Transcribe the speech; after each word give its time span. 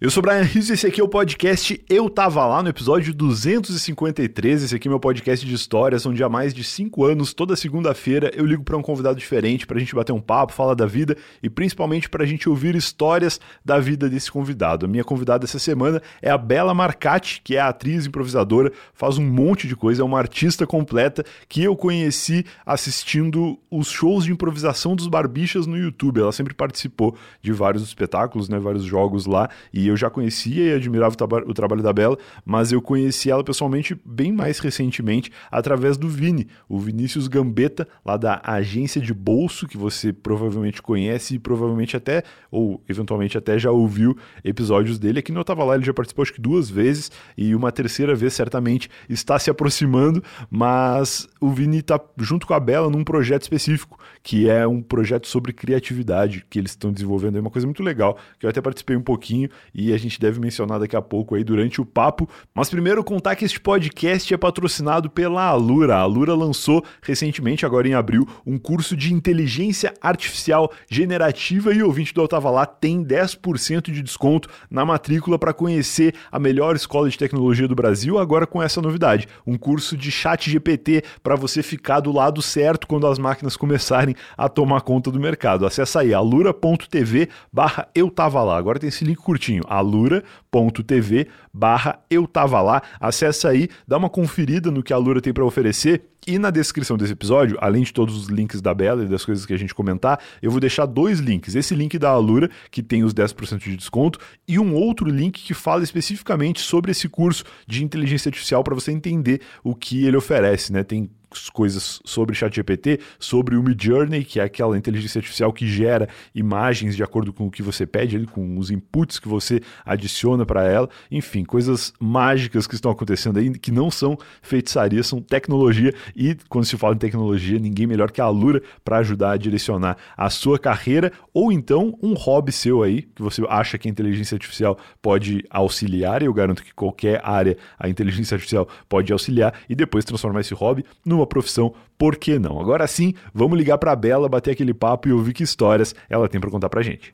Eu 0.00 0.08
sou 0.08 0.22
o 0.22 0.26
Brian 0.26 0.40
Rizzo 0.40 0.72
e 0.72 0.74
esse 0.74 0.86
aqui 0.86 0.98
é 0.98 1.04
o 1.04 1.08
podcast 1.08 1.78
Eu 1.86 2.08
Tava 2.08 2.46
Lá, 2.46 2.62
no 2.62 2.70
episódio 2.70 3.12
253. 3.12 4.62
Esse 4.62 4.74
aqui 4.74 4.88
é 4.88 4.90
meu 4.90 4.98
podcast 4.98 5.44
de 5.44 5.54
histórias, 5.54 6.06
onde 6.06 6.24
há 6.24 6.28
mais 6.28 6.54
de 6.54 6.64
5 6.64 7.04
anos, 7.04 7.34
toda 7.34 7.54
segunda-feira, 7.54 8.30
eu 8.34 8.46
ligo 8.46 8.64
para 8.64 8.78
um 8.78 8.82
convidado 8.82 9.18
diferente 9.18 9.66
pra 9.66 9.78
gente 9.78 9.94
bater 9.94 10.14
um 10.14 10.20
papo, 10.20 10.54
falar 10.54 10.72
da 10.72 10.86
vida 10.86 11.18
e 11.42 11.50
principalmente 11.50 12.08
pra 12.08 12.24
gente 12.24 12.48
ouvir 12.48 12.74
histórias 12.76 13.38
da 13.62 13.78
vida 13.78 14.08
desse 14.08 14.32
convidado. 14.32 14.86
A 14.86 14.88
minha 14.88 15.04
convidada 15.04 15.44
essa 15.44 15.58
semana 15.58 16.00
é 16.22 16.30
a 16.30 16.38
Bela 16.38 16.72
Marcati, 16.72 17.42
que 17.44 17.56
é 17.56 17.60
atriz 17.60 18.06
improvisadora, 18.06 18.72
faz 18.94 19.18
um 19.18 19.26
monte 19.30 19.68
de 19.68 19.76
coisa, 19.76 20.00
é 20.00 20.04
uma 20.04 20.16
artista 20.16 20.66
completa 20.66 21.22
que 21.46 21.62
eu 21.62 21.76
conheci 21.76 22.46
assistindo 22.64 23.58
os 23.70 23.88
shows 23.88 24.24
de 24.24 24.32
improvisação 24.32 24.96
dos 24.96 25.08
Barbichas 25.08 25.66
no 25.66 25.76
YouTube. 25.76 26.22
Ela 26.22 26.32
sempre 26.32 26.54
participou 26.54 27.14
de 27.42 27.52
vários 27.52 27.82
espetáculos, 27.82 28.48
né, 28.48 28.58
vários 28.58 28.84
jogos 28.84 29.26
lá 29.26 29.50
e 29.70 29.89
eu 29.90 29.96
já 29.96 30.08
conhecia 30.08 30.70
e 30.70 30.74
admirava 30.74 31.14
o, 31.14 31.50
o, 31.50 31.54
trabalho 31.54 31.82
da 31.82 31.92
Bela, 31.92 32.18
mas 32.44 32.72
eu 32.72 32.80
conheci 32.80 33.30
ela 33.30 33.44
pessoalmente 33.44 33.98
bem 34.04 34.32
mais 34.32 34.58
recentemente 34.58 35.30
através 35.50 35.96
do 35.96 36.08
Vini, 36.08 36.48
o 36.68 36.78
Vinícius 36.78 37.28
Gambetta, 37.28 37.86
lá 38.04 38.16
da 38.16 38.40
agência 38.44 39.00
de 39.00 39.12
bolso, 39.12 39.66
que 39.66 39.76
você 39.76 40.12
provavelmente 40.12 40.80
conhece 40.80 41.34
e 41.34 41.38
provavelmente 41.38 41.96
até, 41.96 42.22
ou 42.50 42.82
eventualmente 42.88 43.36
até 43.36 43.58
já 43.58 43.70
ouviu 43.70 44.16
episódios 44.44 44.98
dele. 44.98 45.18
Aqui 45.18 45.32
no 45.32 45.40
Eu 45.40 45.44
Tava 45.44 45.64
Lá, 45.64 45.74
ele 45.74 45.84
já 45.84 45.92
participou 45.92 46.22
acho 46.22 46.32
que 46.32 46.40
duas 46.40 46.70
vezes 46.70 47.10
e 47.36 47.54
uma 47.54 47.72
terceira 47.72 48.14
vez 48.14 48.32
certamente 48.32 48.88
está 49.08 49.38
se 49.38 49.50
aproximando, 49.50 50.22
mas 50.50 51.28
o 51.40 51.50
Vini 51.50 51.78
está 51.78 52.00
junto 52.18 52.46
com 52.46 52.54
a 52.54 52.60
Bela 52.60 52.90
num 52.90 53.04
projeto 53.04 53.42
específico, 53.42 53.98
que 54.22 54.48
é 54.48 54.66
um 54.66 54.82
projeto 54.82 55.26
sobre 55.26 55.52
criatividade 55.52 56.44
que 56.48 56.58
eles 56.58 56.72
estão 56.72 56.92
desenvolvendo. 56.92 57.36
É 57.36 57.40
uma 57.40 57.50
coisa 57.50 57.66
muito 57.66 57.82
legal, 57.82 58.18
que 58.38 58.46
eu 58.46 58.50
até 58.50 58.60
participei 58.60 58.96
um 58.96 59.02
pouquinho 59.02 59.48
e 59.80 59.94
a 59.94 59.98
gente 59.98 60.20
deve 60.20 60.38
mencionar 60.38 60.78
daqui 60.78 60.94
a 60.94 61.02
pouco 61.02 61.34
aí 61.34 61.42
durante 61.42 61.80
o 61.80 61.86
papo. 61.86 62.28
Mas 62.54 62.68
primeiro 62.68 63.02
contar 63.02 63.34
que 63.34 63.44
este 63.44 63.58
podcast 63.58 64.32
é 64.32 64.36
patrocinado 64.36 65.08
pela 65.08 65.44
Alura. 65.44 65.96
A 65.96 66.00
Alura 66.00 66.34
lançou 66.34 66.84
recentemente, 67.02 67.64
agora 67.64 67.88
em 67.88 67.94
abril, 67.94 68.28
um 68.46 68.58
curso 68.58 68.96
de 68.96 69.12
inteligência 69.14 69.94
artificial 70.00 70.70
generativa 70.88 71.72
e 71.72 71.82
o 71.82 71.86
ouvinte 71.86 72.12
do 72.12 72.22
Otava 72.22 72.50
Lá 72.50 72.66
tem 72.66 73.04
10% 73.04 73.90
de 73.90 74.02
desconto 74.02 74.48
na 74.70 74.84
matrícula 74.84 75.38
para 75.38 75.54
conhecer 75.54 76.14
a 76.30 76.38
melhor 76.38 76.76
escola 76.76 77.08
de 77.08 77.16
tecnologia 77.16 77.66
do 77.66 77.74
Brasil, 77.74 78.18
agora 78.18 78.46
com 78.46 78.62
essa 78.62 78.82
novidade, 78.82 79.28
um 79.46 79.56
curso 79.56 79.96
de 79.96 80.10
chat 80.10 80.50
GPT 80.50 81.02
para 81.22 81.36
você 81.36 81.62
ficar 81.62 82.00
do 82.00 82.12
lado 82.12 82.42
certo 82.42 82.86
quando 82.86 83.06
as 83.06 83.18
máquinas 83.18 83.56
começarem 83.56 84.14
a 84.36 84.48
tomar 84.48 84.82
conta 84.82 85.10
do 85.10 85.20
mercado. 85.20 85.64
Acesse 85.64 85.98
aí 85.98 86.12
alura.tv 86.12 87.28
barra 87.52 87.88
eu 87.94 88.10
tava 88.10 88.42
lá. 88.42 88.56
Agora 88.56 88.78
tem 88.78 88.88
esse 88.88 89.04
link 89.04 89.18
curtinho, 89.18 89.62
alura.tv 89.70 91.28
barra 91.52 92.00
eu 92.10 92.26
tava 92.26 92.60
lá. 92.60 92.82
Acesse 92.98 93.46
aí, 93.46 93.68
dá 93.86 93.96
uma 93.96 94.10
conferida 94.10 94.70
no 94.70 94.82
que 94.82 94.92
a 94.92 94.96
Alura 94.96 95.20
tem 95.20 95.32
para 95.32 95.44
oferecer 95.44 96.10
e 96.26 96.38
na 96.38 96.50
descrição 96.50 96.96
desse 96.96 97.12
episódio, 97.12 97.56
além 97.60 97.82
de 97.82 97.92
todos 97.92 98.14
os 98.14 98.26
links 98.26 98.60
da 98.60 98.74
Bela 98.74 99.04
e 99.04 99.08
das 99.08 99.24
coisas 99.24 99.46
que 99.46 99.54
a 99.54 99.56
gente 99.56 99.74
comentar, 99.74 100.20
eu 100.42 100.50
vou 100.50 100.60
deixar 100.60 100.84
dois 100.84 101.18
links. 101.18 101.54
Esse 101.54 101.74
link 101.74 101.98
da 101.98 102.10
Alura, 102.10 102.50
que 102.70 102.82
tem 102.82 103.02
os 103.02 103.14
10% 103.14 103.58
de 103.58 103.76
desconto, 103.76 104.18
e 104.46 104.58
um 104.58 104.74
outro 104.74 105.08
link 105.08 105.42
que 105.42 105.54
fala 105.54 105.82
especificamente 105.82 106.60
sobre 106.60 106.90
esse 106.90 107.08
curso 107.08 107.44
de 107.66 107.82
inteligência 107.82 108.28
artificial 108.28 108.62
para 108.62 108.74
você 108.74 108.92
entender 108.92 109.40
o 109.64 109.74
que 109.74 110.04
ele 110.04 110.16
oferece, 110.16 110.72
né? 110.72 110.84
Tem 110.84 111.10
coisas 111.52 112.00
sobre 112.04 112.34
ChatGPT, 112.34 113.00
sobre 113.18 113.56
o 113.56 113.62
Midjourney, 113.62 114.24
que 114.24 114.40
é 114.40 114.44
aquela 114.44 114.76
inteligência 114.76 115.18
artificial 115.18 115.52
que 115.52 115.66
gera 115.66 116.08
imagens 116.34 116.96
de 116.96 117.02
acordo 117.02 117.32
com 117.32 117.46
o 117.46 117.50
que 117.50 117.62
você 117.62 117.86
pede, 117.86 118.26
com 118.26 118.58
os 118.58 118.70
inputs 118.70 119.18
que 119.18 119.28
você 119.28 119.60
adiciona 119.84 120.44
para 120.44 120.64
ela. 120.64 120.88
Enfim, 121.10 121.44
coisas 121.44 121.92
mágicas 122.00 122.66
que 122.66 122.74
estão 122.74 122.90
acontecendo 122.90 123.38
aí, 123.38 123.50
que 123.58 123.70
não 123.70 123.90
são 123.90 124.18
feitiçaria, 124.42 125.02
são 125.02 125.20
tecnologia. 125.20 125.94
E 126.16 126.36
quando 126.48 126.64
se 126.64 126.76
fala 126.76 126.94
em 126.94 126.98
tecnologia, 126.98 127.58
ninguém 127.58 127.86
melhor 127.86 128.10
que 128.10 128.20
a 128.20 128.24
Alura 128.24 128.62
para 128.84 128.98
ajudar 128.98 129.32
a 129.32 129.36
direcionar 129.36 129.96
a 130.16 130.30
sua 130.30 130.58
carreira 130.58 131.12
ou 131.32 131.52
então 131.52 131.98
um 132.02 132.14
hobby 132.14 132.52
seu 132.52 132.82
aí, 132.82 133.02
que 133.02 133.22
você 133.22 133.42
acha 133.48 133.78
que 133.78 133.88
a 133.88 133.90
inteligência 133.90 134.34
artificial 134.34 134.78
pode 135.00 135.44
auxiliar. 135.50 136.22
E 136.22 136.26
eu 136.26 136.34
garanto 136.34 136.62
que 136.62 136.74
qualquer 136.74 137.20
área 137.24 137.56
a 137.78 137.88
inteligência 137.88 138.34
artificial 138.34 138.68
pode 138.88 139.12
auxiliar 139.12 139.54
e 139.68 139.74
depois 139.74 140.04
transformar 140.04 140.40
esse 140.40 140.54
hobby 140.54 140.84
numa 141.20 141.22
uma 141.22 141.26
profissão, 141.26 141.72
por 141.98 142.16
que 142.16 142.38
não? 142.38 142.58
Agora 142.60 142.86
sim, 142.86 143.14
vamos 143.34 143.58
ligar 143.58 143.78
para 143.78 143.92
a 143.92 143.96
Bela, 143.96 144.28
bater 144.28 144.52
aquele 144.52 144.72
papo 144.72 145.08
e 145.08 145.12
ouvir 145.12 145.32
que 145.32 145.42
histórias 145.42 145.94
ela 146.08 146.28
tem 146.28 146.40
para 146.40 146.50
contar 146.50 146.68
para 146.68 146.82
gente. 146.82 147.12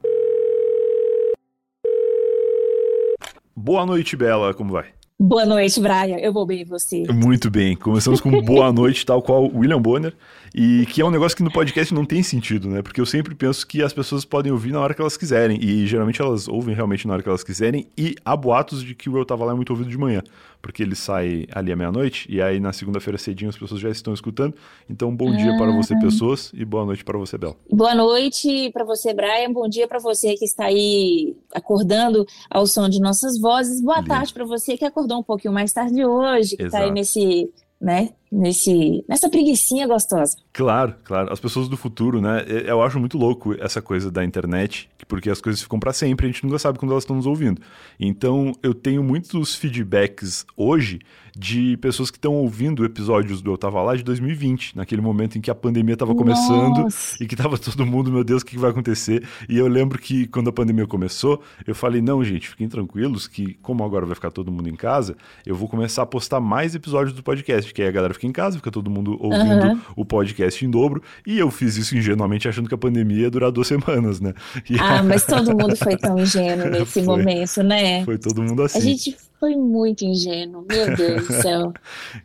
Boa 3.54 3.84
noite, 3.84 4.16
Bela, 4.16 4.54
como 4.54 4.72
vai? 4.72 4.96
Boa 5.18 5.46
noite, 5.46 5.80
Brian. 5.80 6.18
Eu 6.18 6.30
vou 6.30 6.44
bem 6.44 6.62
você? 6.62 7.04
Muito 7.10 7.50
bem. 7.50 7.74
Começamos 7.74 8.20
com 8.20 8.30
boa 8.42 8.70
noite, 8.70 9.06
tal 9.06 9.22
qual 9.22 9.44
William 9.44 9.80
Bonner, 9.80 10.14
e 10.54 10.84
que 10.90 11.00
é 11.00 11.04
um 11.06 11.10
negócio 11.10 11.34
que 11.34 11.42
no 11.42 11.50
podcast 11.50 11.92
não 11.94 12.04
tem 12.04 12.22
sentido, 12.22 12.68
né? 12.68 12.82
Porque 12.82 13.00
eu 13.00 13.06
sempre 13.06 13.34
penso 13.34 13.66
que 13.66 13.82
as 13.82 13.94
pessoas 13.94 14.26
podem 14.26 14.52
ouvir 14.52 14.72
na 14.72 14.80
hora 14.80 14.92
que 14.92 15.00
elas 15.00 15.16
quiserem, 15.16 15.58
e 15.58 15.86
geralmente 15.86 16.20
elas 16.20 16.46
ouvem 16.46 16.74
realmente 16.74 17.06
na 17.06 17.14
hora 17.14 17.22
que 17.22 17.28
elas 17.30 17.42
quiserem, 17.42 17.86
e 17.96 18.14
há 18.22 18.36
boatos 18.36 18.84
de 18.84 18.94
que 18.94 19.08
o 19.08 19.16
Eu 19.16 19.24
Tava 19.24 19.46
Lá 19.46 19.52
é 19.52 19.54
muito 19.54 19.70
ouvido 19.70 19.88
de 19.88 19.96
manhã 19.96 20.22
porque 20.60 20.82
ele 20.82 20.94
sai 20.94 21.46
ali 21.52 21.72
à 21.72 21.76
meia-noite, 21.76 22.26
e 22.30 22.40
aí 22.40 22.58
na 22.60 22.72
segunda-feira 22.72 23.18
cedinho 23.18 23.48
as 23.48 23.58
pessoas 23.58 23.80
já 23.80 23.90
estão 23.90 24.12
escutando. 24.12 24.54
Então, 24.88 25.14
bom 25.14 25.34
dia 25.34 25.56
para 25.56 25.70
você, 25.70 25.94
ah. 25.94 25.98
pessoas, 25.98 26.52
e 26.54 26.64
boa 26.64 26.84
noite 26.84 27.04
para 27.04 27.18
você, 27.18 27.38
Bela. 27.38 27.56
Boa 27.70 27.94
noite 27.94 28.70
para 28.72 28.84
você, 28.84 29.14
Brian. 29.14 29.52
Bom 29.52 29.68
dia 29.68 29.86
para 29.86 29.98
você 29.98 30.34
que 30.34 30.44
está 30.44 30.66
aí 30.66 31.36
acordando 31.54 32.26
ao 32.50 32.66
som 32.66 32.88
de 32.88 33.00
nossas 33.00 33.38
vozes. 33.38 33.80
Boa 33.80 33.98
Lindo. 33.98 34.08
tarde 34.08 34.32
para 34.32 34.44
você 34.44 34.76
que 34.76 34.84
acordou 34.84 35.18
um 35.18 35.22
pouquinho 35.22 35.54
mais 35.54 35.72
tarde 35.72 36.04
hoje, 36.04 36.56
que 36.56 36.64
está 36.64 36.80
aí 36.80 36.90
nesse 36.90 37.50
né? 37.80 38.10
Nesse, 38.30 39.04
nessa 39.08 39.30
preguiçinha 39.30 39.86
gostosa. 39.86 40.36
Claro, 40.52 40.94
claro. 41.04 41.32
As 41.32 41.38
pessoas 41.38 41.68
do 41.68 41.76
futuro, 41.76 42.20
né? 42.20 42.44
Eu 42.66 42.82
acho 42.82 42.98
muito 42.98 43.16
louco 43.16 43.54
essa 43.60 43.80
coisa 43.80 44.10
da 44.10 44.24
internet, 44.24 44.90
porque 45.06 45.30
as 45.30 45.40
coisas 45.40 45.62
ficam 45.62 45.78
para 45.78 45.92
sempre, 45.92 46.26
a 46.26 46.30
gente 46.30 46.44
nunca 46.44 46.58
sabe 46.58 46.78
quando 46.78 46.90
elas 46.90 47.04
estão 47.04 47.16
nos 47.16 47.26
ouvindo. 47.26 47.60
Então, 48.00 48.52
eu 48.62 48.74
tenho 48.74 49.02
muitos 49.02 49.54
feedbacks 49.54 50.44
hoje 50.56 51.00
de 51.38 51.76
pessoas 51.76 52.10
que 52.10 52.16
estão 52.16 52.32
ouvindo 52.32 52.82
episódios 52.84 53.42
do 53.42 53.52
Eu 53.52 53.58
Tava 53.58 53.82
Lá 53.82 53.94
de 53.94 54.02
2020, 54.02 54.74
naquele 54.74 55.02
momento 55.02 55.36
em 55.36 55.40
que 55.42 55.50
a 55.50 55.54
pandemia 55.54 55.92
estava 55.92 56.14
começando 56.14 56.88
e 57.20 57.26
que 57.26 57.34
estava 57.34 57.58
todo 57.58 57.84
mundo, 57.84 58.10
meu 58.10 58.24
Deus, 58.24 58.40
o 58.40 58.46
que 58.46 58.56
vai 58.56 58.70
acontecer? 58.70 59.22
E 59.46 59.58
eu 59.58 59.68
lembro 59.68 59.98
que 59.98 60.26
quando 60.28 60.48
a 60.48 60.52
pandemia 60.52 60.86
começou, 60.86 61.42
eu 61.66 61.74
falei: 61.74 62.00
não, 62.00 62.24
gente, 62.24 62.48
fiquem 62.48 62.68
tranquilos, 62.68 63.28
que 63.28 63.54
como 63.54 63.84
agora 63.84 64.06
vai 64.06 64.14
ficar 64.14 64.30
todo 64.30 64.50
mundo 64.50 64.70
em 64.70 64.74
casa, 64.74 65.14
eu 65.44 65.54
vou 65.54 65.68
começar 65.68 66.02
a 66.02 66.06
postar 66.06 66.40
mais 66.40 66.74
episódios 66.74 67.14
do 67.14 67.22
podcast, 67.22 67.72
que 67.74 67.82
aí 67.82 67.88
a 67.88 67.92
galera 67.92 68.14
fica 68.16 68.26
em 68.26 68.32
casa, 68.32 68.56
fica 68.56 68.70
todo 68.70 68.90
mundo 68.90 69.16
ouvindo 69.20 69.66
uhum. 69.66 69.80
o 69.94 70.04
podcast 70.04 70.64
em 70.64 70.70
dobro. 70.70 71.02
E 71.26 71.38
eu 71.38 71.50
fiz 71.50 71.76
isso 71.76 71.96
ingenuamente 71.96 72.48
achando 72.48 72.68
que 72.68 72.74
a 72.74 72.78
pandemia 72.78 73.22
ia 73.22 73.30
durar 73.30 73.50
duas 73.50 73.66
semanas, 73.66 74.20
né? 74.20 74.34
E 74.68 74.76
ah, 74.78 75.02
mas 75.04 75.24
todo 75.24 75.56
mundo 75.56 75.76
foi 75.76 75.96
tão 75.96 76.18
ingênuo 76.18 76.68
nesse 76.68 76.92
foi, 76.92 77.02
momento, 77.02 77.62
né? 77.62 78.04
Foi 78.04 78.18
todo 78.18 78.42
mundo 78.42 78.62
assim. 78.62 78.78
A 78.78 78.80
gente 78.80 79.16
foi 79.38 79.54
muito 79.54 80.04
ingênuo, 80.04 80.64
meu 80.68 80.96
Deus 80.96 81.26
do 81.26 81.32
céu. 81.42 81.72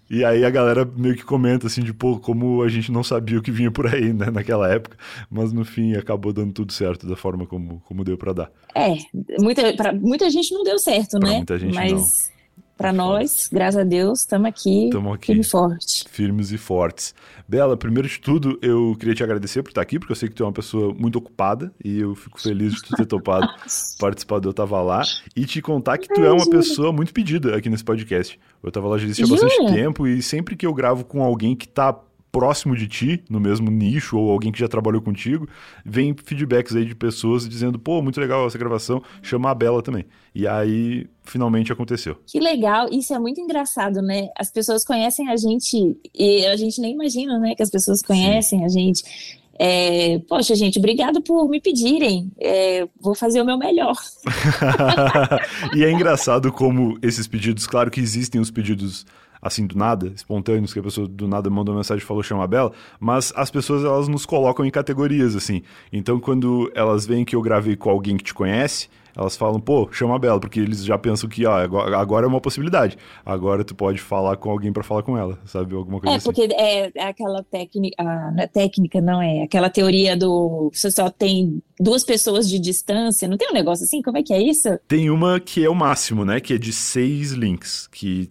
e 0.09 0.23
aí 0.23 0.45
a 0.45 0.49
galera 0.49 0.89
meio 0.95 1.15
que 1.15 1.23
comenta 1.23 1.67
assim, 1.67 1.81
de 1.81 1.93
pô, 1.93 2.17
como 2.17 2.61
a 2.63 2.69
gente 2.69 2.91
não 2.91 3.03
sabia 3.03 3.37
o 3.37 3.41
que 3.41 3.51
vinha 3.51 3.69
por 3.69 3.87
aí, 3.87 4.13
né, 4.13 4.31
naquela 4.31 4.71
época, 4.71 4.97
mas 5.29 5.51
no 5.51 5.65
fim 5.65 5.93
acabou 5.93 6.31
dando 6.31 6.53
tudo 6.53 6.71
certo 6.71 7.05
da 7.07 7.15
forma 7.15 7.45
como, 7.45 7.81
como 7.85 8.03
deu 8.03 8.17
para 8.17 8.33
dar. 8.33 8.51
É, 8.73 8.95
muita, 9.39 9.73
pra 9.73 9.93
muita 9.93 10.29
gente 10.29 10.53
não 10.53 10.63
deu 10.63 10.79
certo, 10.79 11.19
pra 11.19 11.29
né? 11.29 11.35
Muita 11.37 11.59
gente 11.59 11.75
mas... 11.75 11.91
não. 11.91 12.40
Para 12.77 12.91
nós, 12.91 13.47
graças 13.51 13.79
a 13.79 13.83
Deus, 13.83 14.21
estamos 14.21 14.47
aqui, 14.47 14.89
aqui 15.13 15.27
firmes 15.27 15.47
e 15.47 15.49
fortes. 15.49 16.03
Firmes 16.09 16.51
e 16.51 16.57
fortes. 16.57 17.15
Bela, 17.47 17.77
primeiro 17.77 18.07
de 18.07 18.19
tudo, 18.19 18.57
eu 18.61 18.95
queria 18.99 19.13
te 19.13 19.23
agradecer 19.23 19.61
por 19.61 19.69
estar 19.69 19.81
aqui, 19.81 19.99
porque 19.99 20.11
eu 20.11 20.15
sei 20.15 20.29
que 20.29 20.35
tu 20.35 20.43
é 20.43 20.45
uma 20.45 20.53
pessoa 20.53 20.93
muito 20.93 21.17
ocupada 21.17 21.71
e 21.83 21.99
eu 21.99 22.15
fico 22.15 22.41
feliz 22.41 22.73
de 22.73 22.83
tu 22.83 22.95
ter 22.95 23.05
topado 23.05 23.47
participar 23.99 24.39
do 24.39 24.49
Eu 24.49 24.53
Tava 24.53 24.81
Lá 24.81 25.03
e 25.35 25.45
te 25.45 25.61
contar 25.61 25.97
que 25.97 26.07
tu 26.07 26.21
é 26.21 26.31
uma 26.31 26.49
pessoa 26.49 26.91
muito 26.91 27.13
pedida 27.13 27.55
aqui 27.55 27.69
nesse 27.69 27.83
podcast. 27.83 28.39
Eu 28.63 28.71
Tava 28.71 28.87
Lá 28.87 28.97
já 28.97 29.05
existe 29.05 29.23
há 29.23 29.27
bastante 29.27 29.73
tempo 29.73 30.07
e 30.07 30.21
sempre 30.21 30.55
que 30.55 30.65
eu 30.65 30.73
gravo 30.73 31.03
com 31.05 31.21
alguém 31.23 31.55
que 31.55 31.67
tá 31.67 31.97
próximo 32.31 32.75
de 32.75 32.87
ti, 32.87 33.23
no 33.29 33.39
mesmo 33.39 33.69
nicho, 33.69 34.17
ou 34.17 34.31
alguém 34.31 34.51
que 34.51 34.59
já 34.59 34.67
trabalhou 34.67 35.01
contigo, 35.01 35.47
vem 35.85 36.15
feedbacks 36.15 36.75
aí 36.75 36.85
de 36.85 36.95
pessoas 36.95 37.47
dizendo, 37.47 37.77
pô, 37.77 38.01
muito 38.01 38.19
legal 38.19 38.47
essa 38.47 38.57
gravação, 38.57 39.03
chama 39.21 39.51
a 39.51 39.55
Bela 39.55 39.81
também. 39.81 40.05
E 40.33 40.47
aí, 40.47 41.07
finalmente 41.23 41.73
aconteceu. 41.73 42.17
Que 42.25 42.39
legal, 42.39 42.87
isso 42.91 43.13
é 43.13 43.19
muito 43.19 43.41
engraçado, 43.41 44.01
né? 44.01 44.29
As 44.37 44.49
pessoas 44.49 44.85
conhecem 44.85 45.29
a 45.29 45.35
gente, 45.35 45.97
e 46.15 46.45
a 46.45 46.55
gente 46.55 46.79
nem 46.79 46.93
imagina, 46.93 47.37
né, 47.37 47.53
que 47.53 47.63
as 47.63 47.69
pessoas 47.69 48.01
conhecem 48.01 48.59
Sim. 48.59 48.65
a 48.65 48.69
gente. 48.69 49.03
É, 49.59 50.17
poxa, 50.27 50.55
gente, 50.55 50.79
obrigado 50.79 51.21
por 51.21 51.47
me 51.47 51.61
pedirem. 51.61 52.31
É, 52.39 52.87
vou 52.99 53.13
fazer 53.13 53.41
o 53.41 53.45
meu 53.45 53.57
melhor. 53.57 53.95
e 55.75 55.83
é 55.83 55.91
engraçado 55.91 56.51
como 56.51 56.97
esses 57.01 57.27
pedidos, 57.27 57.67
claro 57.67 57.91
que 57.91 57.99
existem 57.99 58.41
os 58.41 58.49
pedidos 58.49 59.05
assim 59.41 59.65
do 59.65 59.77
nada, 59.77 60.07
espontâneos, 60.07 60.73
que 60.73 60.79
a 60.79 60.83
pessoa 60.83 61.07
do 61.07 61.27
nada 61.27 61.49
mandou 61.49 61.73
uma 61.73 61.79
mensagem 61.79 62.03
e 62.03 62.05
falou 62.05 62.21
chama 62.21 62.43
a 62.43 62.47
Bela, 62.47 62.71
mas 62.99 63.33
as 63.35 63.49
pessoas 63.49 63.83
elas 63.83 64.07
nos 64.07 64.25
colocam 64.25 64.65
em 64.65 64.71
categorias 64.71 65.35
assim. 65.35 65.61
Então 65.91 66.19
quando 66.19 66.71
elas 66.75 67.05
veem 67.05 67.25
que 67.25 67.35
eu 67.35 67.41
gravei 67.41 67.75
com 67.75 67.89
alguém 67.89 68.17
que 68.17 68.23
te 68.23 68.33
conhece, 68.33 68.89
elas 69.15 69.35
falam, 69.35 69.59
pô, 69.59 69.89
chama 69.91 70.15
a 70.15 70.19
Bela, 70.19 70.39
porque 70.39 70.59
eles 70.59 70.83
já 70.83 70.97
pensam 70.97 71.29
que, 71.29 71.45
ó, 71.45 71.57
agora 71.95 72.25
é 72.25 72.29
uma 72.29 72.39
possibilidade. 72.39 72.97
Agora 73.25 73.63
tu 73.63 73.75
pode 73.75 73.99
falar 73.99 74.37
com 74.37 74.49
alguém 74.49 74.71
para 74.71 74.83
falar 74.83 75.03
com 75.03 75.17
ela, 75.17 75.37
sabe? 75.45 75.75
Alguma 75.75 75.99
coisa 75.99 76.13
é, 76.13 76.17
assim. 76.17 76.25
porque 76.25 76.53
é, 76.53 76.91
é 76.95 77.07
aquela 77.07 77.43
técnica, 77.43 77.95
ah, 77.99 78.31
não 78.31 78.43
é 78.43 78.47
técnica, 78.47 79.01
não 79.01 79.21
é, 79.21 79.43
aquela 79.43 79.69
teoria 79.69 80.15
do 80.15 80.71
você 80.73 80.89
só 80.89 81.09
tem 81.09 81.61
duas 81.79 82.03
pessoas 82.03 82.49
de 82.49 82.59
distância, 82.59 83.27
não 83.27 83.37
tem 83.37 83.49
um 83.49 83.53
negócio 83.53 83.83
assim? 83.83 84.01
Como 84.01 84.17
é 84.17 84.23
que 84.23 84.33
é 84.33 84.41
isso? 84.41 84.79
Tem 84.87 85.09
uma 85.09 85.39
que 85.39 85.63
é 85.63 85.69
o 85.69 85.75
máximo, 85.75 86.23
né? 86.23 86.39
Que 86.39 86.53
é 86.53 86.57
de 86.57 86.71
seis 86.71 87.31
links, 87.31 87.87
que 87.87 88.29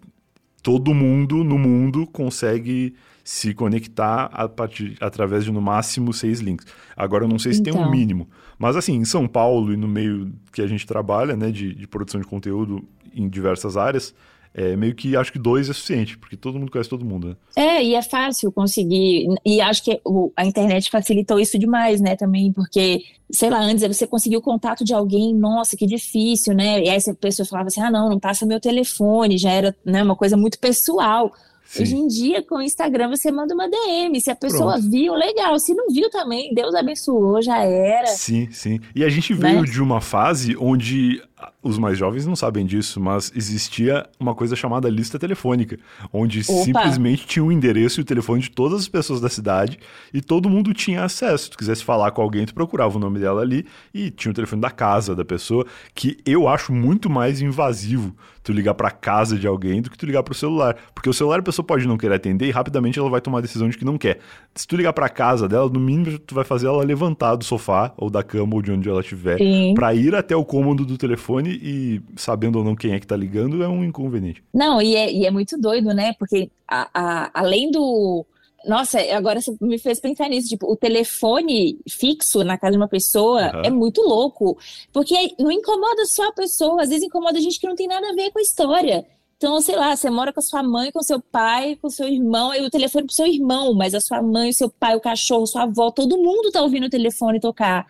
todo 0.63 0.95
mundo 0.95 1.43
no 1.43 1.59
mundo 1.59 2.07
consegue 2.07 2.95
se 3.23 3.55
conectar 3.55 4.25
a 4.33 4.49
partir, 4.49 4.97
através 5.01 5.45
de 5.45 5.53
no 5.53 5.61
máximo 5.61 6.13
seis 6.13 6.41
links. 6.41 6.67
Agora 6.97 7.25
eu 7.25 7.29
não 7.29 7.39
sei 7.39 7.53
se 7.53 7.61
então. 7.61 7.75
tem 7.75 7.83
um 7.83 7.85
então. 7.87 7.97
mínimo. 7.97 8.29
Mas 8.59 8.77
assim, 8.77 8.95
em 8.95 9.05
São 9.05 9.29
Paulo 9.29 9.73
e 9.73 9.77
no 9.77 9.87
meio 9.87 10.33
que 10.53 10.61
a 10.61 10.67
gente 10.67 10.87
trabalha, 10.87 11.37
né, 11.37 11.51
de, 11.51 11.75
de 11.75 11.87
produção 11.87 12.21
de 12.21 12.27
conteúdo 12.27 12.85
em 13.15 13.29
diversas 13.29 13.77
áreas, 13.77 14.15
é, 14.53 14.75
meio 14.75 14.95
que 14.95 15.15
acho 15.17 15.31
que 15.31 15.39
dois 15.39 15.71
é 15.71 15.73
suficiente, 15.73 16.19
porque 16.19 16.37
todo 16.37 16.59
mundo 16.59 16.73
conhece 16.73 16.91
todo 16.91 17.05
mundo, 17.05 17.29
né? 17.29 17.37
É, 17.55 17.85
e 17.85 17.95
é 17.95 18.03
fácil 18.03 18.51
conseguir. 18.51 19.29
E 19.45 19.61
acho 19.61 19.85
que 19.85 20.01
a 20.37 20.45
internet 20.45 20.91
facilitou 20.91 21.39
isso 21.39 21.59
demais, 21.59 22.01
né, 22.01 22.17
também, 22.17 22.53
porque, 22.53 23.03
sei 23.31 23.49
lá, 23.49 23.61
antes 23.61 23.87
você 23.87 24.07
conseguiu 24.07 24.41
o 24.41 24.43
contato 24.43 24.85
de 24.85 24.93
alguém, 24.93 25.35
nossa, 25.35 25.77
que 25.77 25.87
difícil, 25.87 26.53
né? 26.53 26.83
E 26.83 26.89
aí 26.89 26.97
essa 26.97 27.15
pessoa 27.15 27.47
falava 27.47 27.69
assim: 27.69 27.81
ah, 27.81 27.91
não, 27.91 28.11
não 28.11 28.19
passa 28.19 28.45
meu 28.45 28.59
telefone, 28.59 29.39
já 29.39 29.51
era 29.51 29.77
né, 29.85 30.03
uma 30.03 30.17
coisa 30.17 30.37
muito 30.37 30.59
pessoal. 30.59 31.33
Sim. 31.71 31.83
Hoje 31.83 31.97
em 31.97 32.09
dia, 32.09 32.43
com 32.43 32.57
o 32.57 32.63
Instagram, 32.63 33.11
você 33.11 33.31
manda 33.31 33.55
uma 33.55 33.69
DM. 33.69 34.21
Se 34.21 34.29
a 34.29 34.35
pessoa 34.35 34.73
Pronto. 34.73 34.91
viu, 34.91 35.15
legal. 35.15 35.57
Se 35.61 35.73
não 35.73 35.87
viu 35.89 36.11
também, 36.11 36.53
Deus 36.53 36.75
abençoou, 36.75 37.41
já 37.41 37.59
era. 37.59 38.09
Sim, 38.09 38.49
sim. 38.51 38.81
E 38.93 39.05
a 39.05 39.09
gente 39.09 39.33
veio 39.33 39.61
né? 39.63 39.69
de 39.69 39.81
uma 39.81 40.01
fase 40.01 40.57
onde 40.59 41.23
os 41.63 41.79
mais 41.79 41.99
jovens 41.99 42.27
não 42.27 42.35
sabem 42.35 42.65
disso, 42.65 42.99
mas 43.01 43.31
existia 43.35 44.07
uma 44.19 44.35
coisa 44.35 44.57
chamada 44.57 44.89
lista 44.89 45.19
telefônica, 45.19 45.79
onde 46.13 46.41
Opa. 46.41 46.65
simplesmente 46.65 47.27
tinha 47.27 47.45
o 47.45 47.49
um 47.49 47.53
endereço 47.53 48.01
e 48.01 48.03
o 48.03 48.05
telefone 48.05 48.41
de 48.41 48.51
todas 48.51 48.81
as 48.81 48.89
pessoas 48.89 49.21
da 49.21 49.29
cidade 49.29 49.79
e 50.13 50.23
todo 50.23 50.49
mundo 50.49 50.73
tinha 50.73 51.05
acesso. 51.05 51.45
Se 51.45 51.51
tu 51.51 51.59
quisesse 51.59 51.85
falar 51.85 52.11
com 52.13 52.23
alguém, 52.23 52.47
tu 52.47 52.55
procurava 52.55 52.97
o 52.97 53.01
nome 53.01 53.19
dela 53.19 53.43
ali 53.43 53.67
e 53.93 54.11
tinha 54.11 54.33
o 54.33 54.35
telefone 54.35 54.63
da 54.63 54.71
casa 54.71 55.15
da 55.15 55.25
pessoa, 55.25 55.67
que 55.95 56.19
eu 56.25 56.49
acho 56.49 56.73
muito 56.73 57.11
mais 57.11 57.43
invasivo 57.43 58.15
tu 58.43 58.53
ligar 58.53 58.75
para 58.75 58.91
casa 58.91 59.39
de 59.39 59.47
alguém 59.47 59.83
do 59.83 59.91
que 59.91 59.99
tu 59.99 60.07
ligar 60.07 60.23
para 60.23 60.33
o 60.33 60.35
celular, 60.35 60.77
porque 60.95 61.11
o 61.11 61.13
celular 61.13 61.41
a 61.41 61.43
pessoa 61.43 61.65
pode 61.65 61.87
não 61.87 61.99
querer 61.99 62.15
atender 62.15 62.47
e 62.47 62.51
rapidamente 62.51 62.99
ela 62.99 63.11
vai 63.11 63.21
tomar 63.21 63.39
a 63.39 63.41
decisão 63.43 63.69
de 63.69 63.77
que 63.77 63.85
não 63.85 63.99
quer. 63.99 64.19
Se 64.55 64.67
tu 64.67 64.77
ligar 64.77 64.93
para 64.93 65.09
casa 65.09 65.49
dela, 65.49 65.69
no 65.69 65.79
mínimo 65.79 66.19
tu 66.19 66.35
vai 66.35 66.45
fazer 66.45 66.67
ela 66.67 66.83
levantar 66.83 67.37
do 67.37 67.45
sofá 67.45 67.93
ou 67.97 68.09
da 68.09 68.23
cama 68.23 68.55
ou 68.55 68.63
de 68.63 68.73
onde 68.73 68.89
ela 68.89 69.01
estiver 69.01 69.39
para 69.75 69.95
ir 69.95 70.15
até 70.15 70.35
o 70.35 70.45
cômodo 70.45 70.85
do 70.85 70.97
telefone 70.97 71.50
telefone 71.51 71.61
e 71.63 72.03
sabendo 72.17 72.59
ou 72.59 72.65
não 72.65 72.77
quem 72.77 72.93
é 72.93 73.01
que 73.01 73.07
tá 73.07 73.17
ligando 73.17 73.63
é 73.63 73.69
um 73.69 73.85
inconveniente. 73.85 74.43
Não, 74.53 74.81
e 74.81 74.95
é, 74.95 75.13
e 75.13 75.27
é 75.27 75.31
muito 75.31 75.59
doido, 75.59 75.93
né? 75.93 76.13
Porque 76.19 76.51
a, 76.67 76.89
a, 76.95 77.31
além 77.35 77.71
do. 77.71 78.25
Nossa, 78.67 79.01
agora 79.15 79.41
você 79.41 79.57
me 79.61 79.79
fez 79.79 79.99
pensar 79.99 80.29
nisso. 80.29 80.49
Tipo, 80.49 80.71
o 80.71 80.77
telefone 80.77 81.79
fixo 81.89 82.45
na 82.45 82.59
casa 82.59 82.73
de 82.73 82.77
uma 82.77 82.89
pessoa 82.89 83.51
uhum. 83.55 83.63
é 83.65 83.71
muito 83.71 84.03
louco. 84.03 84.59
Porque 84.93 85.15
não 85.39 85.51
incomoda 85.51 86.05
só 86.05 86.29
a 86.29 86.33
pessoa, 86.33 86.83
às 86.83 86.91
vezes 86.91 87.05
incomoda 87.05 87.39
a 87.39 87.41
gente 87.41 87.59
que 87.59 87.67
não 87.67 87.75
tem 87.75 87.89
nada 87.89 88.11
a 88.11 88.15
ver 88.15 88.31
com 88.31 88.39
a 88.39 88.43
história. 88.43 89.07
Então, 89.39 89.59
sei 89.63 89.75
lá, 89.75 89.97
você 89.97 90.11
mora 90.11 90.35
com 90.35 90.41
a 90.41 90.43
sua 90.43 90.63
mãe, 90.63 90.93
com 90.93 91.03
seu 91.03 91.19
pai, 91.19 91.75
com 91.81 91.89
seu 91.89 92.07
irmão, 92.07 92.55
e 92.55 92.61
o 92.61 92.69
telefone 92.69 93.07
pro 93.07 93.15
seu 93.15 93.27
irmão, 93.27 93.73
mas 93.73 93.95
a 93.95 94.01
sua 94.01 94.21
mãe, 94.21 94.51
o 94.51 94.55
seu 94.55 94.69
pai, 94.69 94.95
o 94.95 95.01
cachorro, 95.01 95.47
sua 95.47 95.63
avó, 95.63 95.91
todo 95.91 96.19
mundo 96.19 96.51
tá 96.51 96.61
ouvindo 96.61 96.85
o 96.85 96.91
telefone 96.91 97.41
tocar. 97.41 97.87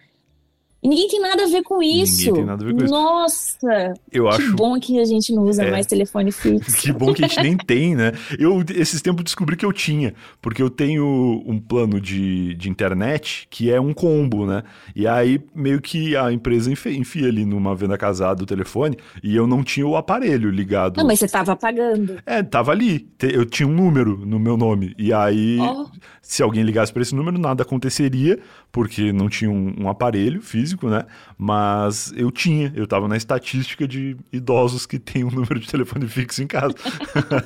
E 0.82 0.88
ninguém 0.88 1.08
tem 1.08 1.20
nada 1.20 1.44
a 1.44 1.46
ver 1.46 1.62
com 1.62 1.82
isso. 1.82 2.18
Ninguém 2.18 2.34
tem 2.34 2.44
nada 2.44 2.64
a 2.64 2.66
ver 2.66 2.74
com 2.74 2.84
isso. 2.84 2.92
Nossa! 2.92 3.94
Eu 4.10 4.28
que 4.30 4.42
acho... 4.42 4.56
bom 4.56 4.80
que 4.80 4.98
a 4.98 5.04
gente 5.04 5.32
não 5.34 5.42
usa 5.44 5.64
é... 5.64 5.70
mais 5.70 5.86
telefone 5.86 6.32
fixo. 6.32 6.74
que 6.80 6.90
bom 6.90 7.12
que 7.12 7.22
a 7.22 7.28
gente 7.28 7.42
nem 7.42 7.56
tem, 7.58 7.94
né? 7.94 8.12
Eu, 8.38 8.64
esses 8.74 9.02
tempos, 9.02 9.24
descobri 9.24 9.56
que 9.56 9.64
eu 9.64 9.72
tinha. 9.74 10.14
Porque 10.40 10.62
eu 10.62 10.70
tenho 10.70 11.42
um 11.46 11.58
plano 11.58 12.00
de, 12.00 12.54
de 12.54 12.70
internet 12.70 13.46
que 13.50 13.70
é 13.70 13.78
um 13.78 13.92
combo, 13.92 14.46
né? 14.46 14.62
E 14.96 15.06
aí, 15.06 15.42
meio 15.54 15.82
que 15.82 16.16
a 16.16 16.32
empresa 16.32 16.72
enfia, 16.72 16.96
enfia 16.96 17.28
ali 17.28 17.44
numa 17.44 17.74
venda 17.74 17.98
casada 17.98 18.42
o 18.42 18.46
telefone 18.46 18.96
e 19.22 19.36
eu 19.36 19.46
não 19.46 19.62
tinha 19.62 19.86
o 19.86 19.96
aparelho 19.96 20.50
ligado. 20.50 20.96
Não, 20.96 21.06
mas 21.06 21.18
você 21.18 21.28
tava 21.28 21.54
pagando. 21.54 22.18
É, 22.24 22.42
tava 22.42 22.72
ali. 22.72 23.06
Eu 23.20 23.44
tinha 23.44 23.68
um 23.68 23.74
número 23.74 24.24
no 24.24 24.38
meu 24.38 24.56
nome. 24.56 24.94
E 24.96 25.12
aí, 25.12 25.58
oh. 25.60 25.86
se 26.22 26.42
alguém 26.42 26.62
ligasse 26.62 26.90
para 26.90 27.02
esse 27.02 27.14
número, 27.14 27.38
nada 27.38 27.64
aconteceria, 27.64 28.38
porque 28.72 29.12
não 29.12 29.28
tinha 29.28 29.50
um, 29.50 29.74
um 29.78 29.88
aparelho 29.88 30.40
físico 30.40 30.69
físico, 30.70 30.88
né? 30.88 31.04
Mas 31.36 32.12
eu 32.16 32.30
tinha, 32.30 32.72
eu 32.76 32.86
tava 32.86 33.08
na 33.08 33.16
estatística 33.16 33.86
de 33.86 34.16
idosos 34.32 34.86
que 34.86 34.98
tem 34.98 35.24
um 35.24 35.30
número 35.30 35.58
de 35.58 35.68
telefone 35.68 36.06
fixo 36.06 36.42
em 36.42 36.46
casa. 36.46 36.74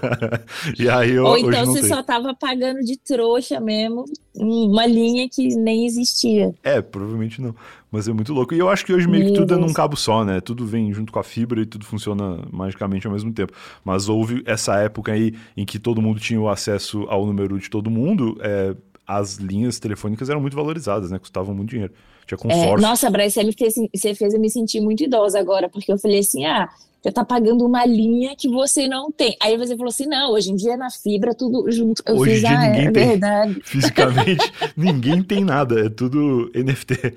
e 0.79 0.89
aí 0.89 1.13
eu. 1.13 1.25
Ou 1.25 1.39
então 1.39 1.67
você 1.67 1.87
só 1.89 2.03
tava 2.03 2.35
pagando 2.35 2.81
de 2.81 2.99
trouxa 2.99 3.61
mesmo 3.61 4.05
uma 4.37 4.87
linha 4.87 5.29
que 5.29 5.49
nem 5.57 5.87
existia. 5.87 6.53
É, 6.63 6.83
provavelmente 6.83 7.41
não. 7.41 7.55
Mas 7.91 8.09
é 8.09 8.13
muito 8.13 8.33
louco. 8.33 8.53
E 8.53 8.59
eu 8.59 8.69
acho 8.69 8.85
que 8.85 8.93
hoje 8.93 9.07
meio 9.07 9.27
que 9.27 9.33
tudo 9.33 9.55
é 9.55 9.57
num 9.57 9.73
cabo 9.73 9.97
só, 9.97 10.25
né? 10.25 10.41
Tudo 10.41 10.67
vem 10.67 10.93
junto 10.93 11.13
com 11.13 11.21
a 11.21 11.23
fibra 11.23 11.61
e 11.61 11.67
tudo 11.67 11.85
funciona 11.85 12.41
magicamente 12.51 13.07
ao 13.07 13.13
mesmo 13.13 13.33
tempo. 13.33 13.53
Mas 13.85 14.09
houve 14.09 14.43
essa 14.45 14.75
época 14.79 15.13
aí 15.13 15.33
em 15.57 15.65
que 15.65 15.79
todo 15.79 16.03
mundo 16.03 16.19
tinha 16.19 16.41
o 16.41 16.49
acesso 16.49 17.05
ao 17.09 17.25
número 17.25 17.57
de 17.57 17.71
todo 17.71 17.89
mundo. 17.89 18.37
É, 18.41 18.75
as 19.07 19.37
linhas 19.37 19.79
telefônicas 19.79 20.31
eram 20.31 20.41
muito 20.41 20.57
valorizadas, 20.57 21.11
né? 21.11 21.19
Custavam 21.19 21.55
muito 21.55 21.71
dinheiro. 21.71 21.93
Tinha 22.27 22.39
consórcio. 22.39 22.79
É, 22.79 22.81
nossa, 22.81 23.11
Bryce, 23.11 23.35
você, 23.35 23.45
me 23.45 23.53
fez, 23.53 23.75
você 23.95 24.15
fez 24.15 24.35
eu 24.35 24.41
me 24.41 24.51
sentir 24.51 24.81
muito 24.81 25.05
idosa 25.05 25.39
agora, 25.39 25.69
porque 25.69 25.93
eu 25.93 25.99
falei 25.99 26.21
assim, 26.21 26.47
ah, 26.47 26.71
você 27.03 27.13
tá 27.13 27.23
pagando 27.23 27.67
uma 27.67 27.85
linha 27.85 28.35
que 28.35 28.49
você 28.49 28.89
não 28.89 29.13
tem. 29.13 29.37
Aí 29.43 29.59
você 29.59 29.77
falou 29.77 29.91
assim, 29.91 30.07
não, 30.07 30.33
hoje 30.33 30.51
em 30.51 30.57
dia 30.57 30.75
na 30.75 30.91
fibra 30.91 31.35
tudo 31.35 31.71
junto. 31.71 32.03
Eu 32.07 32.17
hoje 32.17 32.37
fiz, 32.37 32.45
em 32.45 32.47
dia 32.49 32.59
ah, 32.59 32.63
ninguém 32.63 32.87
é 32.87 32.91
tem, 32.91 33.09
verdade. 33.09 33.61
fisicamente, 33.63 34.53
ninguém 34.75 35.23
tem 35.23 35.45
nada, 35.45 35.81
é 35.85 35.91
tudo 35.91 36.51
NFT. 36.55 37.15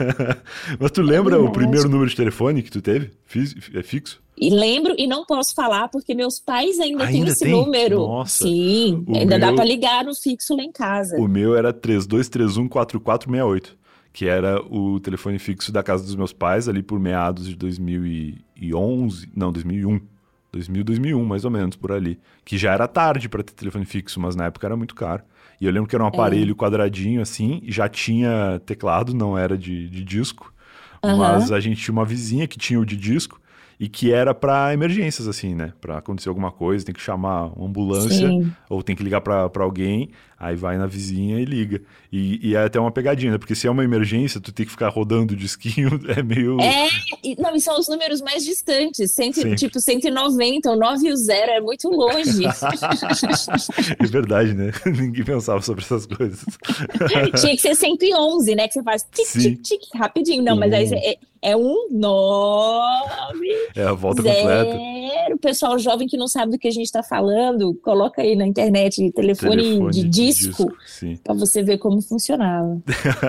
Mas 0.78 0.90
tu 0.90 1.00
lembra 1.00 1.36
é 1.36 1.38
o 1.38 1.50
primeiro 1.50 1.88
número 1.88 2.10
de 2.10 2.16
telefone 2.16 2.62
que 2.62 2.70
tu 2.70 2.82
teve? 2.82 3.10
É 3.74 3.82
fixo? 3.82 4.21
E 4.42 4.50
lembro 4.50 4.92
e 4.98 5.06
não 5.06 5.24
posso 5.24 5.54
falar 5.54 5.86
porque 5.86 6.14
meus 6.14 6.40
pais 6.40 6.80
ainda, 6.80 7.04
ainda 7.04 7.12
têm 7.12 7.28
esse 7.28 7.44
tem? 7.44 7.52
número. 7.52 7.98
Nossa. 7.98 8.42
Sim, 8.42 9.04
o 9.06 9.16
ainda 9.16 9.38
meu... 9.38 9.46
dá 9.48 9.52
para 9.52 9.64
ligar 9.64 10.04
no 10.04 10.14
fixo 10.16 10.56
lá 10.56 10.64
em 10.64 10.72
casa. 10.72 11.16
O 11.16 11.28
meu 11.28 11.54
era 11.56 11.72
3231 11.72 12.68
4468 12.68 13.82
que 14.12 14.26
era 14.26 14.60
o 14.60 15.00
telefone 15.00 15.38
fixo 15.38 15.72
da 15.72 15.82
casa 15.82 16.04
dos 16.04 16.14
meus 16.14 16.34
pais, 16.34 16.68
ali 16.68 16.82
por 16.82 17.00
meados 17.00 17.48
de 17.48 17.56
2011, 17.56 19.30
não, 19.34 19.50
2001. 19.50 20.00
2000, 20.52 20.84
2001, 20.84 21.24
mais 21.24 21.46
ou 21.46 21.50
menos, 21.50 21.76
por 21.76 21.92
ali. 21.92 22.20
Que 22.44 22.58
já 22.58 22.74
era 22.74 22.86
tarde 22.86 23.26
para 23.26 23.42
ter 23.42 23.54
telefone 23.54 23.86
fixo, 23.86 24.20
mas 24.20 24.36
na 24.36 24.44
época 24.44 24.66
era 24.66 24.76
muito 24.76 24.94
caro. 24.94 25.22
E 25.58 25.64
eu 25.64 25.72
lembro 25.72 25.88
que 25.88 25.96
era 25.96 26.04
um 26.04 26.08
é. 26.08 26.10
aparelho 26.10 26.52
é. 26.52 26.54
quadradinho 26.54 27.22
assim, 27.22 27.62
já 27.66 27.88
tinha 27.88 28.60
teclado, 28.66 29.14
não 29.14 29.38
era 29.38 29.56
de, 29.56 29.88
de 29.88 30.04
disco. 30.04 30.52
Uhum. 31.02 31.16
Mas 31.16 31.50
a 31.50 31.58
gente 31.58 31.80
tinha 31.80 31.92
uma 31.92 32.04
vizinha 32.04 32.46
que 32.46 32.58
tinha 32.58 32.78
o 32.78 32.84
de 32.84 32.98
disco 32.98 33.40
e 33.78 33.88
que 33.88 34.12
era 34.12 34.34
para 34.34 34.72
emergências, 34.72 35.26
assim, 35.26 35.54
né? 35.54 35.72
Para 35.80 35.98
acontecer 35.98 36.28
alguma 36.28 36.50
coisa, 36.50 36.84
tem 36.84 36.94
que 36.94 37.00
chamar 37.00 37.46
uma 37.56 37.66
ambulância 37.66 38.28
Sim. 38.28 38.52
ou 38.68 38.82
tem 38.82 38.94
que 38.94 39.02
ligar 39.02 39.20
para 39.20 39.50
alguém. 39.56 40.10
Aí 40.38 40.56
vai 40.56 40.76
na 40.76 40.86
vizinha 40.86 41.38
e 41.38 41.44
liga. 41.44 41.80
E, 42.10 42.48
e, 42.48 42.56
é 42.56 42.64
até 42.64 42.80
uma 42.80 42.90
pegadinha, 42.90 43.30
né? 43.30 43.38
Porque 43.38 43.54
se 43.54 43.68
é 43.68 43.70
uma 43.70 43.84
emergência, 43.84 44.40
tu 44.40 44.50
tem 44.50 44.66
que 44.66 44.72
ficar 44.72 44.88
rodando 44.88 45.34
o 45.34 45.36
disquinho, 45.36 45.88
é 46.16 46.20
meio. 46.20 46.60
É, 46.60 46.88
não, 47.38 47.54
e 47.54 47.60
são 47.60 47.78
os 47.78 47.88
números 47.88 48.20
mais 48.20 48.44
distantes. 48.44 49.12
Cento, 49.12 49.54
tipo 49.54 49.78
190, 49.78 50.68
o 50.68 50.74
9 50.74 51.06
e 51.06 51.12
o 51.12 51.16
0 51.16 51.52
é 51.52 51.60
muito 51.60 51.88
longe. 51.88 52.44
é 54.00 54.06
verdade, 54.06 54.52
né? 54.52 54.72
Ninguém 54.84 55.24
pensava 55.24 55.62
sobre 55.62 55.84
essas 55.84 56.06
coisas. 56.06 56.44
Tinha 57.40 57.54
que 57.54 57.62
ser 57.62 57.76
111, 57.76 58.54
né? 58.56 58.66
Que 58.66 58.74
você 58.74 58.82
faz 58.82 59.06
tic, 59.12 59.26
Sim. 59.26 59.54
tic, 59.54 59.62
tic, 59.62 59.80
rapidinho. 59.94 60.42
Não, 60.42 60.56
mas 60.56 60.72
aí 60.72 60.92
é, 60.92 61.18
é 61.42 61.56
um 61.56 61.88
9. 61.90 63.08
É 63.74 63.82
a 63.82 63.92
volta 63.92 64.22
zero. 64.22 64.38
completa. 64.38 65.01
O 65.32 65.38
pessoal 65.38 65.78
jovem 65.78 66.08
que 66.08 66.16
não 66.16 66.28
sabe 66.28 66.52
do 66.52 66.58
que 66.58 66.68
a 66.68 66.72
gente 66.72 66.86
está 66.86 67.02
falando, 67.02 67.74
coloca 67.82 68.22
aí 68.22 68.36
na 68.36 68.46
internet 68.46 69.10
telefone, 69.12 69.56
telefone 69.56 69.90
de 69.90 70.08
disco 70.08 70.32
disco, 70.32 70.72
para 71.22 71.34
você 71.34 71.62
ver 71.62 71.78
como 71.78 72.00
funcionava. 72.00 72.80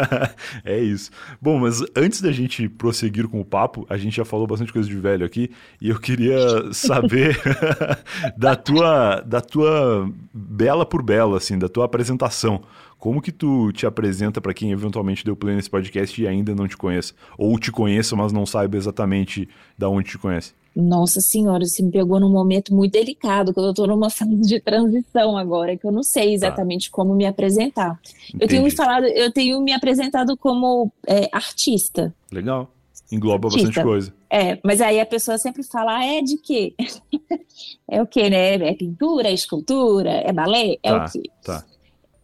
é 0.64 0.80
isso. 0.80 1.12
Bom, 1.42 1.60
mas 1.60 1.82
antes 1.96 2.22
da 2.22 2.32
gente 2.32 2.68
prosseguir 2.68 3.28
com 3.28 3.40
o 3.40 3.46
papo, 3.46 3.86
a 3.90 3.98
gente 3.98 4.16
já 4.16 4.26
falou 4.26 4.48
bastante 4.48 4.74
coisa 4.74 4.88
de 4.88 4.96
velho 4.96 5.26
aqui 5.26 5.50
e 5.82 5.90
eu 5.90 6.00
queria 6.00 6.74
saber 6.74 7.40
da 8.38 8.56
tua 8.56 9.22
da 9.22 9.42
tua 9.42 10.10
bela 10.34 10.86
por 10.86 11.02
bela 11.02 11.38
assim, 11.38 11.58
da 11.58 11.70
tua 11.70 11.86
apresentação. 11.86 12.62
Como 12.98 13.22
que 13.22 13.34
tu 13.34 13.72
te 13.74 13.86
apresenta 13.86 14.40
para 14.40 14.54
quem 14.54 14.72
eventualmente 14.72 15.26
deu 15.26 15.36
play 15.36 15.56
nesse 15.56 15.70
podcast 15.70 16.22
e 16.22 16.28
ainda 16.28 16.56
não 16.56 16.68
te 16.68 16.78
conhece? 16.78 17.14
Ou 17.38 17.60
te 17.60 17.70
conheça, 17.70 18.16
mas 18.16 18.32
não 18.32 18.46
saiba 18.46 18.78
exatamente 18.78 19.50
da 19.78 19.90
onde 19.90 20.12
te 20.12 20.18
conhece? 20.18 20.54
Nossa 20.76 21.22
senhora, 21.22 21.66
você 21.66 21.84
me 21.84 21.92
pegou 21.92 22.20
num 22.20 22.32
momento 22.32 22.74
muito 22.74 22.94
delicado, 22.94 23.54
quando 23.54 23.68
eu 23.68 23.72
estou 23.72 23.88
numa 23.88 24.10
fase 24.12 24.36
de 24.36 24.60
transição 24.60 25.38
agora, 25.38 25.78
que 25.78 25.86
eu 25.86 25.92
não 25.92 26.04
sei 26.04 26.28
tá. 26.28 26.34
exatamente 26.34 26.90
tá. 26.90 26.96
como 26.96 27.14
me 27.14 27.26
apresentar. 27.26 28.00
Entendi. 28.28 28.44
Eu 28.44 28.48
tenho 28.48 28.64
me 28.64 28.72
falado, 28.72 29.06
eu 29.06 29.32
tenho 29.32 29.62
me 29.62 29.72
apresentado 29.72 30.36
como 30.36 30.92
é, 31.08 31.30
artista. 31.32 32.14
Legal. 32.32 32.70
Engloba 33.12 33.48
artista. 33.48 33.68
bastante 33.68 33.86
coisa. 33.86 34.14
É, 34.30 34.58
mas 34.64 34.82
aí 34.82 35.00
a 35.00 35.06
pessoa 35.06 35.38
sempre 35.38 35.62
fala, 35.62 35.98
ah, 35.98 36.06
é 36.06 36.22
de 36.22 36.38
quê? 36.38 36.74
é 37.88 38.02
o 38.02 38.08
quê, 38.08 38.30
né? 38.30 38.56
É 38.56 38.74
pintura, 38.74 39.30
é 39.30 39.34
escultura, 39.34 40.10
é 40.10 40.34
balé? 40.34 40.78
É 40.82 40.90
tá, 40.90 41.06
o 41.06 41.12
quê? 41.12 41.22
Tá. 41.44 41.66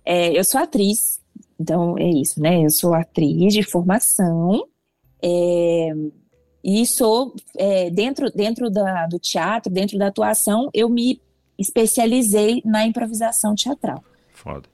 É, 0.03 0.37
eu 0.37 0.43
sou 0.43 0.59
atriz, 0.59 1.19
então 1.59 1.95
é 1.99 2.09
isso, 2.09 2.41
né? 2.41 2.65
Eu 2.65 2.71
sou 2.71 2.95
atriz 2.95 3.53
de 3.53 3.61
formação 3.61 4.65
é, 5.21 5.93
e 6.63 6.85
sou, 6.85 7.33
é, 7.57 7.89
dentro, 7.89 8.29
dentro 8.31 8.69
da, 8.69 9.07
do 9.07 9.17
teatro, 9.17 9.71
dentro 9.71 9.97
da 9.97 10.07
atuação, 10.07 10.69
eu 10.73 10.89
me 10.89 11.21
especializei 11.57 12.61
na 12.65 12.85
improvisação 12.85 13.55
teatral. 13.55 14.03
Foda. 14.33 14.67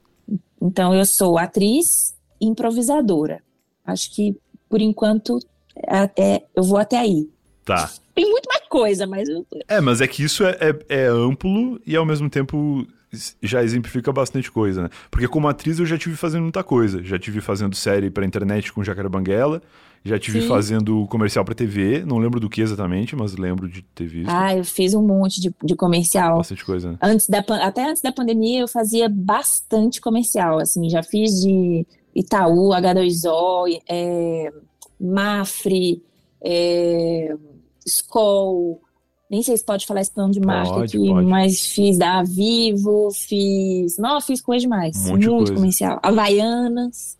Então 0.60 0.94
eu 0.94 1.04
sou 1.04 1.38
atriz 1.38 2.14
improvisadora. 2.40 3.42
Acho 3.84 4.14
que, 4.14 4.36
por 4.68 4.80
enquanto, 4.80 5.38
até, 5.86 6.44
eu 6.54 6.62
vou 6.62 6.78
até 6.78 6.98
aí. 6.98 7.28
Tá. 7.64 7.90
Tem 8.14 8.28
muito 8.30 8.46
mais 8.48 8.66
coisa, 8.68 9.06
mas. 9.06 9.28
Eu... 9.28 9.46
É, 9.68 9.80
mas 9.80 10.00
é 10.00 10.06
que 10.06 10.22
isso 10.22 10.44
é, 10.44 10.56
é, 10.60 11.02
é, 11.02 11.06
amplo 11.06 11.80
e 11.86 11.94
ao 11.94 12.06
mesmo 12.06 12.30
tempo 12.30 12.86
já 13.42 13.62
exemplifica 13.62 14.12
bastante 14.12 14.50
coisa, 14.50 14.84
né? 14.84 14.90
Porque 15.10 15.28
como 15.28 15.48
atriz 15.48 15.78
eu 15.78 15.86
já 15.86 15.96
tive 15.96 16.16
fazendo 16.16 16.42
muita 16.42 16.62
coisa. 16.62 17.02
Já 17.02 17.18
tive 17.18 17.40
fazendo 17.40 17.74
série 17.74 18.10
pra 18.10 18.24
internet 18.24 18.72
com 18.72 18.84
Jacaré 18.84 19.08
Banguela, 19.08 19.62
já 20.06 20.18
tive 20.18 20.42
Sim. 20.42 20.48
fazendo 20.48 21.06
comercial 21.08 21.44
pra 21.44 21.54
TV, 21.54 22.04
não 22.04 22.18
lembro 22.18 22.38
do 22.38 22.48
que 22.48 22.60
exatamente, 22.60 23.16
mas 23.16 23.36
lembro 23.36 23.68
de 23.68 23.82
ter 23.82 24.06
visto. 24.06 24.30
Ah, 24.30 24.56
eu 24.56 24.64
fiz 24.64 24.94
um 24.94 25.02
monte 25.02 25.40
de, 25.40 25.54
de 25.64 25.74
comercial. 25.74 26.38
Bastante 26.38 26.64
coisa, 26.64 26.92
né? 26.92 26.98
Antes 27.02 27.28
da, 27.28 27.44
até 27.62 27.88
antes 27.88 28.02
da 28.02 28.12
pandemia 28.12 28.60
eu 28.60 28.68
fazia 28.68 29.08
bastante 29.08 30.00
comercial, 30.00 30.58
assim, 30.58 30.88
já 30.88 31.02
fiz 31.02 31.40
de 31.42 31.86
Itaú, 32.14 32.70
H2O, 32.70 33.80
é, 33.88 34.52
Mafre, 35.00 36.02
é, 36.42 37.34
Skoll, 37.84 38.80
nem 39.28 39.42
sei 39.42 39.56
se 39.56 39.64
pode 39.64 39.86
falar 39.86 40.02
esse 40.02 40.10
plano 40.12 40.32
de 40.32 40.40
marca 40.40 40.72
pode, 40.72 40.96
aqui, 40.96 41.08
pode. 41.08 41.26
mas 41.26 41.66
fiz 41.66 41.98
da 41.98 42.22
Vivo, 42.22 43.10
fiz. 43.12 43.98
Não, 43.98 44.20
fiz 44.20 44.40
coisa 44.40 44.62
demais. 44.62 44.96
Um 45.06 45.10
muito 45.10 45.30
coisa. 45.30 45.54
comercial. 45.54 45.98
Havaianas. 46.02 47.18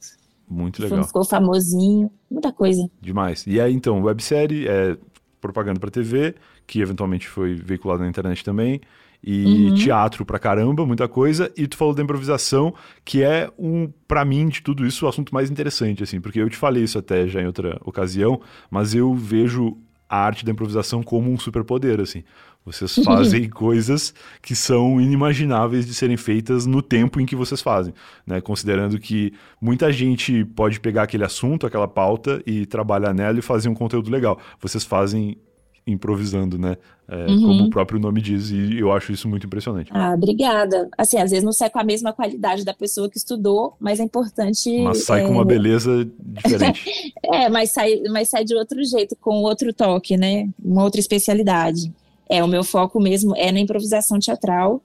Muito 0.48 0.82
legal. 0.82 1.04
Ficou 1.04 1.24
famosinho. 1.24 2.10
Muita 2.30 2.52
coisa. 2.52 2.88
Demais. 3.00 3.44
E 3.46 3.60
aí, 3.60 3.74
então, 3.74 4.02
websérie 4.02 4.66
é 4.68 4.96
propaganda 5.40 5.78
para 5.78 5.90
TV, 5.90 6.34
que 6.66 6.80
eventualmente 6.80 7.28
foi 7.28 7.54
veiculada 7.54 8.02
na 8.02 8.08
internet 8.08 8.44
também. 8.44 8.80
E 9.22 9.70
uhum. 9.70 9.74
teatro 9.74 10.24
pra 10.24 10.38
caramba, 10.38 10.86
muita 10.86 11.08
coisa. 11.08 11.50
E 11.56 11.66
tu 11.66 11.76
falou 11.76 11.94
da 11.94 12.02
improvisação, 12.02 12.74
que 13.04 13.22
é 13.22 13.50
um, 13.58 13.90
para 14.06 14.24
mim, 14.24 14.48
de 14.48 14.62
tudo 14.62 14.86
isso, 14.86 15.04
o 15.04 15.08
assunto 15.08 15.34
mais 15.34 15.50
interessante, 15.50 16.02
assim, 16.02 16.20
porque 16.20 16.40
eu 16.40 16.48
te 16.48 16.56
falei 16.56 16.84
isso 16.84 16.98
até 16.98 17.26
já 17.26 17.40
em 17.40 17.46
outra 17.46 17.80
ocasião, 17.84 18.40
mas 18.70 18.94
eu 18.94 19.14
vejo 19.14 19.76
a 20.08 20.18
arte 20.18 20.44
da 20.44 20.52
improvisação 20.52 21.02
como 21.02 21.30
um 21.32 21.38
superpoder, 21.38 22.00
assim. 22.00 22.22
Vocês 22.66 22.96
fazem 23.04 23.48
coisas 23.48 24.12
que 24.42 24.56
são 24.56 25.00
inimagináveis 25.00 25.86
de 25.86 25.94
serem 25.94 26.16
feitas 26.16 26.66
no 26.66 26.82
tempo 26.82 27.20
em 27.20 27.24
que 27.24 27.36
vocês 27.36 27.62
fazem, 27.62 27.94
né? 28.26 28.40
Considerando 28.40 28.98
que 28.98 29.32
muita 29.60 29.92
gente 29.92 30.44
pode 30.44 30.80
pegar 30.80 31.04
aquele 31.04 31.24
assunto, 31.24 31.64
aquela 31.64 31.86
pauta 31.86 32.42
e 32.44 32.66
trabalhar 32.66 33.14
nela 33.14 33.38
e 33.38 33.42
fazer 33.42 33.68
um 33.68 33.74
conteúdo 33.74 34.10
legal. 34.10 34.38
Vocês 34.60 34.84
fazem 34.84 35.38
improvisando, 35.86 36.58
né? 36.58 36.76
É, 37.08 37.26
uhum. 37.26 37.42
Como 37.42 37.64
o 37.66 37.70
próprio 37.70 38.00
nome 38.00 38.20
diz, 38.20 38.50
e 38.50 38.80
eu 38.80 38.90
acho 38.90 39.12
isso 39.12 39.28
muito 39.28 39.46
impressionante. 39.46 39.92
Ah, 39.94 40.14
obrigada. 40.14 40.88
Assim, 40.98 41.18
às 41.18 41.30
vezes 41.30 41.44
não 41.44 41.52
sai 41.52 41.70
com 41.70 41.78
a 41.78 41.84
mesma 41.84 42.12
qualidade 42.12 42.64
da 42.64 42.74
pessoa 42.74 43.08
que 43.08 43.16
estudou, 43.16 43.76
mas 43.78 44.00
é 44.00 44.02
importante. 44.02 44.82
Mas 44.82 45.04
sai 45.04 45.22
é... 45.22 45.26
com 45.26 45.34
uma 45.34 45.44
beleza 45.44 46.10
diferente. 46.18 47.14
é, 47.24 47.48
mas 47.48 47.70
sai, 47.70 48.02
mas 48.10 48.28
sai 48.28 48.44
de 48.44 48.56
outro 48.56 48.82
jeito, 48.82 49.14
com 49.20 49.42
outro 49.42 49.72
toque, 49.72 50.16
né? 50.16 50.48
Uma 50.60 50.82
outra 50.82 50.98
especialidade. 50.98 51.92
É, 52.28 52.42
o 52.42 52.48
meu 52.48 52.64
foco 52.64 53.00
mesmo 53.00 53.34
é 53.36 53.52
na 53.52 53.60
improvisação 53.60 54.18
teatral, 54.18 54.82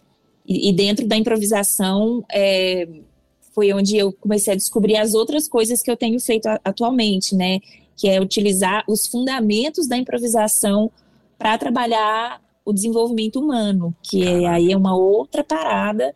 e, 0.47 0.69
e 0.69 0.73
dentro 0.73 1.07
da 1.07 1.15
improvisação 1.15 2.23
é, 2.31 2.87
foi 3.53 3.73
onde 3.73 3.97
eu 3.97 4.11
comecei 4.13 4.53
a 4.53 4.55
descobrir 4.55 4.97
as 4.97 5.13
outras 5.13 5.47
coisas 5.47 5.81
que 5.81 5.91
eu 5.91 5.97
tenho 5.97 6.19
feito 6.19 6.47
atualmente, 6.63 7.35
né? 7.35 7.59
Que 7.97 8.07
é 8.07 8.19
utilizar 8.19 8.83
os 8.87 9.07
fundamentos 9.07 9.87
da 9.87 9.97
improvisação 9.97 10.91
para 11.37 11.57
trabalhar 11.57 12.41
o 12.63 12.71
desenvolvimento 12.71 13.39
humano, 13.39 13.95
que 14.03 14.23
é, 14.23 14.47
aí 14.47 14.71
é 14.71 14.77
uma 14.77 14.95
outra 14.95 15.43
parada 15.43 16.13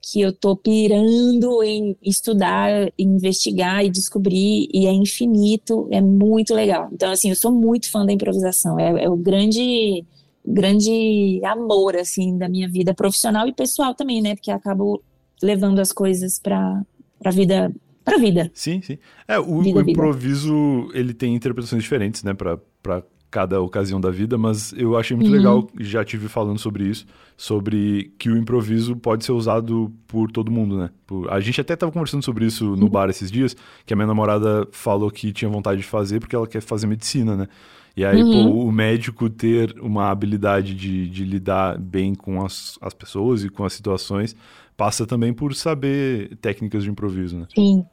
que 0.00 0.20
eu 0.20 0.32
tô 0.32 0.56
pirando 0.56 1.62
em 1.62 1.96
estudar, 2.02 2.90
investigar 2.98 3.84
e 3.84 3.90
descobrir, 3.90 4.68
e 4.72 4.86
é 4.86 4.92
infinito, 4.92 5.86
é 5.90 6.00
muito 6.00 6.54
legal. 6.54 6.88
Então, 6.92 7.10
assim, 7.10 7.28
eu 7.30 7.36
sou 7.36 7.52
muito 7.52 7.90
fã 7.90 8.04
da 8.04 8.12
improvisação, 8.12 8.78
é, 8.78 9.04
é 9.04 9.08
o 9.08 9.16
grande, 9.16 10.04
grande 10.46 11.40
amor, 11.44 11.96
assim, 11.96 12.38
da 12.38 12.48
minha 12.48 12.68
vida 12.68 12.94
profissional 12.94 13.48
e 13.48 13.52
pessoal 13.52 13.94
também, 13.94 14.22
né, 14.22 14.34
porque 14.34 14.50
acabo 14.50 15.02
levando 15.42 15.80
as 15.80 15.92
coisas 15.92 16.38
para 16.38 16.82
a 17.24 17.30
vida 17.30 17.72
para 18.04 18.18
vida. 18.18 18.48
Sim, 18.54 18.80
sim. 18.80 18.98
É, 19.26 19.36
o, 19.36 19.60
vida, 19.60 19.80
o 19.80 19.90
improviso, 19.90 20.86
vida. 20.86 20.98
ele 20.98 21.12
tem 21.12 21.34
interpretações 21.34 21.82
diferentes, 21.82 22.22
né, 22.22 22.34
para 22.34 23.02
cada 23.36 23.60
ocasião 23.60 24.00
da 24.00 24.10
vida, 24.10 24.38
mas 24.38 24.72
eu 24.78 24.96
achei 24.96 25.14
muito 25.14 25.28
uhum. 25.28 25.36
legal, 25.36 25.68
já 25.78 26.02
tive 26.02 26.26
falando 26.26 26.58
sobre 26.58 26.84
isso, 26.84 27.04
sobre 27.36 28.10
que 28.18 28.30
o 28.30 28.36
improviso 28.38 28.96
pode 28.96 29.26
ser 29.26 29.32
usado 29.32 29.92
por 30.08 30.32
todo 30.32 30.50
mundo, 30.50 30.78
né? 30.78 30.88
Por... 31.06 31.30
A 31.30 31.38
gente 31.38 31.60
até 31.60 31.74
estava 31.74 31.92
conversando 31.92 32.24
sobre 32.24 32.46
isso 32.46 32.64
no 32.76 32.84
uhum. 32.84 32.88
bar 32.88 33.10
esses 33.10 33.30
dias, 33.30 33.54
que 33.84 33.92
a 33.92 33.96
minha 33.96 34.06
namorada 34.06 34.66
falou 34.72 35.10
que 35.10 35.34
tinha 35.34 35.50
vontade 35.50 35.82
de 35.82 35.86
fazer 35.86 36.18
porque 36.18 36.34
ela 36.34 36.46
quer 36.46 36.62
fazer 36.62 36.86
medicina, 36.86 37.36
né? 37.36 37.46
E 37.94 38.06
aí, 38.06 38.22
uhum. 38.22 38.52
pô, 38.52 38.64
o 38.64 38.72
médico 38.72 39.28
ter 39.28 39.74
uma 39.82 40.10
habilidade 40.10 40.74
de, 40.74 41.06
de 41.06 41.22
lidar 41.22 41.78
bem 41.78 42.14
com 42.14 42.42
as, 42.42 42.78
as 42.80 42.94
pessoas 42.94 43.44
e 43.44 43.50
com 43.50 43.66
as 43.66 43.74
situações 43.74 44.34
passa 44.78 45.06
também 45.06 45.34
por 45.34 45.54
saber 45.54 46.36
técnicas 46.36 46.84
de 46.84 46.90
improviso, 46.90 47.36
né? 47.36 47.46
Sim. 47.54 47.84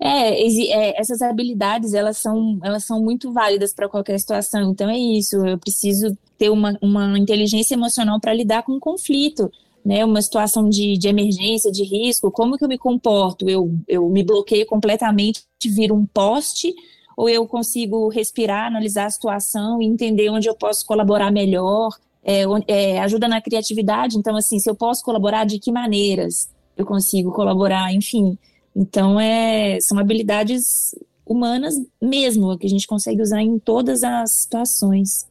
É, 0.00 0.42
é, 0.42 1.00
essas 1.00 1.22
habilidades 1.22 1.94
elas 1.94 2.18
são, 2.18 2.58
elas 2.62 2.84
são 2.84 3.02
muito 3.02 3.32
válidas 3.32 3.72
para 3.72 3.88
qualquer 3.88 4.18
situação. 4.18 4.70
Então 4.70 4.88
é 4.88 4.98
isso. 4.98 5.36
Eu 5.46 5.58
preciso 5.58 6.16
ter 6.38 6.50
uma, 6.50 6.76
uma 6.80 7.18
inteligência 7.18 7.74
emocional 7.74 8.20
para 8.20 8.34
lidar 8.34 8.62
com 8.62 8.72
um 8.72 8.80
conflito, 8.80 9.50
né? 9.84 10.04
Uma 10.04 10.22
situação 10.22 10.68
de, 10.68 10.96
de 10.96 11.08
emergência, 11.08 11.70
de 11.70 11.84
risco. 11.84 12.30
Como 12.30 12.56
que 12.56 12.64
eu 12.64 12.68
me 12.68 12.78
comporto? 12.78 13.48
Eu, 13.48 13.74
eu 13.88 14.08
me 14.08 14.22
bloqueio 14.22 14.66
completamente, 14.66 15.42
viro 15.64 15.94
um 15.94 16.06
poste, 16.06 16.74
ou 17.16 17.28
eu 17.28 17.46
consigo 17.46 18.08
respirar, 18.08 18.66
analisar 18.66 19.06
a 19.06 19.10
situação 19.10 19.82
e 19.82 19.86
entender 19.86 20.30
onde 20.30 20.48
eu 20.48 20.54
posso 20.54 20.86
colaborar 20.86 21.30
melhor? 21.30 21.90
É, 22.22 22.44
é, 22.66 23.00
ajuda 23.00 23.28
na 23.28 23.40
criatividade. 23.40 24.16
Então, 24.16 24.36
assim, 24.36 24.58
se 24.58 24.68
eu 24.68 24.74
posso 24.74 25.04
colaborar, 25.04 25.44
de 25.44 25.58
que 25.58 25.72
maneiras 25.72 26.48
eu 26.76 26.86
consigo 26.86 27.32
colaborar? 27.32 27.92
Enfim. 27.92 28.38
Então, 28.74 29.18
é, 29.18 29.78
são 29.80 29.98
habilidades 29.98 30.94
humanas 31.26 31.74
mesmo, 32.00 32.58
que 32.58 32.66
a 32.66 32.70
gente 32.70 32.86
consegue 32.86 33.22
usar 33.22 33.40
em 33.40 33.58
todas 33.58 34.02
as 34.02 34.42
situações. 34.42 35.28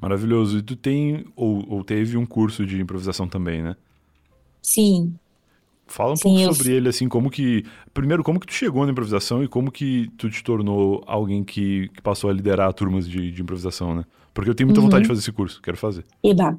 Maravilhoso. 0.00 0.58
E 0.58 0.62
tu 0.62 0.76
tem, 0.76 1.26
ou, 1.36 1.64
ou 1.68 1.84
teve 1.84 2.16
um 2.16 2.26
curso 2.26 2.66
de 2.66 2.80
improvisação 2.80 3.28
também, 3.28 3.62
né? 3.62 3.76
Sim. 4.62 5.14
Fala 5.86 6.12
um 6.12 6.16
Sim, 6.16 6.22
pouco 6.22 6.40
eu... 6.40 6.54
sobre 6.54 6.72
ele, 6.72 6.88
assim, 6.88 7.08
como 7.08 7.30
que... 7.30 7.64
Primeiro, 7.92 8.24
como 8.24 8.40
que 8.40 8.46
tu 8.46 8.54
chegou 8.54 8.84
na 8.86 8.92
improvisação 8.92 9.44
e 9.44 9.48
como 9.48 9.70
que 9.70 10.10
tu 10.16 10.30
te 10.30 10.42
tornou 10.42 11.02
alguém 11.06 11.44
que, 11.44 11.88
que 11.88 12.00
passou 12.02 12.30
a 12.30 12.32
liderar 12.32 12.72
turmas 12.72 13.08
de, 13.08 13.30
de 13.30 13.42
improvisação, 13.42 13.94
né? 13.94 14.04
Porque 14.32 14.50
eu 14.50 14.54
tenho 14.54 14.66
muita 14.66 14.80
uhum. 14.80 14.86
vontade 14.86 15.02
de 15.02 15.08
fazer 15.08 15.20
esse 15.20 15.32
curso, 15.32 15.60
quero 15.60 15.76
fazer. 15.76 16.04
Eba. 16.22 16.58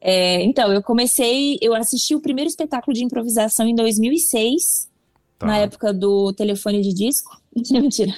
É, 0.00 0.42
então, 0.42 0.72
eu 0.72 0.82
comecei... 0.82 1.58
Eu 1.60 1.74
assisti 1.74 2.14
o 2.14 2.20
primeiro 2.20 2.48
espetáculo 2.48 2.94
de 2.94 3.04
improvisação 3.04 3.66
em 3.66 3.74
2006 3.74 4.90
Tá. 5.42 5.46
Na 5.48 5.58
época 5.58 5.92
do 5.92 6.32
telefone 6.32 6.80
de 6.80 6.94
disco. 6.94 7.36
Mentira. 7.70 8.12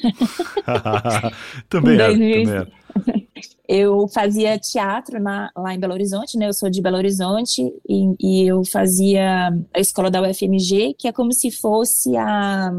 também, 1.71 1.95
era, 1.95 2.13
também 2.13 2.49
era. 2.51 2.69
Eu 3.67 4.07
fazia 4.09 4.59
teatro 4.59 5.19
na, 5.19 5.51
lá 5.57 5.75
em 5.75 5.81
Belo 5.81 5.95
Horizonte, 5.95 6.37
né? 6.37 6.47
Eu 6.47 6.53
sou 6.53 6.69
de 6.69 6.83
Belo 6.83 6.99
Horizonte 6.99 7.63
e, 7.89 8.15
e, 8.21 8.47
eu 8.47 8.63
fazia 8.63 9.51
a 9.73 9.81
escola 9.81 10.11
da 10.11 10.21
UFMG, 10.21 10.95
que 10.99 11.09
é 11.09 11.13
como 11.13 11.33
se 11.33 11.51
fosse 11.51 12.15
a, 12.15 12.71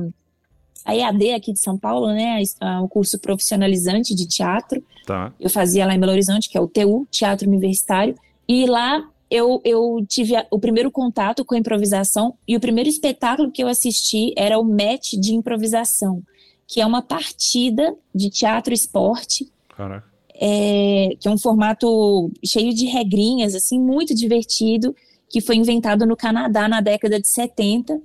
a 0.86 0.96
EAD 0.96 1.32
aqui 1.32 1.54
de 1.54 1.60
São 1.60 1.76
Paulo, 1.76 2.14
né? 2.14 2.40
o 2.84 2.88
curso 2.88 3.18
profissionalizante 3.18 4.14
de 4.14 4.28
teatro. 4.28 4.82
Tá. 5.08 5.34
Eu 5.40 5.50
fazia 5.50 5.88
lá 5.88 5.96
em 5.96 6.00
Belo 6.00 6.12
Horizonte, 6.12 6.50
que 6.50 6.58
é 6.58 6.62
o 6.62 6.68
TU, 6.68 7.08
Teatro 7.10 7.48
Universitário. 7.48 8.16
E 8.48 8.68
lá 8.68 9.10
eu, 9.30 9.62
eu 9.64 10.06
tive 10.08 10.36
a, 10.36 10.46
o 10.52 10.60
primeiro 10.60 10.92
contato 10.92 11.44
com 11.44 11.56
a 11.56 11.58
improvisação 11.58 12.36
e 12.48 12.56
o 12.56 12.60
primeiro 12.60 12.90
espetáculo 12.90 13.52
que 13.52 13.64
eu 13.64 13.68
assisti 13.68 14.34
era 14.38 14.60
o 14.60 14.64
match 14.64 15.14
de 15.14 15.34
improvisação, 15.34 16.22
que 16.68 16.80
é 16.80 16.86
uma 16.86 17.02
partida 17.02 17.96
de 18.14 18.30
teatro 18.30 18.74
esporte. 18.74 19.52
Caraca. 19.76 20.14
É, 20.38 21.16
que 21.20 21.28
é 21.30 21.32
um 21.32 21.38
formato 21.38 22.30
cheio 22.44 22.74
de 22.74 22.86
regrinhas, 22.88 23.56
assim, 23.56 23.80
muito 23.80 24.14
divertido, 24.14 24.94
que 25.30 25.40
foi 25.40 25.56
inventado 25.56 26.06
no 26.06 26.16
Canadá 26.16 26.68
na 26.68 26.82
década 26.82 27.20
de 27.20 27.28
70, 27.28 28.02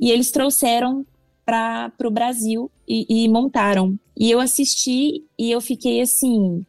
e 0.00 0.10
eles 0.10 0.30
trouxeram 0.30 1.04
para 1.44 1.92
o 2.04 2.10
Brasil 2.10 2.70
e, 2.88 3.24
e 3.24 3.28
montaram. 3.28 3.98
E 4.16 4.30
eu 4.30 4.40
assisti 4.40 5.24
e 5.38 5.50
eu 5.50 5.60
fiquei 5.60 6.00
assim, 6.00 6.64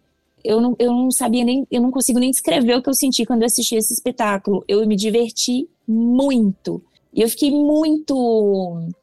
eu 0.46 0.62
não, 0.62 0.76
eu 0.80 0.92
não 0.92 1.12
sabia 1.12 1.44
nem, 1.44 1.66
eu 1.72 1.82
não 1.82 1.92
consigo 1.92 2.20
nem 2.20 2.32
descrever 2.32 2.76
o 2.76 2.82
que 2.82 2.90
eu 2.90 2.94
senti 2.94 3.26
quando 3.26 3.42
eu 3.42 3.48
assisti 3.48 3.76
esse 3.76 3.94
espetáculo. 3.94 4.64
Eu 4.68 4.86
me 4.88 4.96
diverti 4.96 5.68
muito. 5.88 6.82
E 7.14 7.22
eu 7.22 7.30
fiquei 7.30 7.52
muito 7.52 8.94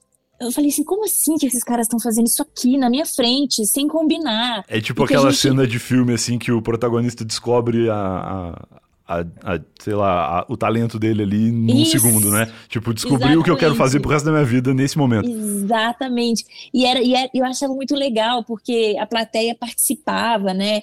eu 0.42 0.50
falei 0.50 0.70
assim, 0.70 0.82
como 0.82 1.04
assim 1.04 1.36
que 1.36 1.46
esses 1.46 1.62
caras 1.62 1.86
estão 1.86 2.00
fazendo 2.00 2.26
isso 2.26 2.42
aqui 2.42 2.76
na 2.76 2.90
minha 2.90 3.06
frente, 3.06 3.64
sem 3.64 3.86
combinar? 3.86 4.64
É 4.66 4.80
tipo 4.80 5.04
aquela 5.04 5.30
gente... 5.30 5.40
cena 5.40 5.66
de 5.66 5.78
filme, 5.78 6.12
assim, 6.12 6.36
que 6.36 6.50
o 6.50 6.60
protagonista 6.60 7.24
descobre 7.24 7.88
a, 7.88 7.94
a, 7.94 8.80
a, 9.06 9.20
a, 9.20 9.60
sei 9.80 9.94
lá, 9.94 10.40
a, 10.40 10.46
o 10.48 10.56
talento 10.56 10.98
dele 10.98 11.22
ali 11.22 11.50
num 11.50 11.82
Isso. 11.82 11.98
segundo, 11.98 12.30
né? 12.30 12.50
Tipo, 12.68 12.94
descobrir 12.94 13.36
o 13.36 13.42
que 13.42 13.50
eu 13.50 13.56
quero 13.56 13.74
fazer 13.74 14.00
pro 14.00 14.10
resto 14.10 14.26
da 14.26 14.32
minha 14.32 14.44
vida 14.44 14.72
nesse 14.72 14.96
momento. 14.96 15.28
Exatamente. 15.28 16.44
E, 16.72 16.86
era, 16.86 17.00
e 17.02 17.14
era, 17.14 17.28
eu 17.34 17.44
achava 17.44 17.74
muito 17.74 17.94
legal, 17.94 18.44
porque 18.44 18.96
a 18.98 19.06
plateia 19.06 19.54
participava, 19.54 20.54
né? 20.54 20.82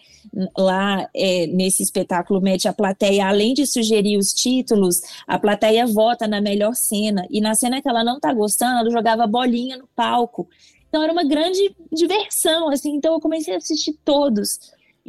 Lá 0.58 1.08
é, 1.16 1.48
nesse 1.48 1.82
espetáculo 1.82 2.42
Mete 2.42 2.68
a 2.68 2.74
plateia, 2.74 3.28
além 3.28 3.54
de 3.54 3.66
sugerir 3.66 4.18
os 4.18 4.34
títulos, 4.34 5.02
a 5.26 5.40
plateia 5.40 5.88
vota 5.88 6.28
na 6.28 6.42
melhor 6.42 6.76
cena. 6.76 7.26
E 7.30 7.42
na 7.42 7.56
cena 7.56 7.82
que 7.82 7.90
ela 7.90 8.04
não 8.04 8.20
tá 8.20 8.34
gostando, 8.34 8.80
ela 8.80 8.92
jogava 8.92 9.26
bolinha 9.26 9.78
no 9.78 9.88
palco. 9.96 10.48
Então 10.90 11.04
era 11.04 11.14
uma 11.14 11.24
grande 11.24 11.76
diversão, 11.92 12.70
assim. 12.70 12.96
Então 12.96 13.14
eu 13.14 13.20
comecei 13.20 13.54
a 13.54 13.58
assistir 13.58 13.94
todos. 14.04 14.60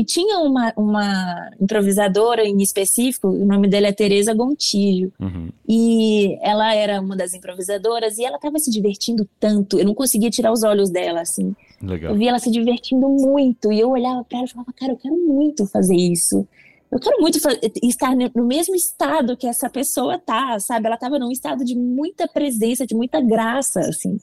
E 0.00 0.04
tinha 0.04 0.38
uma, 0.38 0.72
uma 0.78 1.50
improvisadora 1.60 2.42
em 2.42 2.56
específico, 2.62 3.28
o 3.28 3.44
nome 3.44 3.68
dela 3.68 3.88
é 3.88 3.92
Teresa 3.92 4.32
Gontijo. 4.32 5.12
Uhum. 5.20 5.50
E 5.68 6.38
ela 6.40 6.74
era 6.74 6.98
uma 7.02 7.14
das 7.14 7.34
improvisadoras 7.34 8.16
e 8.16 8.24
ela 8.24 8.36
estava 8.36 8.58
se 8.58 8.70
divertindo 8.70 9.28
tanto, 9.38 9.78
eu 9.78 9.84
não 9.84 9.94
conseguia 9.94 10.30
tirar 10.30 10.52
os 10.52 10.62
olhos 10.62 10.88
dela, 10.88 11.20
assim. 11.20 11.54
Legal. 11.82 12.12
Eu 12.12 12.18
via 12.18 12.30
ela 12.30 12.38
se 12.38 12.50
divertindo 12.50 13.06
muito 13.10 13.70
e 13.70 13.78
eu 13.78 13.90
olhava 13.90 14.24
para 14.24 14.38
ela 14.38 14.46
e 14.46 14.50
falava, 14.50 14.72
cara, 14.72 14.92
eu 14.92 14.96
quero 14.96 15.14
muito 15.18 15.66
fazer 15.66 15.96
isso. 15.96 16.48
Eu 16.90 16.98
quero 16.98 17.20
muito 17.20 17.38
estar 17.82 18.16
no 18.16 18.46
mesmo 18.46 18.74
estado 18.74 19.36
que 19.36 19.46
essa 19.46 19.68
pessoa 19.68 20.18
tá, 20.18 20.58
sabe? 20.60 20.86
Ela 20.86 20.94
estava 20.94 21.18
num 21.18 21.30
estado 21.30 21.62
de 21.62 21.76
muita 21.76 22.26
presença, 22.26 22.86
de 22.86 22.94
muita 22.94 23.20
graça, 23.20 23.80
assim. 23.80 24.18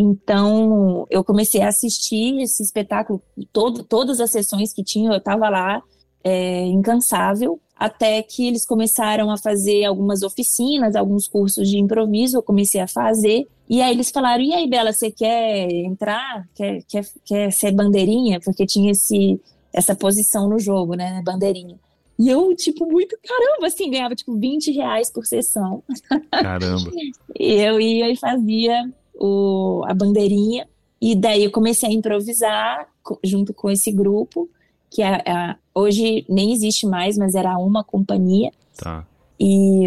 Então, 0.00 1.08
eu 1.10 1.24
comecei 1.24 1.60
a 1.60 1.70
assistir 1.70 2.40
esse 2.40 2.62
espetáculo, 2.62 3.20
todo, 3.52 3.82
todas 3.82 4.20
as 4.20 4.30
sessões 4.30 4.72
que 4.72 4.84
tinha, 4.84 5.10
eu 5.10 5.16
estava 5.16 5.48
lá, 5.48 5.82
é, 6.22 6.66
incansável, 6.66 7.60
até 7.74 8.22
que 8.22 8.46
eles 8.46 8.64
começaram 8.64 9.28
a 9.28 9.36
fazer 9.36 9.84
algumas 9.84 10.22
oficinas, 10.22 10.94
alguns 10.94 11.26
cursos 11.26 11.68
de 11.68 11.78
improviso, 11.78 12.36
eu 12.36 12.42
comecei 12.44 12.80
a 12.80 12.86
fazer. 12.86 13.48
E 13.68 13.82
aí 13.82 13.92
eles 13.92 14.12
falaram: 14.12 14.44
e 14.44 14.54
aí, 14.54 14.68
Bela, 14.68 14.92
você 14.92 15.10
quer 15.10 15.68
entrar? 15.68 16.48
Quer, 16.54 16.80
quer, 16.88 17.04
quer 17.24 17.52
ser 17.52 17.72
bandeirinha? 17.72 18.38
Porque 18.38 18.64
tinha 18.66 18.92
esse, 18.92 19.40
essa 19.72 19.96
posição 19.96 20.48
no 20.48 20.60
jogo, 20.60 20.94
né? 20.94 21.20
Bandeirinha. 21.24 21.76
E 22.16 22.28
eu, 22.28 22.54
tipo, 22.54 22.86
muito 22.86 23.18
caramba, 23.26 23.66
assim, 23.66 23.90
ganhava 23.90 24.14
tipo 24.14 24.36
20 24.36 24.70
reais 24.70 25.10
por 25.10 25.26
sessão. 25.26 25.82
Caramba. 26.30 26.88
e 27.38 27.52
eu 27.54 27.80
ia 27.80 28.10
e 28.10 28.16
fazia 28.16 28.88
o, 29.18 29.82
a 29.86 29.94
bandeirinha. 29.94 30.66
E 31.00 31.14
daí 31.14 31.44
eu 31.44 31.50
comecei 31.50 31.88
a 31.88 31.92
improvisar 31.92 32.88
junto 33.24 33.54
com 33.54 33.70
esse 33.70 33.92
grupo, 33.92 34.48
que 34.90 35.02
é, 35.02 35.22
é, 35.26 35.56
hoje 35.74 36.24
nem 36.28 36.52
existe 36.52 36.86
mais, 36.86 37.16
mas 37.16 37.34
era 37.34 37.56
uma 37.58 37.84
companhia. 37.84 38.50
Tá. 38.76 39.06
E, 39.38 39.86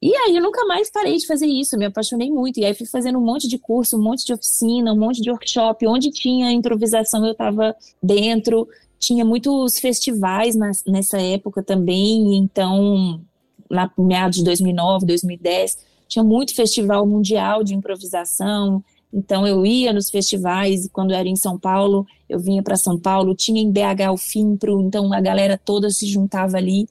e 0.00 0.16
aí 0.16 0.36
eu 0.36 0.42
nunca 0.42 0.64
mais 0.64 0.90
parei 0.90 1.16
de 1.16 1.26
fazer 1.26 1.46
isso, 1.46 1.76
me 1.76 1.84
apaixonei 1.84 2.30
muito. 2.30 2.58
E 2.58 2.64
aí 2.64 2.74
fui 2.74 2.86
fazendo 2.86 3.18
um 3.18 3.24
monte 3.24 3.46
de 3.48 3.58
curso, 3.58 3.98
um 3.98 4.02
monte 4.02 4.24
de 4.24 4.32
oficina, 4.32 4.92
um 4.92 4.98
monte 4.98 5.20
de 5.20 5.30
workshop. 5.30 5.86
Onde 5.86 6.10
tinha 6.10 6.50
improvisação 6.50 7.24
eu 7.26 7.32
estava 7.32 7.76
dentro. 8.02 8.68
Tinha 8.98 9.24
muitos 9.24 9.78
festivais 9.78 10.54
nas, 10.54 10.84
nessa 10.86 11.20
época 11.20 11.60
também, 11.60 12.36
então, 12.36 13.20
lá 13.68 13.90
meados 13.98 14.38
de 14.38 14.44
2009, 14.44 15.06
2010 15.06 15.91
tinha 16.12 16.22
muito 16.22 16.54
festival 16.54 17.06
mundial 17.06 17.64
de 17.64 17.74
improvisação, 17.74 18.84
então 19.10 19.46
eu 19.46 19.64
ia 19.64 19.94
nos 19.94 20.10
festivais, 20.10 20.86
quando 20.92 21.14
era 21.14 21.26
em 21.26 21.36
São 21.36 21.58
Paulo, 21.58 22.06
eu 22.28 22.38
vinha 22.38 22.62
para 22.62 22.76
São 22.76 22.98
Paulo, 22.98 23.34
tinha 23.34 23.62
em 23.62 23.70
BH 23.70 24.12
o 24.12 24.18
Finpro, 24.18 24.82
então 24.82 25.10
a 25.10 25.22
galera 25.22 25.58
toda 25.62 25.88
se 25.88 26.06
juntava 26.06 26.58
ali. 26.58 26.86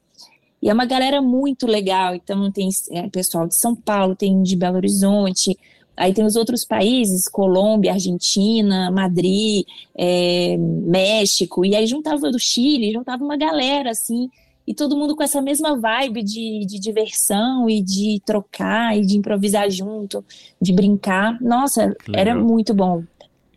E 0.60 0.70
é 0.70 0.74
uma 0.74 0.86
galera 0.86 1.22
muito 1.22 1.68
legal, 1.68 2.16
então 2.16 2.52
tem 2.52 2.70
é, 2.92 3.08
pessoal 3.10 3.48
de 3.48 3.56
São 3.56 3.76
Paulo, 3.76 4.16
tem 4.16 4.42
de 4.42 4.56
Belo 4.56 4.78
Horizonte, 4.78 5.56
aí 5.96 6.14
tem 6.16 6.26
os 6.26 6.36
outros 6.36 6.66
países, 6.66 7.28
Colômbia, 7.28 7.94
Argentina, 7.94 8.90
Madrid, 8.90 9.66
é, 9.96 10.58
México, 10.58 11.64
e 11.64 11.76
aí 11.76 11.86
juntava 11.86 12.32
do 12.32 12.40
Chile, 12.40 12.92
juntava 12.92 13.24
uma 13.24 13.38
galera 13.38 13.92
assim, 13.92 14.32
e 14.72 14.74
todo 14.74 14.96
mundo 14.96 15.18
com 15.18 15.22
essa 15.22 15.42
mesma 15.42 15.78
vibe 15.78 16.24
de, 16.24 16.66
de 16.66 16.80
diversão 16.80 17.70
e 17.70 17.84
de 17.84 18.22
trocar 18.26 18.98
e 18.98 19.06
de 19.06 19.18
improvisar 19.18 19.70
junto, 19.70 20.24
de 20.62 20.72
brincar. 20.72 21.38
Nossa, 21.42 21.94
era 22.16 22.34
muito 22.34 22.74
bom. 22.74 23.04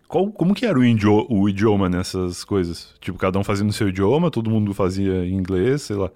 Qual, 0.09 0.33
como 0.33 0.55
que 0.55 0.67
era 0.67 0.77
o, 0.77 0.85
idioma, 0.85 1.25
o 1.31 1.49
idioma 1.49 1.89
nessas 1.89 2.43
coisas? 2.43 2.93
Tipo, 3.01 3.17
cada 3.17 3.39
um 3.39 3.45
fazia 3.45 3.65
no 3.65 3.73
seu 3.73 3.89
idioma, 3.89 4.29
todo 4.29 4.51
mundo 4.51 4.75
fazia 4.75 5.25
em 5.25 5.35
inglês, 5.35 5.83
sei 5.83 5.95
lá. 5.95 6.11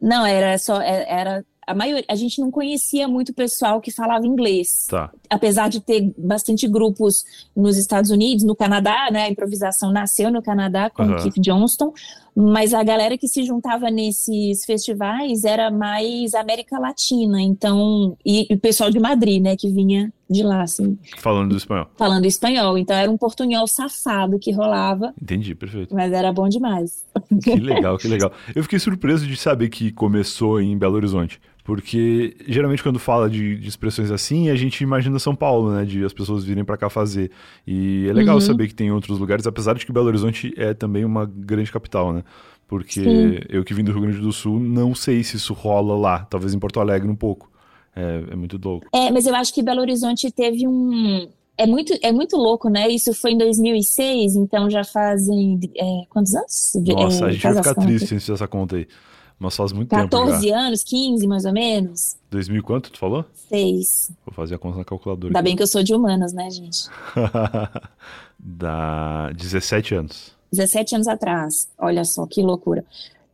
Não, 0.00 0.24
era 0.24 0.56
só. 0.58 0.80
É, 0.80 1.04
era 1.08 1.44
a 1.66 1.74
maioria, 1.74 2.04
a 2.08 2.14
gente 2.14 2.40
não 2.40 2.50
conhecia 2.50 3.06
muito 3.08 3.32
pessoal 3.32 3.80
que 3.80 3.90
falava 3.90 4.26
inglês. 4.26 4.86
Tá. 4.88 5.10
Apesar 5.28 5.68
de 5.68 5.80
ter 5.80 6.12
bastante 6.16 6.68
grupos 6.68 7.24
nos 7.56 7.76
Estados 7.76 8.10
Unidos, 8.10 8.44
no 8.44 8.54
Canadá, 8.54 9.08
né? 9.10 9.24
A 9.24 9.30
improvisação 9.30 9.92
nasceu 9.92 10.30
no 10.30 10.42
Canadá 10.42 10.90
com 10.90 11.02
uhum. 11.02 11.16
o 11.16 11.22
Keith 11.22 11.40
Johnston, 11.40 11.92
mas 12.36 12.74
a 12.74 12.82
galera 12.82 13.16
que 13.16 13.28
se 13.28 13.44
juntava 13.44 13.90
nesses 13.90 14.64
festivais 14.64 15.44
era 15.44 15.70
mais 15.70 16.34
América 16.34 16.78
Latina, 16.78 17.40
então 17.40 18.16
e, 18.24 18.46
e 18.50 18.54
o 18.54 18.58
pessoal 18.58 18.90
de 18.90 18.98
Madrid, 18.98 19.40
né, 19.40 19.56
que 19.56 19.70
vinha 19.70 20.12
de 20.28 20.42
lá, 20.42 20.62
assim. 20.62 20.98
Falando 21.18 21.56
espanhol. 21.56 21.86
Falando 21.96 22.24
espanhol, 22.24 22.76
então 22.76 22.96
era 22.96 23.10
um 23.10 23.16
portunhol 23.16 23.66
safado 23.68 24.38
que 24.38 24.50
rolava. 24.50 25.14
Entendi, 25.20 25.54
perfeito. 25.54 25.94
Mas 25.94 26.12
era 26.12 26.32
bom 26.32 26.48
demais. 26.48 27.04
Que 27.42 27.56
legal, 27.56 27.96
que 27.98 28.08
legal. 28.08 28.32
Eu 28.54 28.62
fiquei 28.62 28.78
surpreso 28.78 29.26
de 29.26 29.36
saber 29.36 29.68
que 29.68 29.92
começou 29.92 30.60
em 30.60 30.76
Belo 30.76 30.96
Horizonte. 30.96 31.40
Porque 31.64 32.36
geralmente 32.46 32.82
quando 32.82 32.98
fala 32.98 33.28
de, 33.28 33.56
de, 33.56 33.68
expressões 33.68 34.10
assim, 34.10 34.50
a 34.50 34.54
gente 34.54 34.84
imagina 34.84 35.18
São 35.18 35.34
Paulo, 35.34 35.72
né? 35.72 35.84
De 35.84 36.04
as 36.04 36.12
pessoas 36.12 36.44
virem 36.44 36.62
para 36.62 36.76
cá 36.76 36.90
fazer. 36.90 37.30
E 37.66 38.06
é 38.06 38.12
legal 38.12 38.34
uhum. 38.34 38.40
saber 38.42 38.68
que 38.68 38.74
tem 38.74 38.92
outros 38.92 39.18
lugares, 39.18 39.46
apesar 39.46 39.74
de 39.74 39.86
que 39.86 39.92
Belo 39.92 40.06
Horizonte 40.06 40.52
é 40.58 40.74
também 40.74 41.06
uma 41.06 41.24
grande 41.24 41.72
capital, 41.72 42.12
né? 42.12 42.22
Porque 42.68 43.02
Sim. 43.02 43.38
eu 43.48 43.64
que 43.64 43.72
vim 43.72 43.82
do 43.82 43.92
Rio 43.92 44.02
Grande 44.02 44.20
do 44.20 44.32
Sul, 44.32 44.60
não 44.60 44.94
sei 44.94 45.24
se 45.24 45.36
isso 45.36 45.54
rola 45.54 45.96
lá. 45.96 46.18
Talvez 46.28 46.52
em 46.52 46.58
Porto 46.58 46.80
Alegre 46.80 47.08
um 47.08 47.16
pouco. 47.16 47.50
É, 47.96 48.24
é 48.32 48.36
muito 48.36 48.60
louco. 48.62 48.86
É, 48.92 49.10
mas 49.10 49.26
eu 49.26 49.34
acho 49.34 49.54
que 49.54 49.62
Belo 49.62 49.80
Horizonte 49.80 50.30
teve 50.30 50.68
um, 50.68 51.26
é 51.56 51.66
muito, 51.66 51.96
é 52.02 52.12
muito 52.12 52.36
louco, 52.36 52.68
né? 52.68 52.88
Isso 52.88 53.14
foi 53.14 53.32
em 53.32 53.38
2006, 53.38 54.36
então 54.36 54.68
já 54.68 54.84
fazem 54.84 55.58
é, 55.76 56.04
quantos 56.10 56.34
anos? 56.34 56.72
Nossa, 56.86 57.24
é, 57.24 57.28
a 57.28 57.32
gente 57.32 57.42
vai 57.42 57.54
ficar 57.54 57.74
triste 57.74 58.20
se 58.20 58.32
essa 58.32 58.48
conta 58.48 58.76
aí. 58.76 58.86
Mas 59.44 59.56
faz 59.56 59.72
muito 59.72 59.90
14 59.90 60.08
tempo 60.08 60.26
14 60.26 60.50
anos, 60.50 60.82
15 60.82 61.26
mais 61.26 61.44
ou 61.44 61.52
menos. 61.52 62.16
2000 62.30 62.62
quanto 62.62 62.90
tu 62.90 62.98
falou? 62.98 63.24
6. 63.50 64.12
Vou 64.24 64.34
fazer 64.34 64.54
a 64.54 64.58
conta 64.58 64.78
na 64.78 64.84
calculadora. 64.84 65.28
Ainda 65.28 65.38
aqui. 65.38 65.44
bem 65.44 65.56
que 65.56 65.62
eu 65.62 65.66
sou 65.66 65.82
de 65.82 65.94
humanas, 65.94 66.32
né, 66.32 66.48
gente? 66.50 66.88
Dá 68.40 69.30
17 69.36 69.94
anos. 69.94 70.32
17 70.50 70.94
anos 70.94 71.08
atrás. 71.08 71.68
Olha 71.78 72.04
só 72.04 72.26
que 72.26 72.42
loucura. 72.42 72.84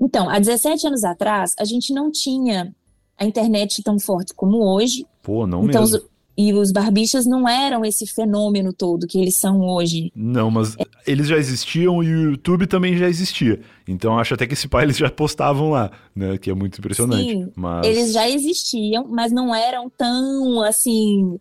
Então, 0.01 0.29
há 0.29 0.39
17 0.39 0.89
anos 0.89 1.05
atrás, 1.05 1.55
a 1.59 1.65
gente 1.65 1.93
não 1.93 2.11
tinha 2.11 2.75
a 3.17 3.25
internet 3.25 3.83
tão 3.85 3.99
forte 4.01 4.35
como 4.35 4.65
hoje. 4.65 5.07
Pô, 5.23 5.47
não 5.47 5.65
então, 5.67 5.83
mesmo. 5.83 6.01
E 6.37 6.53
os 6.53 6.73
barbichas 6.73 7.27
não 7.27 7.49
eram 7.49 7.85
esse 7.85 8.07
fenômeno 8.07 8.73
todo 8.73 9.07
que 9.07 9.19
eles 9.19 9.37
são 9.37 9.61
hoje. 9.61 10.11
Não, 10.15 10.51
mas 10.51 10.77
é. 10.77 10.85
eles 11.07 11.29
já 11.29 11.37
existiam 11.37 12.03
e 12.03 12.15
o 12.15 12.31
YouTube 12.31 12.67
também 12.67 12.97
já 12.97 13.09
existia. 13.09 13.61
Então 13.87 14.19
acho 14.19 14.35
até 14.35 14.47
que 14.47 14.55
esse 14.55 14.69
pai 14.69 14.85
eles 14.85 14.97
já 14.97 15.11
postavam 15.11 15.71
lá, 15.71 15.91
né? 16.15 16.39
Que 16.39 16.51
é 16.51 16.55
muito 16.55 16.79
impressionante. 16.79 17.31
Sim, 17.31 17.53
mas... 17.55 17.87
eles 17.87 18.13
já 18.13 18.29
existiam, 18.29 19.07
mas 19.09 19.33
não 19.33 19.55
eram 19.55 19.91
tão 19.91 20.63
assim. 20.63 21.37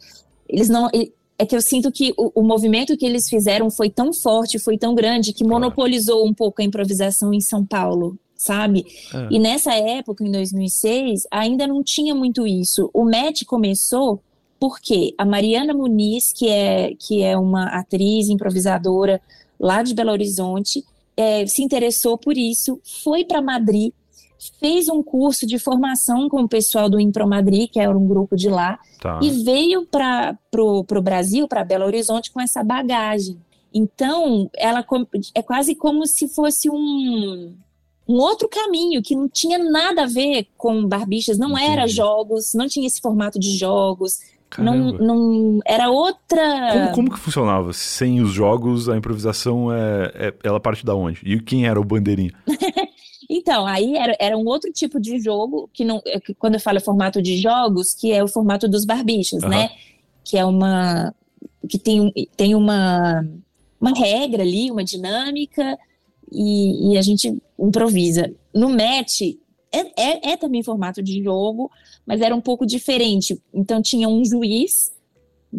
Eles 0.48 0.68
não. 0.68 0.90
É 1.38 1.46
que 1.46 1.56
eu 1.56 1.62
sinto 1.62 1.90
que 1.90 2.14
o, 2.18 2.42
o 2.42 2.44
movimento 2.44 2.98
que 2.98 3.06
eles 3.06 3.30
fizeram 3.30 3.72
foi 3.72 3.90
tão 3.90 4.12
forte, 4.12 4.60
foi 4.60 4.78
tão 4.78 4.94
grande, 4.94 5.32
que 5.32 5.46
monopolizou 5.46 6.28
um 6.28 6.34
pouco 6.34 6.62
a 6.62 6.66
improvisação 6.66 7.34
em 7.34 7.40
São 7.40 7.66
Paulo 7.66 8.18
sabe? 8.40 8.86
É. 9.14 9.28
E 9.30 9.38
nessa 9.38 9.74
época, 9.74 10.24
em 10.24 10.32
2006, 10.32 11.24
ainda 11.30 11.68
não 11.68 11.84
tinha 11.84 12.16
muito 12.16 12.48
isso. 12.48 12.90
O 12.94 13.04
MET 13.04 13.44
começou 13.44 14.24
porque 14.60 15.14
a 15.18 15.26
Mariana 15.26 15.74
Muniz, 15.74 16.34
que 16.34 16.50
é, 16.50 16.94
que 16.96 17.22
é 17.22 17.38
uma 17.38 17.66
atriz 17.68 18.30
improvisadora 18.30 19.22
lá 19.60 19.82
de 19.82 19.94
Belo 19.94 20.12
Horizonte, 20.12 20.84
é, 21.16 21.46
se 21.46 21.64
interessou 21.64 22.18
por 22.18 22.38
isso, 22.38 22.80
foi 23.04 23.24
para 23.24 23.42
Madrid, 23.42 23.92
fez 24.60 24.88
um 24.88 25.04
curso 25.04 25.46
de 25.46 25.60
formação 25.60 26.30
com 26.30 26.42
o 26.42 26.48
pessoal 26.48 26.90
do 26.90 27.00
Impro 27.00 27.28
Madrid, 27.28 27.70
que 27.70 27.80
era 27.80 27.98
um 27.98 28.08
grupo 28.08 28.36
de 28.36 28.50
lá, 28.50 28.80
tá. 29.02 29.20
e 29.22 29.30
veio 29.44 29.86
para 29.86 30.38
o 30.58 31.02
Brasil, 31.02 31.48
para 31.48 31.66
Belo 31.66 31.86
Horizonte, 31.86 32.32
com 32.32 32.40
essa 32.40 32.64
bagagem. 32.64 33.38
Então, 33.74 34.50
ela 34.56 34.86
é 35.36 35.42
quase 35.42 35.76
como 35.76 36.08
se 36.08 36.28
fosse 36.30 36.70
um, 36.70 37.54
um 38.08 38.16
outro 38.16 38.48
caminho 38.50 39.04
que 39.04 39.16
não 39.16 39.30
tinha 39.30 39.60
nada 39.60 40.04
a 40.04 40.08
ver 40.08 40.48
com 40.58 40.88
Barbichas, 40.88 41.38
não 41.38 41.52
Entendi. 41.52 41.72
era 41.72 41.88
jogos, 41.88 42.54
não 42.54 42.68
tinha 42.68 42.88
esse 42.88 43.00
formato 43.02 43.38
de 43.38 43.56
jogos, 43.56 44.20
não, 44.58 44.94
não 44.94 45.60
era 45.66 45.90
outra. 45.90 46.72
Como, 46.72 46.92
como, 46.94 47.12
que 47.12 47.20
funcionava? 47.20 47.72
Sem 47.74 48.22
os 48.22 48.32
jogos, 48.32 48.90
a 48.90 48.98
improvisação 48.98 49.72
é, 49.72 50.12
é 50.16 50.34
ela 50.44 50.60
parte 50.60 50.86
da 50.86 50.96
onde? 50.96 51.22
E 51.24 51.40
quem 51.40 51.68
era 51.68 51.80
o 51.80 51.84
bandeirinha? 51.84 52.34
então, 53.30 53.68
aí 53.68 53.96
era, 53.96 54.16
era 54.20 54.38
um 54.38 54.46
outro 54.46 54.72
tipo 54.72 55.00
de 55.00 55.20
jogo 55.20 55.70
que 55.74 55.86
não, 55.86 56.02
é 56.06 56.20
que 56.20 56.34
quando 56.34 56.56
eu 56.56 56.60
falo 56.60 56.82
formato 56.82 57.22
de 57.22 57.38
jogos, 57.38 57.94
que 57.94 58.12
é 58.12 58.24
o 58.24 58.28
formato 58.28 58.68
dos 58.68 58.86
barbichas, 58.86 59.44
uhum. 59.44 59.50
né? 59.50 59.70
Que 60.24 60.38
é 60.38 60.46
uma 60.46 61.14
que 61.68 61.78
tem, 61.78 62.12
tem 62.36 62.56
uma 62.56 63.24
uma 63.80 63.92
regra 63.92 64.44
ali, 64.44 64.70
uma 64.70 64.84
dinâmica 64.84 65.78
e, 66.32 66.94
e 66.94 66.98
a 66.98 67.02
gente 67.02 67.42
improvisa. 67.58 68.32
No 68.54 68.70
match 68.70 69.22
é, 69.72 70.02
é, 70.02 70.32
é 70.32 70.38
também 70.38 70.64
formato 70.64 71.02
de 71.02 71.24
jogo, 71.24 71.72
mas 72.06 72.22
era 72.22 72.36
um 72.36 72.42
pouco 72.42 72.66
diferente. 72.66 73.42
Então 73.54 73.82
tinha 73.82 74.08
um 74.08 74.24
juiz 74.26 74.92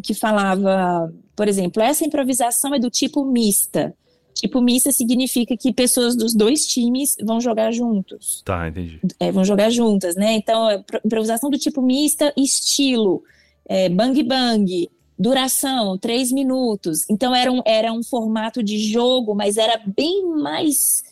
que 0.02 0.14
falava, 0.14 1.12
por 1.34 1.48
exemplo, 1.48 1.82
essa 1.82 2.04
improvisação 2.04 2.74
é 2.74 2.78
do 2.78 2.90
tipo 2.90 3.24
mista. 3.24 3.94
Tipo 4.34 4.60
mista 4.60 4.92
significa 4.92 5.56
que 5.56 5.72
pessoas 5.72 6.16
dos 6.16 6.34
dois 6.34 6.66
times 6.66 7.16
vão 7.22 7.40
jogar 7.40 7.72
juntos. 7.72 8.42
Tá, 8.44 8.68
entendi. 8.68 9.00
É, 9.18 9.30
vão 9.32 9.44
jogar 9.44 9.70
juntas, 9.70 10.14
né? 10.14 10.34
Então, 10.34 10.70
é 10.70 10.82
improvisação 11.04 11.50
do 11.50 11.58
tipo 11.58 11.82
mista, 11.82 12.32
estilo, 12.36 13.22
é, 13.66 13.88
bang 13.88 14.22
bang, 14.22 14.88
duração, 15.18 15.98
três 15.98 16.30
minutos. 16.30 17.04
Então, 17.10 17.34
era 17.34 17.50
um, 17.50 17.60
era 17.66 17.92
um 17.92 18.02
formato 18.02 18.62
de 18.62 18.78
jogo, 18.78 19.34
mas 19.34 19.56
era 19.56 19.80
bem 19.84 20.24
mais 20.26 21.02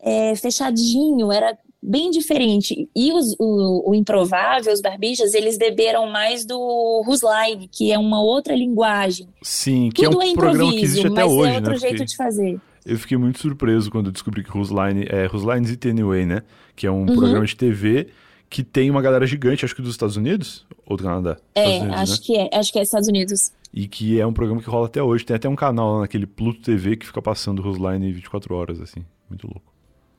é, 0.00 0.34
fechadinho, 0.34 1.30
era 1.30 1.56
bem 1.82 2.10
diferente. 2.10 2.88
E 2.94 3.12
os, 3.12 3.34
o, 3.38 3.90
o 3.90 3.94
Improvável, 3.94 4.72
os 4.72 4.80
Barbixas, 4.80 5.34
eles 5.34 5.58
beberam 5.58 6.10
mais 6.10 6.44
do 6.44 7.02
Rusline, 7.04 7.68
que 7.68 7.90
é 7.90 7.98
uma 7.98 8.22
outra 8.22 8.54
linguagem. 8.54 9.28
Sim, 9.42 9.90
que 9.92 10.04
Tudo 10.04 10.22
é 10.22 10.26
um 10.26 10.30
é 10.30 10.34
programa 10.34 10.70
que 10.70 10.82
existe 10.82 11.06
até 11.06 11.24
hoje, 11.24 11.50
é 11.50 11.54
outro 11.56 11.72
né? 11.72 11.78
jeito 11.78 11.96
Porque... 11.96 12.10
de 12.10 12.16
fazer. 12.16 12.60
Eu 12.84 12.98
fiquei 12.98 13.16
muito 13.16 13.38
surpreso 13.38 13.90
quando 13.90 14.06
eu 14.06 14.12
descobri 14.12 14.42
que 14.42 14.50
Rusline 14.50 15.06
é 15.08 15.26
Rusline's 15.26 15.70
It 15.70 15.88
Anyway, 15.88 16.26
né? 16.26 16.42
Que 16.74 16.86
é 16.86 16.90
um 16.90 17.00
uhum. 17.00 17.16
programa 17.16 17.46
de 17.46 17.54
TV 17.54 18.08
que 18.50 18.62
tem 18.62 18.90
uma 18.90 19.00
galera 19.00 19.26
gigante, 19.26 19.64
acho 19.64 19.74
que 19.74 19.80
dos 19.80 19.92
Estados 19.92 20.16
Unidos 20.16 20.66
ou 20.84 20.96
do 20.96 21.02
Canadá? 21.02 21.38
É, 21.54 21.78
Unidos, 21.78 21.96
acho 21.96 22.12
né? 22.12 22.18
que 22.22 22.36
é, 22.36 22.50
acho 22.52 22.72
que 22.72 22.78
é 22.78 22.82
Estados 22.82 23.08
Unidos. 23.08 23.52
E 23.72 23.88
que 23.88 24.20
é 24.20 24.26
um 24.26 24.32
programa 24.32 24.60
que 24.60 24.68
rola 24.68 24.86
até 24.86 25.02
hoje. 25.02 25.24
Tem 25.24 25.34
até 25.34 25.48
um 25.48 25.56
canal 25.56 25.94
lá 25.94 26.00
naquele 26.00 26.26
Pluto 26.26 26.60
TV 26.60 26.96
que 26.96 27.06
fica 27.06 27.22
passando 27.22 27.62
Rusline 27.62 28.12
24 28.12 28.54
horas, 28.54 28.80
assim. 28.80 29.02
Muito 29.30 29.46
louco. 29.46 29.71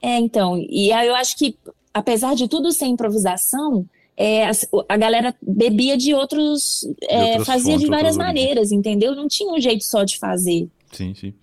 É, 0.04 0.20
então, 0.20 0.58
e 0.70 0.92
aí 0.92 1.08
eu 1.08 1.16
acho 1.16 1.38
que, 1.38 1.58
apesar 1.94 2.36
de 2.36 2.50
tudo 2.50 2.74
ser 2.74 2.88
improvisação, 2.88 3.86
é, 4.18 4.46
a, 4.46 4.52
a, 4.90 4.98
galera 4.98 5.34
bebia 5.42 5.96
de 5.96 6.14
outros. 6.14 6.86
É, 7.04 7.38
de 7.38 7.46
fazia 7.46 7.72
fontes, 7.72 7.86
de 7.86 7.88
várias 7.88 8.18
maneiras, 8.18 8.74
entendeu? 8.74 9.16
Não 9.16 9.30
tinha 9.30 9.52
um 9.52 9.62
jeito 9.62 9.86
só 9.86 10.04
de 10.04 10.20
fazer. 10.20 10.68
Sim, 10.92 11.14
sim. 11.16 11.34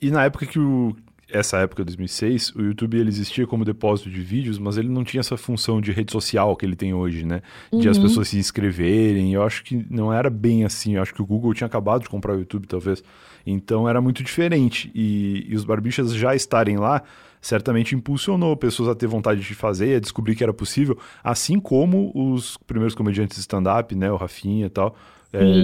E 0.00 0.10
na 0.10 0.24
época 0.24 0.46
que 0.46 0.58
o. 0.58 0.96
Essa 1.30 1.58
época, 1.58 1.84
2006, 1.84 2.54
o 2.56 2.62
YouTube 2.62 2.96
ele 2.96 3.10
existia 3.10 3.46
como 3.46 3.62
depósito 3.62 4.08
de 4.08 4.18
vídeos, 4.22 4.58
mas 4.58 4.78
ele 4.78 4.88
não 4.88 5.04
tinha 5.04 5.20
essa 5.20 5.36
função 5.36 5.78
de 5.78 5.92
rede 5.92 6.10
social 6.10 6.56
que 6.56 6.64
ele 6.64 6.74
tem 6.74 6.94
hoje, 6.94 7.26
né? 7.26 7.42
De 7.70 7.84
uhum. 7.86 7.90
as 7.90 7.98
pessoas 7.98 8.28
se 8.28 8.38
inscreverem. 8.38 9.34
Eu 9.34 9.42
acho 9.42 9.62
que 9.62 9.84
não 9.90 10.10
era 10.10 10.30
bem 10.30 10.64
assim. 10.64 10.96
Eu 10.96 11.02
acho 11.02 11.12
que 11.12 11.20
o 11.20 11.26
Google 11.26 11.52
tinha 11.52 11.66
acabado 11.66 12.00
de 12.00 12.08
comprar 12.08 12.34
o 12.34 12.38
YouTube, 12.38 12.66
talvez. 12.66 13.04
Então 13.46 13.86
era 13.86 14.00
muito 14.00 14.22
diferente. 14.22 14.90
E, 14.94 15.44
e 15.50 15.54
os 15.54 15.66
barbichas 15.66 16.14
já 16.14 16.34
estarem 16.34 16.78
lá 16.78 17.02
certamente 17.40 17.94
impulsionou 17.94 18.56
pessoas 18.56 18.88
a 18.88 18.94
ter 18.94 19.06
vontade 19.06 19.40
de 19.40 19.54
fazer, 19.54 19.96
a 19.96 20.00
descobrir 20.00 20.34
que 20.34 20.42
era 20.42 20.52
possível, 20.52 20.98
assim 21.22 21.58
como 21.60 22.12
os 22.14 22.56
primeiros 22.66 22.94
comediantes 22.94 23.36
de 23.36 23.40
stand-up, 23.42 23.94
né, 23.94 24.10
o 24.10 24.16
Rafinha 24.16 24.66
e 24.66 24.70
tal, 24.70 24.96
é, 25.32 25.62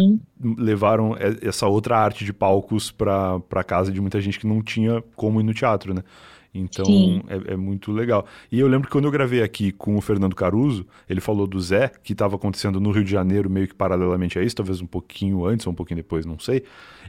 levaram 0.58 1.16
essa 1.40 1.66
outra 1.66 1.98
arte 1.98 2.24
de 2.24 2.32
palcos 2.32 2.90
para 2.90 3.64
casa 3.66 3.90
de 3.90 4.00
muita 4.00 4.20
gente 4.20 4.38
que 4.38 4.46
não 4.46 4.62
tinha 4.62 5.02
como 5.16 5.40
ir 5.40 5.44
no 5.44 5.54
teatro, 5.54 5.94
né? 5.94 6.02
Então 6.54 6.84
é, 7.28 7.54
é, 7.54 7.56
muito 7.56 7.90
legal. 7.90 8.24
E 8.50 8.60
eu 8.60 8.68
lembro 8.68 8.86
que 8.86 8.92
quando 8.92 9.06
eu 9.06 9.10
gravei 9.10 9.42
aqui 9.42 9.72
com 9.72 9.96
o 9.96 10.00
Fernando 10.00 10.36
Caruso, 10.36 10.86
ele 11.10 11.20
falou 11.20 11.48
do 11.48 11.60
Zé, 11.60 11.90
que 12.02 12.12
estava 12.12 12.36
acontecendo 12.36 12.80
no 12.80 12.92
Rio 12.92 13.02
de 13.02 13.10
Janeiro, 13.10 13.50
meio 13.50 13.66
que 13.66 13.74
paralelamente 13.74 14.38
a 14.38 14.42
isso, 14.42 14.54
talvez 14.54 14.80
um 14.80 14.86
pouquinho 14.86 15.44
antes 15.44 15.66
ou 15.66 15.72
um 15.72 15.74
pouquinho 15.76 15.96
depois, 15.96 16.24
não 16.24 16.38
sei. 16.38 16.62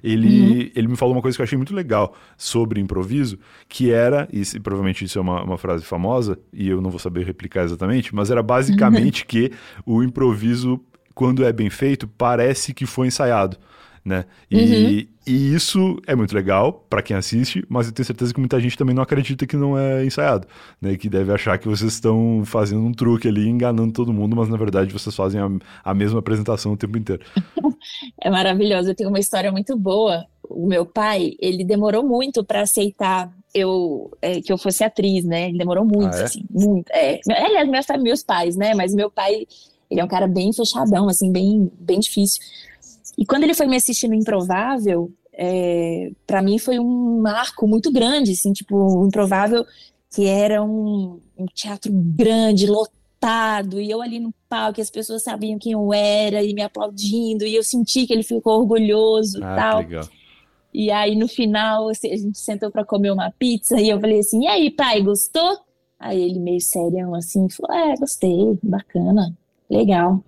Ele, 0.03 0.41
uhum. 0.41 0.71
ele 0.75 0.87
me 0.87 0.95
falou 0.95 1.13
uma 1.13 1.21
coisa 1.21 1.37
que 1.37 1.41
eu 1.41 1.43
achei 1.43 1.57
muito 1.57 1.75
legal 1.75 2.15
sobre 2.35 2.81
improviso, 2.81 3.37
que 3.69 3.91
era, 3.91 4.27
e 4.33 4.43
provavelmente 4.59 5.05
isso 5.05 5.19
é 5.19 5.21
uma, 5.21 5.43
uma 5.43 5.57
frase 5.57 5.85
famosa, 5.85 6.39
e 6.51 6.67
eu 6.67 6.81
não 6.81 6.89
vou 6.89 6.99
saber 6.99 7.23
replicar 7.23 7.63
exatamente, 7.63 8.13
mas 8.15 8.31
era 8.31 8.41
basicamente 8.41 9.25
que 9.27 9.51
o 9.85 10.01
improviso, 10.03 10.81
quando 11.13 11.45
é 11.45 11.53
bem 11.53 11.69
feito, 11.69 12.07
parece 12.07 12.73
que 12.73 12.85
foi 12.85 13.07
ensaiado 13.07 13.57
né? 14.05 14.25
E, 14.51 14.57
uhum. 14.57 15.07
e 15.25 15.55
isso 15.55 15.99
é 16.05 16.15
muito 16.15 16.35
legal 16.35 16.85
para 16.87 17.01
quem 17.01 17.17
assiste, 17.17 17.65
mas 17.67 17.87
eu 17.87 17.93
tenho 17.93 18.05
certeza 18.05 18.31
que 18.31 18.39
muita 18.39 18.59
gente 18.61 18.77
também 18.77 18.93
não 18.93 19.01
acredita 19.01 19.47
que 19.47 19.57
não 19.57 19.75
é 19.75 20.05
ensaiado, 20.05 20.47
né? 20.79 20.95
Que 20.95 21.09
deve 21.09 21.33
achar 21.33 21.57
que 21.57 21.67
vocês 21.67 21.93
estão 21.93 22.43
fazendo 22.45 22.85
um 22.85 22.93
truque 22.93 23.27
ali, 23.27 23.49
enganando 23.49 23.91
todo 23.91 24.13
mundo, 24.13 24.35
mas 24.35 24.47
na 24.47 24.57
verdade 24.57 24.93
vocês 24.93 25.15
fazem 25.15 25.41
a, 25.41 25.49
a 25.83 25.93
mesma 25.95 26.19
apresentação 26.19 26.73
o 26.73 26.77
tempo 26.77 26.99
inteiro. 26.99 27.25
é 28.21 28.29
maravilhoso. 28.29 28.91
Eu 28.91 28.95
tenho 28.95 29.09
uma 29.09 29.19
história 29.19 29.51
muito 29.51 29.75
boa. 29.75 30.23
O 30.47 30.67
meu 30.67 30.85
pai, 30.85 31.33
ele 31.39 31.65
demorou 31.65 32.03
muito 32.03 32.43
para 32.43 32.61
aceitar 32.61 33.33
eu 33.55 34.11
é, 34.21 34.39
que 34.39 34.53
eu 34.53 34.57
fosse 34.57 34.83
atriz, 34.83 35.25
né? 35.25 35.49
Ele 35.49 35.57
demorou 35.57 35.83
muito, 35.83 36.13
ah, 36.13 36.19
é? 36.19 36.23
assim, 36.25 36.45
muito. 36.51 36.91
É, 36.91 37.19
aliás, 37.27 37.67
meus, 37.67 37.85
meus 38.03 38.23
pais, 38.23 38.55
né? 38.55 38.75
Mas 38.75 38.93
meu 38.93 39.09
pai, 39.09 39.47
ele 39.89 39.99
é 39.99 40.03
um 40.03 40.07
cara 40.07 40.27
bem 40.27 40.53
fechadão, 40.53 41.09
assim, 41.09 41.31
bem, 41.31 41.71
bem 41.79 41.99
difícil. 41.99 42.41
E 43.17 43.25
quando 43.25 43.43
ele 43.43 43.53
foi 43.53 43.67
me 43.67 43.75
assistir 43.75 44.07
no 44.07 44.15
Improvável, 44.15 45.11
é, 45.33 46.11
para 46.25 46.41
mim 46.41 46.57
foi 46.57 46.79
um 46.79 47.21
marco 47.21 47.67
muito 47.67 47.91
grande, 47.91 48.31
assim, 48.31 48.53
tipo, 48.53 48.75
o 48.75 49.07
Improvável, 49.07 49.65
que 50.13 50.25
era 50.25 50.63
um, 50.63 51.19
um 51.37 51.45
teatro 51.53 51.91
grande, 51.93 52.67
lotado, 52.67 53.81
e 53.81 53.89
eu 53.89 54.01
ali 54.01 54.19
no 54.19 54.33
palco, 54.47 54.79
as 54.79 54.89
pessoas 54.89 55.23
sabiam 55.23 55.59
quem 55.59 55.73
eu 55.73 55.93
era 55.93 56.43
e 56.43 56.53
me 56.53 56.61
aplaudindo, 56.61 57.45
e 57.45 57.55
eu 57.55 57.63
senti 57.63 58.05
que 58.05 58.13
ele 58.13 58.23
ficou 58.23 58.59
orgulhoso 58.59 59.39
ah, 59.43 59.53
e 59.53 59.55
tal. 59.55 59.79
Legal. 59.79 60.09
E 60.73 60.91
aí 60.91 61.15
no 61.15 61.27
final 61.27 61.89
assim, 61.89 62.11
a 62.11 62.17
gente 62.17 62.37
sentou 62.37 62.69
para 62.69 62.83
comer 62.83 63.11
uma 63.11 63.31
pizza 63.31 63.79
e 63.79 63.89
eu 63.89 63.99
falei 63.99 64.19
assim: 64.19 64.43
"E 64.43 64.47
aí, 64.47 64.69
pai, 64.69 65.01
gostou?" 65.01 65.57
Aí 65.97 66.21
ele 66.21 66.39
meio 66.39 66.59
sério 66.59 67.15
assim, 67.15 67.47
falou: 67.49 67.75
"É, 67.75 67.95
gostei, 67.95 68.59
bacana, 68.61 69.33
legal". 69.69 70.21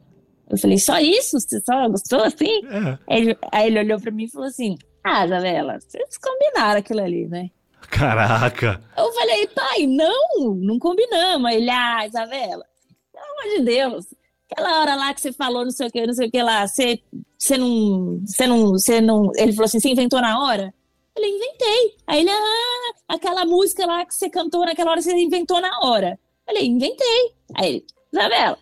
Eu 0.49 0.57
falei, 0.57 0.77
só 0.77 0.97
isso? 0.99 1.39
Você 1.39 1.59
só 1.59 1.87
gostou 1.89 2.23
assim? 2.23 2.65
É. 2.67 2.97
Aí, 3.07 3.21
ele, 3.21 3.37
aí 3.51 3.67
ele 3.67 3.79
olhou 3.79 3.99
pra 3.99 4.11
mim 4.11 4.23
e 4.23 4.31
falou 4.31 4.47
assim: 4.47 4.77
Ah, 5.03 5.25
Isabela, 5.25 5.79
vocês 5.79 6.17
combinaram 6.17 6.79
aquilo 6.79 7.01
ali, 7.01 7.27
né? 7.27 7.49
Caraca! 7.89 8.81
Eu 8.97 9.11
falei, 9.13 9.47
pai, 9.47 9.85
não, 9.87 10.55
não 10.55 10.79
combinamos. 10.79 11.51
Ele, 11.51 11.69
ah, 11.69 12.05
Isabela, 12.05 12.65
pelo 13.13 13.25
amor 13.25 13.57
de 13.57 13.63
Deus, 13.63 14.05
aquela 14.49 14.81
hora 14.81 14.95
lá 14.95 15.13
que 15.13 15.21
você 15.21 15.31
falou 15.31 15.63
não 15.63 15.71
sei 15.71 15.87
o 15.87 15.91
que, 15.91 16.05
não 16.05 16.13
sei 16.13 16.27
o 16.27 16.31
que 16.31 16.41
lá, 16.41 16.67
você, 16.67 17.01
você 17.37 17.57
não, 17.57 18.19
você 18.25 18.47
não, 18.47 18.71
você 18.71 19.01
não. 19.01 19.31
Ele 19.35 19.51
falou 19.53 19.65
assim: 19.65 19.79
você 19.79 19.89
inventou 19.89 20.21
na 20.21 20.39
hora? 20.41 20.73
Eu 21.15 21.23
falei, 21.23 21.35
inventei. 21.35 21.95
Aí 22.05 22.21
ele, 22.21 22.29
ah, 22.29 23.15
aquela 23.15 23.45
música 23.45 23.85
lá 23.85 24.05
que 24.05 24.13
você 24.13 24.29
cantou 24.29 24.65
naquela 24.65 24.91
hora, 24.91 25.01
você 25.01 25.11
inventou 25.13 25.59
na 25.59 25.79
hora. 25.81 26.19
Eu 26.47 26.53
falei, 26.53 26.67
inventei. 26.67 27.33
Aí 27.55 27.69
ele, 27.69 27.85
Isabela, 28.13 28.57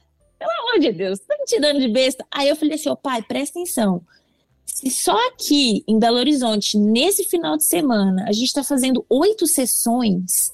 pelo 0.46 0.70
amor 0.70 0.80
de 0.80 0.92
Deus, 0.92 1.20
tá 1.20 1.36
me 1.38 1.46
tirando 1.46 1.80
de 1.80 1.88
besta. 1.88 2.26
Aí 2.32 2.48
eu 2.48 2.56
falei 2.56 2.76
assim, 2.76 2.90
ô 2.90 2.94
oh, 2.94 2.98
pai, 2.98 3.22
presta 3.22 3.60
atenção. 3.60 4.02
Se 4.66 4.90
só 4.90 5.16
aqui 5.30 5.84
em 5.88 5.98
Belo 5.98 6.18
Horizonte, 6.18 6.78
nesse 6.78 7.24
final 7.24 7.56
de 7.58 7.66
semana, 7.66 8.26
a 8.28 8.32
gente 8.32 8.48
está 8.48 8.64
fazendo 8.64 9.06
oito 9.10 9.48
sessões, 9.48 10.50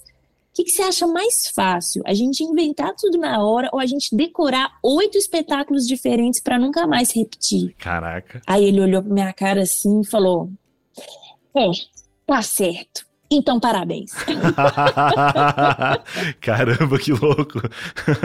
o 0.52 0.54
que, 0.54 0.66
que, 0.66 0.72
você 0.72 0.82
acha 0.82 1.08
mais 1.08 1.48
fácil? 1.56 2.04
A 2.06 2.14
gente 2.14 2.44
inventar 2.44 2.94
tudo 2.96 3.18
na 3.18 3.42
hora 3.42 3.70
ou 3.72 3.80
a 3.80 3.86
gente 3.86 4.14
decorar 4.14 4.70
oito 4.84 5.18
espetáculos 5.18 5.88
diferentes 5.88 6.42
para 6.42 6.60
nunca 6.60 6.86
mais 6.86 7.16
repetir? 7.16 7.74
Caraca. 7.78 8.42
Aí 8.46 8.66
ele 8.66 8.82
olhou 8.82 9.02
pra 9.02 9.14
minha 9.14 9.34
cara 9.34 9.62
assim 9.62 10.02
e 10.02 10.06
falou: 10.06 10.50
É, 11.56 11.72
tá 12.26 12.42
certo. 12.42 13.06
Então, 13.32 13.62
parabéns. 13.62 14.12
Caramba, 16.42 17.00
que 17.00 17.14
louco. 17.14 17.62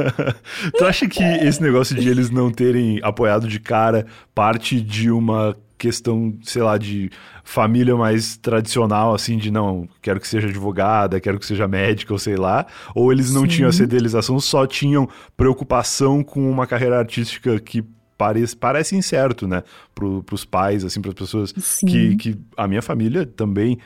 tu 0.77 0.85
acha 0.85 1.07
que 1.07 1.23
esse 1.23 1.63
negócio 1.63 1.95
de 1.95 2.09
eles 2.09 2.29
não 2.29 2.51
terem 2.51 2.99
apoiado 3.05 3.47
de 3.47 3.61
cara 3.61 4.05
parte 4.35 4.81
de 4.81 5.09
uma 5.09 5.57
questão, 5.79 6.37
sei 6.43 6.63
lá, 6.63 6.77
de 6.77 7.09
família 7.45 7.95
mais 7.95 8.37
tradicional, 8.37 9.15
assim, 9.15 9.37
de 9.37 9.51
não, 9.51 9.89
quero 10.03 10.19
que 10.19 10.27
seja 10.27 10.49
advogada, 10.49 11.21
quero 11.21 11.39
que 11.39 11.47
seja 11.47 11.69
médica, 11.69 12.13
ou 12.13 12.19
sei 12.19 12.35
lá, 12.35 12.67
ou 12.95 13.13
eles 13.13 13.33
não 13.33 13.43
Sim. 13.43 13.49
tinham 13.49 13.69
essa 13.69 13.85
idealização, 13.85 14.41
só 14.41 14.67
tinham 14.67 15.09
preocupação 15.37 16.25
com 16.25 16.51
uma 16.51 16.67
carreira 16.67 16.99
artística 16.99 17.61
que 17.61 17.85
parece, 18.17 18.57
parece 18.57 18.97
incerto, 18.97 19.47
né? 19.47 19.63
Pro, 19.95 20.23
pros 20.23 20.45
pais, 20.45 20.85
assim, 20.85 21.01
pras 21.01 21.15
pessoas 21.15 21.53
que, 21.87 22.17
que 22.17 22.39
a 22.57 22.67
minha 22.67 22.83
família 22.83 23.27
também 23.27 23.79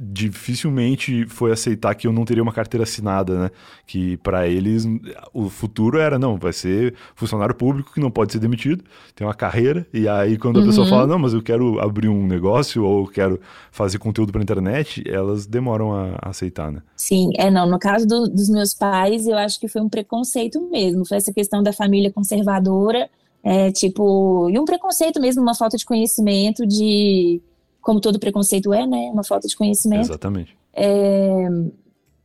dificilmente 0.00 1.26
foi 1.26 1.52
aceitar 1.52 1.94
que 1.94 2.06
eu 2.06 2.12
não 2.12 2.24
teria 2.24 2.42
uma 2.42 2.52
carteira 2.52 2.84
assinada, 2.84 3.38
né? 3.38 3.50
Que 3.86 4.16
para 4.18 4.48
eles 4.48 4.86
o 5.32 5.48
futuro 5.48 5.98
era 5.98 6.18
não, 6.18 6.36
vai 6.36 6.52
ser 6.52 6.94
funcionário 7.14 7.54
público 7.54 7.92
que 7.92 8.00
não 8.00 8.10
pode 8.10 8.32
ser 8.32 8.38
demitido, 8.38 8.82
tem 9.14 9.26
uma 9.26 9.34
carreira 9.34 9.86
e 9.92 10.08
aí 10.08 10.38
quando 10.38 10.60
a 10.60 10.64
pessoa 10.64 10.84
uhum. 10.84 10.90
fala 10.90 11.06
não, 11.06 11.18
mas 11.18 11.34
eu 11.34 11.42
quero 11.42 11.78
abrir 11.80 12.08
um 12.08 12.26
negócio 12.26 12.84
ou 12.84 13.06
quero 13.06 13.40
fazer 13.70 13.98
conteúdo 13.98 14.32
para 14.32 14.42
internet, 14.42 15.02
elas 15.06 15.46
demoram 15.46 15.92
a, 15.92 16.16
a, 16.20 16.30
aceitar, 16.30 16.72
né? 16.72 16.82
Sim, 16.96 17.30
é 17.36 17.50
não. 17.50 17.68
No 17.68 17.78
caso 17.78 18.06
do, 18.06 18.28
dos 18.28 18.48
meus 18.48 18.74
pais, 18.74 19.26
eu 19.26 19.36
acho 19.36 19.60
que 19.60 19.68
foi 19.68 19.82
um 19.82 19.88
preconceito 19.88 20.60
mesmo, 20.70 21.06
foi 21.06 21.18
essa 21.18 21.32
questão 21.32 21.62
da 21.62 21.72
família 21.72 22.10
conservadora, 22.10 23.08
é 23.42 23.70
tipo 23.70 24.48
e 24.50 24.58
um 24.58 24.64
preconceito 24.64 25.20
mesmo, 25.20 25.42
uma 25.42 25.54
falta 25.54 25.76
de 25.76 25.84
conhecimento 25.84 26.66
de 26.66 27.40
como 27.80 28.00
todo 28.00 28.18
preconceito 28.18 28.72
é, 28.72 28.86
né? 28.86 29.10
Uma 29.12 29.24
falta 29.24 29.48
de 29.48 29.56
conhecimento. 29.56 30.02
Exatamente. 30.02 30.56
É, 30.72 31.48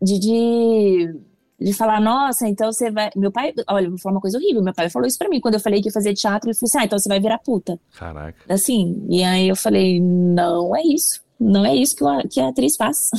de, 0.01 0.19
de, 0.19 1.19
de, 1.59 1.73
falar, 1.73 1.99
nossa, 2.01 2.47
então 2.47 2.71
você 2.71 2.91
vai. 2.91 3.09
Meu 3.15 3.31
pai, 3.31 3.53
olha, 3.67 3.89
vou 3.89 3.97
falar 3.97 4.15
uma 4.15 4.21
coisa 4.21 4.37
horrível. 4.37 4.61
Meu 4.61 4.73
pai 4.73 4.89
falou 4.89 5.07
isso 5.07 5.17
pra 5.17 5.29
mim. 5.29 5.39
Quando 5.39 5.55
eu 5.55 5.59
falei 5.59 5.81
que 5.81 5.87
ia 5.87 5.93
fazer 5.93 6.13
teatro, 6.13 6.49
ele 6.49 6.57
falou 6.57 6.67
assim: 6.67 6.77
ah, 6.77 6.85
então 6.85 6.99
você 6.99 7.09
vai 7.09 7.19
virar 7.19 7.39
puta. 7.39 7.79
Caraca. 7.97 8.53
Assim, 8.53 9.05
e 9.09 9.23
aí 9.23 9.47
eu 9.47 9.55
falei: 9.55 9.99
não 9.99 10.75
é 10.75 10.81
isso. 10.83 11.23
Não 11.39 11.65
é 11.65 11.75
isso 11.75 11.95
que, 11.95 12.05
a, 12.05 12.27
que 12.27 12.39
a 12.39 12.49
atriz 12.49 12.75
faz. 12.75 13.09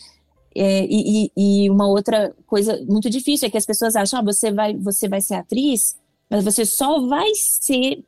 é, 0.54 0.86
e, 0.88 1.30
e, 1.36 1.70
uma 1.70 1.86
outra 1.86 2.34
coisa 2.46 2.82
muito 2.88 3.10
difícil 3.10 3.48
é 3.48 3.50
que 3.50 3.58
as 3.58 3.66
pessoas 3.66 3.96
acham: 3.96 4.20
ah, 4.20 4.22
você 4.22 4.52
vai, 4.52 4.74
você 4.74 5.08
vai 5.08 5.20
ser 5.20 5.34
atriz, 5.34 5.96
mas 6.30 6.44
você 6.44 6.64
só 6.64 7.06
vai 7.06 7.34
ser 7.34 8.02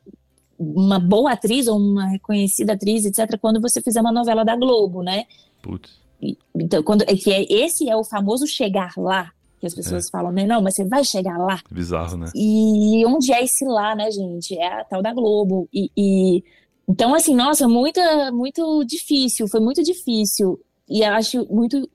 uma 0.59 0.99
boa 0.99 1.31
atriz 1.31 1.67
ou 1.67 1.77
uma 1.77 2.07
reconhecida 2.07 2.73
atriz, 2.73 3.05
etc., 3.05 3.39
quando 3.39 3.61
você 3.61 3.81
fizer 3.81 4.01
uma 4.01 4.11
novela 4.11 4.43
da 4.43 4.55
Globo, 4.55 5.01
né? 5.01 5.25
Putz. 5.61 5.97
Então, 6.53 6.83
quando, 6.83 7.03
é 7.03 7.15
que 7.15 7.31
é, 7.31 7.43
esse 7.49 7.89
é 7.89 7.95
o 7.95 8.03
famoso 8.03 8.45
chegar 8.45 8.91
lá, 8.97 9.31
que 9.59 9.65
as 9.65 9.73
pessoas 9.73 10.07
é. 10.07 10.09
falam, 10.09 10.31
né? 10.31 10.45
Não, 10.45 10.61
mas 10.61 10.75
você 10.75 10.83
vai 10.83 11.03
chegar 11.03 11.37
lá. 11.37 11.61
Bizarro, 11.71 12.17
né? 12.17 12.29
E 12.35 13.05
onde 13.05 13.31
é 13.31 13.43
esse 13.43 13.63
lá, 13.65 13.95
né, 13.95 14.11
gente? 14.11 14.57
É 14.57 14.81
a 14.81 14.83
tal 14.83 15.01
da 15.01 15.13
Globo. 15.13 15.69
E, 15.73 15.89
e, 15.95 16.43
então, 16.87 17.15
assim, 17.15 17.33
nossa, 17.33 17.67
muita, 17.67 18.31
muito 18.31 18.83
difícil, 18.83 19.47
foi 19.47 19.61
muito 19.61 19.81
difícil. 19.81 20.59
E 20.89 21.03
acho 21.03 21.45
muito 21.53 21.89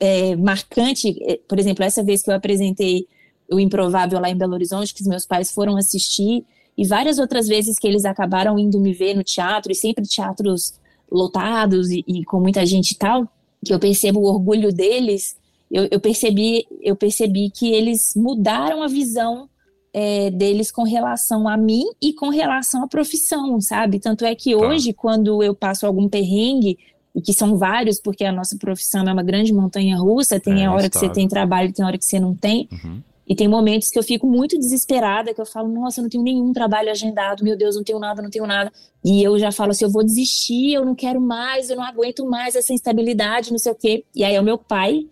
é, 0.00 0.34
marcante, 0.36 1.16
é, 1.22 1.38
por 1.48 1.58
exemplo, 1.58 1.84
essa 1.84 2.02
vez 2.02 2.22
que 2.22 2.30
eu 2.30 2.34
apresentei 2.34 3.06
o 3.50 3.60
Improvável 3.60 4.18
lá 4.20 4.30
em 4.30 4.36
Belo 4.36 4.54
Horizonte, 4.54 4.94
que 4.94 5.02
os 5.02 5.08
meus 5.08 5.26
pais 5.26 5.52
foram 5.52 5.76
assistir, 5.76 6.44
e 6.76 6.86
várias 6.86 7.18
outras 7.18 7.46
vezes 7.46 7.78
que 7.78 7.86
eles 7.86 8.04
acabaram 8.04 8.58
indo 8.58 8.80
me 8.80 8.92
ver 8.92 9.14
no 9.14 9.22
teatro, 9.22 9.72
e 9.72 9.74
sempre 9.74 10.06
teatros 10.06 10.74
lotados 11.10 11.90
e, 11.90 12.04
e 12.06 12.24
com 12.24 12.40
muita 12.40 12.64
gente 12.64 12.92
e 12.92 12.96
tal, 12.96 13.28
que 13.64 13.72
eu 13.72 13.78
percebo 13.78 14.20
o 14.20 14.24
orgulho 14.24 14.72
deles, 14.72 15.36
eu, 15.70 15.88
eu 15.90 16.00
percebi, 16.00 16.66
eu 16.80 16.96
percebi 16.96 17.50
que 17.50 17.72
eles 17.72 18.14
mudaram 18.16 18.82
a 18.82 18.88
visão 18.88 19.48
é, 19.92 20.30
deles 20.30 20.72
com 20.72 20.82
relação 20.82 21.46
a 21.46 21.56
mim 21.56 21.84
e 22.00 22.12
com 22.12 22.30
relação 22.30 22.82
à 22.82 22.88
profissão, 22.88 23.60
sabe? 23.60 24.00
Tanto 24.00 24.24
é 24.24 24.34
que 24.34 24.56
tá. 24.56 24.58
hoje, 24.58 24.92
quando 24.92 25.42
eu 25.42 25.54
passo 25.54 25.86
algum 25.86 26.08
perrengue, 26.08 26.78
e 27.14 27.20
que 27.20 27.32
são 27.32 27.58
vários, 27.58 28.00
porque 28.00 28.24
a 28.24 28.32
nossa 28.32 28.56
profissão 28.56 29.06
é 29.06 29.12
uma 29.12 29.22
grande 29.22 29.52
montanha 29.52 29.98
russa, 29.98 30.40
tem 30.40 30.62
é, 30.62 30.66
a 30.66 30.72
hora 30.72 30.88
que 30.88 30.98
você 30.98 31.10
tem 31.10 31.28
trabalho, 31.28 31.72
tem 31.72 31.84
a 31.84 31.88
hora 31.88 31.98
que 31.98 32.06
você 32.06 32.18
não 32.18 32.34
tem. 32.34 32.68
Uhum. 32.72 33.02
E 33.26 33.36
tem 33.36 33.46
momentos 33.48 33.88
que 33.88 33.98
eu 33.98 34.02
fico 34.02 34.26
muito 34.26 34.58
desesperada, 34.58 35.32
que 35.32 35.40
eu 35.40 35.46
falo, 35.46 35.68
nossa, 35.68 36.00
eu 36.00 36.02
não 36.02 36.10
tenho 36.10 36.24
nenhum 36.24 36.52
trabalho 36.52 36.90
agendado, 36.90 37.44
meu 37.44 37.56
Deus, 37.56 37.76
não 37.76 37.84
tenho 37.84 37.98
nada, 37.98 38.20
não 38.20 38.30
tenho 38.30 38.46
nada. 38.46 38.72
E 39.04 39.22
eu 39.22 39.38
já 39.38 39.52
falo 39.52 39.70
assim, 39.70 39.84
eu 39.84 39.90
vou 39.90 40.04
desistir, 40.04 40.72
eu 40.72 40.84
não 40.84 40.94
quero 40.94 41.20
mais, 41.20 41.70
eu 41.70 41.76
não 41.76 41.84
aguento 41.84 42.26
mais 42.26 42.56
essa 42.56 42.72
instabilidade, 42.72 43.52
não 43.52 43.58
sei 43.58 43.72
o 43.72 43.76
quê. 43.76 44.04
E 44.14 44.24
aí 44.24 44.34
é 44.34 44.40
o 44.40 44.44
meu 44.44 44.58
pai 44.58 45.06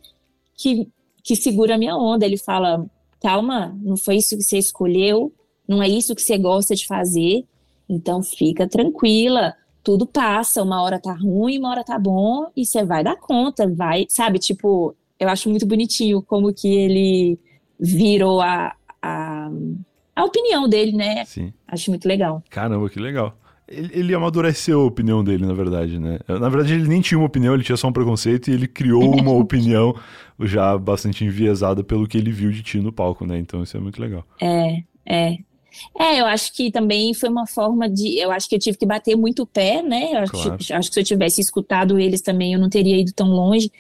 que, 0.57 0.89
que 1.23 1.37
segura 1.37 1.77
a 1.77 1.79
minha 1.79 1.97
onda. 1.97 2.27
Ele 2.27 2.37
fala, 2.37 2.85
calma, 3.23 3.79
não 3.81 3.97
foi 3.97 4.17
isso 4.17 4.37
que 4.37 4.43
você 4.43 4.59
escolheu, 4.59 5.33
não 5.69 5.83
é 5.83 5.89
isso 5.89 6.15
que 6.15 6.23
você 6.23 6.37
gosta 6.37 6.75
de 6.75 6.87
fazer, 6.87 7.45
então 7.89 8.23
fica 8.23 8.69
tranquila, 8.69 9.55
tudo 9.85 10.07
passa, 10.07 10.63
uma 10.63 10.83
hora 10.83 10.99
tá 10.99 11.13
ruim, 11.13 11.59
uma 11.59 11.71
hora 11.71 11.85
tá 11.85 11.99
bom, 11.99 12.51
e 12.57 12.67
você 12.67 12.85
vai 12.85 13.05
dar 13.05 13.17
conta, 13.17 13.69
vai, 13.69 14.07
sabe, 14.09 14.39
tipo, 14.39 14.95
eu 15.19 15.29
acho 15.29 15.49
muito 15.49 15.67
bonitinho 15.67 16.23
como 16.23 16.53
que 16.53 16.69
ele 16.69 17.39
virou 17.81 18.41
a, 18.41 18.75
a, 19.03 19.51
a 20.15 20.25
opinião 20.25 20.69
dele, 20.69 20.93
né? 20.93 21.25
Sim. 21.25 21.53
Acho 21.67 21.91
muito 21.91 22.07
legal. 22.07 22.43
Caramba, 22.51 22.89
que 22.89 23.01
legal. 23.01 23.37
Ele, 23.67 23.91
ele, 23.93 24.15
amadureceu 24.15 24.81
a 24.81 24.85
opinião 24.85 25.23
dele, 25.23 25.47
na 25.47 25.55
verdade, 25.55 25.99
né? 25.99 26.19
Na 26.27 26.49
verdade, 26.49 26.75
ele 26.75 26.89
nem 26.89 27.01
tinha 27.01 27.17
uma 27.17 27.27
opinião, 27.29 27.55
ele 27.55 27.63
tinha 27.63 27.77
só 27.77 27.87
um 27.87 27.93
preconceito 27.93 28.51
e 28.51 28.55
ele 28.55 28.67
criou 28.67 29.15
uma 29.15 29.33
opinião 29.33 29.95
já 30.41 30.77
bastante 30.77 31.25
enviesada 31.25 31.85
pelo 31.85 32.09
que 32.09 32.19
ele 32.19 32.33
viu 32.33 32.51
de 32.51 32.63
ti 32.63 32.79
no 32.81 32.93
palco, 32.93 33.25
né? 33.25 33.39
Então 33.39 33.63
isso 33.63 33.77
é 33.77 33.81
muito 33.81 34.01
legal. 34.01 34.25
É, 34.41 34.83
é. 35.07 35.39
É, 35.99 36.21
eu 36.21 36.27
acho 36.27 36.53
que 36.53 36.71
também 36.71 37.15
foi 37.15 37.29
uma 37.29 37.47
forma 37.47 37.89
de. 37.89 38.19
Eu 38.19 38.33
acho 38.33 38.49
que 38.49 38.57
eu 38.57 38.59
tive 38.59 38.77
que 38.77 38.85
bater 38.85 39.17
muito 39.17 39.43
o 39.43 39.47
pé, 39.47 39.83
né? 39.83 40.13
Eu 40.13 40.19
acho, 40.19 40.33
claro. 40.33 40.59
que, 40.59 40.73
acho 40.73 40.89
que 40.89 40.95
se 40.95 41.01
eu 41.01 41.05
tivesse 41.05 41.41
escutado 41.41 41.99
eles 41.99 42.21
também, 42.21 42.53
eu 42.53 42.59
não 42.59 42.69
teria 42.69 43.01
ido 43.01 43.13
tão 43.13 43.29
longe. 43.29 43.71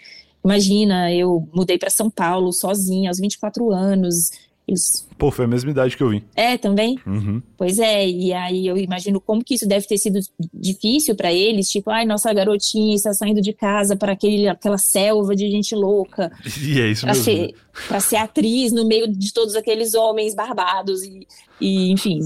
Imagina, 0.44 1.12
eu 1.12 1.46
mudei 1.52 1.78
para 1.78 1.90
São 1.90 2.10
Paulo 2.10 2.52
sozinha 2.52 3.10
aos 3.10 3.18
24 3.18 3.72
anos. 3.72 4.30
Eles... 4.66 5.06
Pô, 5.18 5.30
foi 5.30 5.44
a 5.44 5.48
mesma 5.48 5.70
idade 5.70 5.96
que 5.96 6.02
eu 6.02 6.10
vim. 6.10 6.22
É, 6.34 6.56
também? 6.56 6.96
Uhum. 7.04 7.42
Pois 7.58 7.78
é, 7.78 8.08
e 8.08 8.32
aí 8.32 8.66
eu 8.66 8.76
imagino 8.76 9.20
como 9.20 9.44
que 9.44 9.54
isso 9.54 9.66
deve 9.66 9.86
ter 9.86 9.98
sido 9.98 10.20
difícil 10.54 11.16
para 11.16 11.32
eles, 11.32 11.68
tipo, 11.68 11.90
ai, 11.90 12.06
nossa 12.06 12.32
garotinha 12.32 12.94
está 12.94 13.12
saindo 13.12 13.40
de 13.40 13.52
casa 13.52 13.96
para 13.96 14.12
aquela 14.12 14.78
selva 14.78 15.34
de 15.34 15.50
gente 15.50 15.74
louca. 15.74 16.30
E 16.62 16.80
é 16.80 16.88
isso 16.88 17.02
pra 17.02 17.12
mesmo. 17.12 17.24
Ser, 17.24 17.40
né? 17.40 17.52
pra 17.88 18.00
ser 18.00 18.16
atriz 18.16 18.72
no 18.72 18.86
meio 18.86 19.08
de 19.08 19.32
todos 19.32 19.56
aqueles 19.56 19.94
homens 19.94 20.34
barbados 20.34 21.02
e, 21.02 21.26
e 21.60 21.90
enfim, 21.90 22.20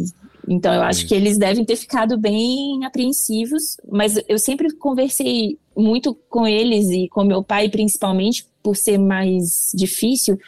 então 0.49 0.73
eu 0.73 0.83
acho 0.83 1.07
que 1.07 1.15
eles 1.15 1.39
devem 1.39 1.65
ter 1.65 1.77
ficado 1.77 2.19
bem 2.19 2.85
apreensivos, 2.85 3.77
mas 3.91 4.21
eu 4.29 4.39
sempre 4.39 4.73
conversei 4.77 5.59
muito 5.77 6.15
com 6.29 6.47
eles 6.47 6.91
e 6.91 7.09
com 7.09 7.25
meu 7.25 7.43
pai, 7.43 7.69
principalmente 7.69 8.47
por 8.63 8.77
ser 8.77 8.99
mais 8.99 9.73
difícil. 9.75 10.39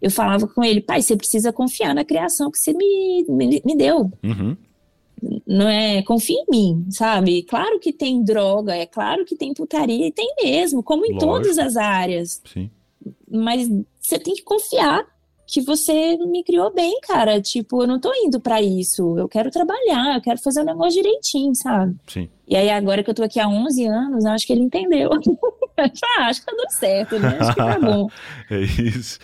Eu 0.00 0.10
falava 0.10 0.46
com 0.46 0.62
ele, 0.62 0.80
pai, 0.80 1.00
você 1.00 1.16
precisa 1.16 1.52
confiar 1.52 1.94
na 1.94 2.04
criação 2.04 2.50
que 2.50 2.58
você 2.58 2.72
me, 2.72 3.24
me, 3.28 3.62
me 3.64 3.76
deu. 3.76 4.10
Uhum. 4.22 4.56
Não 5.46 5.68
é, 5.68 6.02
confia 6.02 6.36
em 6.36 6.50
mim, 6.50 6.86
sabe? 6.90 7.42
Claro 7.44 7.78
que 7.80 7.92
tem 7.92 8.22
droga, 8.22 8.74
é 8.74 8.84
claro 8.84 9.24
que 9.24 9.36
tem 9.36 9.54
putaria, 9.54 10.06
e 10.06 10.12
tem 10.12 10.34
mesmo, 10.42 10.82
como 10.82 11.06
em 11.06 11.12
Lógico. 11.12 11.32
todas 11.32 11.58
as 11.58 11.76
áreas. 11.76 12.42
Sim. 12.52 12.70
Mas 13.30 13.68
você 14.00 14.18
tem 14.18 14.34
que 14.34 14.42
confiar 14.42 15.06
que 15.46 15.60
você 15.60 16.16
me 16.18 16.42
criou 16.42 16.72
bem, 16.72 16.98
cara. 17.02 17.40
Tipo, 17.40 17.82
eu 17.82 17.86
não 17.86 18.00
tô 18.00 18.12
indo 18.14 18.40
para 18.40 18.62
isso. 18.62 19.18
Eu 19.18 19.28
quero 19.28 19.50
trabalhar, 19.50 20.16
eu 20.16 20.20
quero 20.20 20.40
fazer 20.40 20.62
o 20.62 20.64
negócio 20.64 21.02
direitinho, 21.02 21.54
sabe? 21.54 21.94
Sim. 22.06 22.28
E 22.46 22.56
aí, 22.56 22.70
agora 22.70 23.02
que 23.02 23.10
eu 23.10 23.14
tô 23.14 23.22
aqui 23.22 23.40
há 23.40 23.48
11 23.48 23.86
anos, 23.86 24.24
acho 24.26 24.46
que 24.46 24.52
ele 24.52 24.62
entendeu. 24.62 25.10
ah, 25.76 26.26
acho 26.26 26.40
que 26.40 26.46
tá 26.46 26.52
dando 26.56 26.70
certo, 26.70 27.18
né? 27.18 27.36
Acho 27.40 27.50
que 27.50 27.56
tá 27.56 27.78
bom. 27.78 28.08
é 28.50 28.60
isso. 28.60 29.18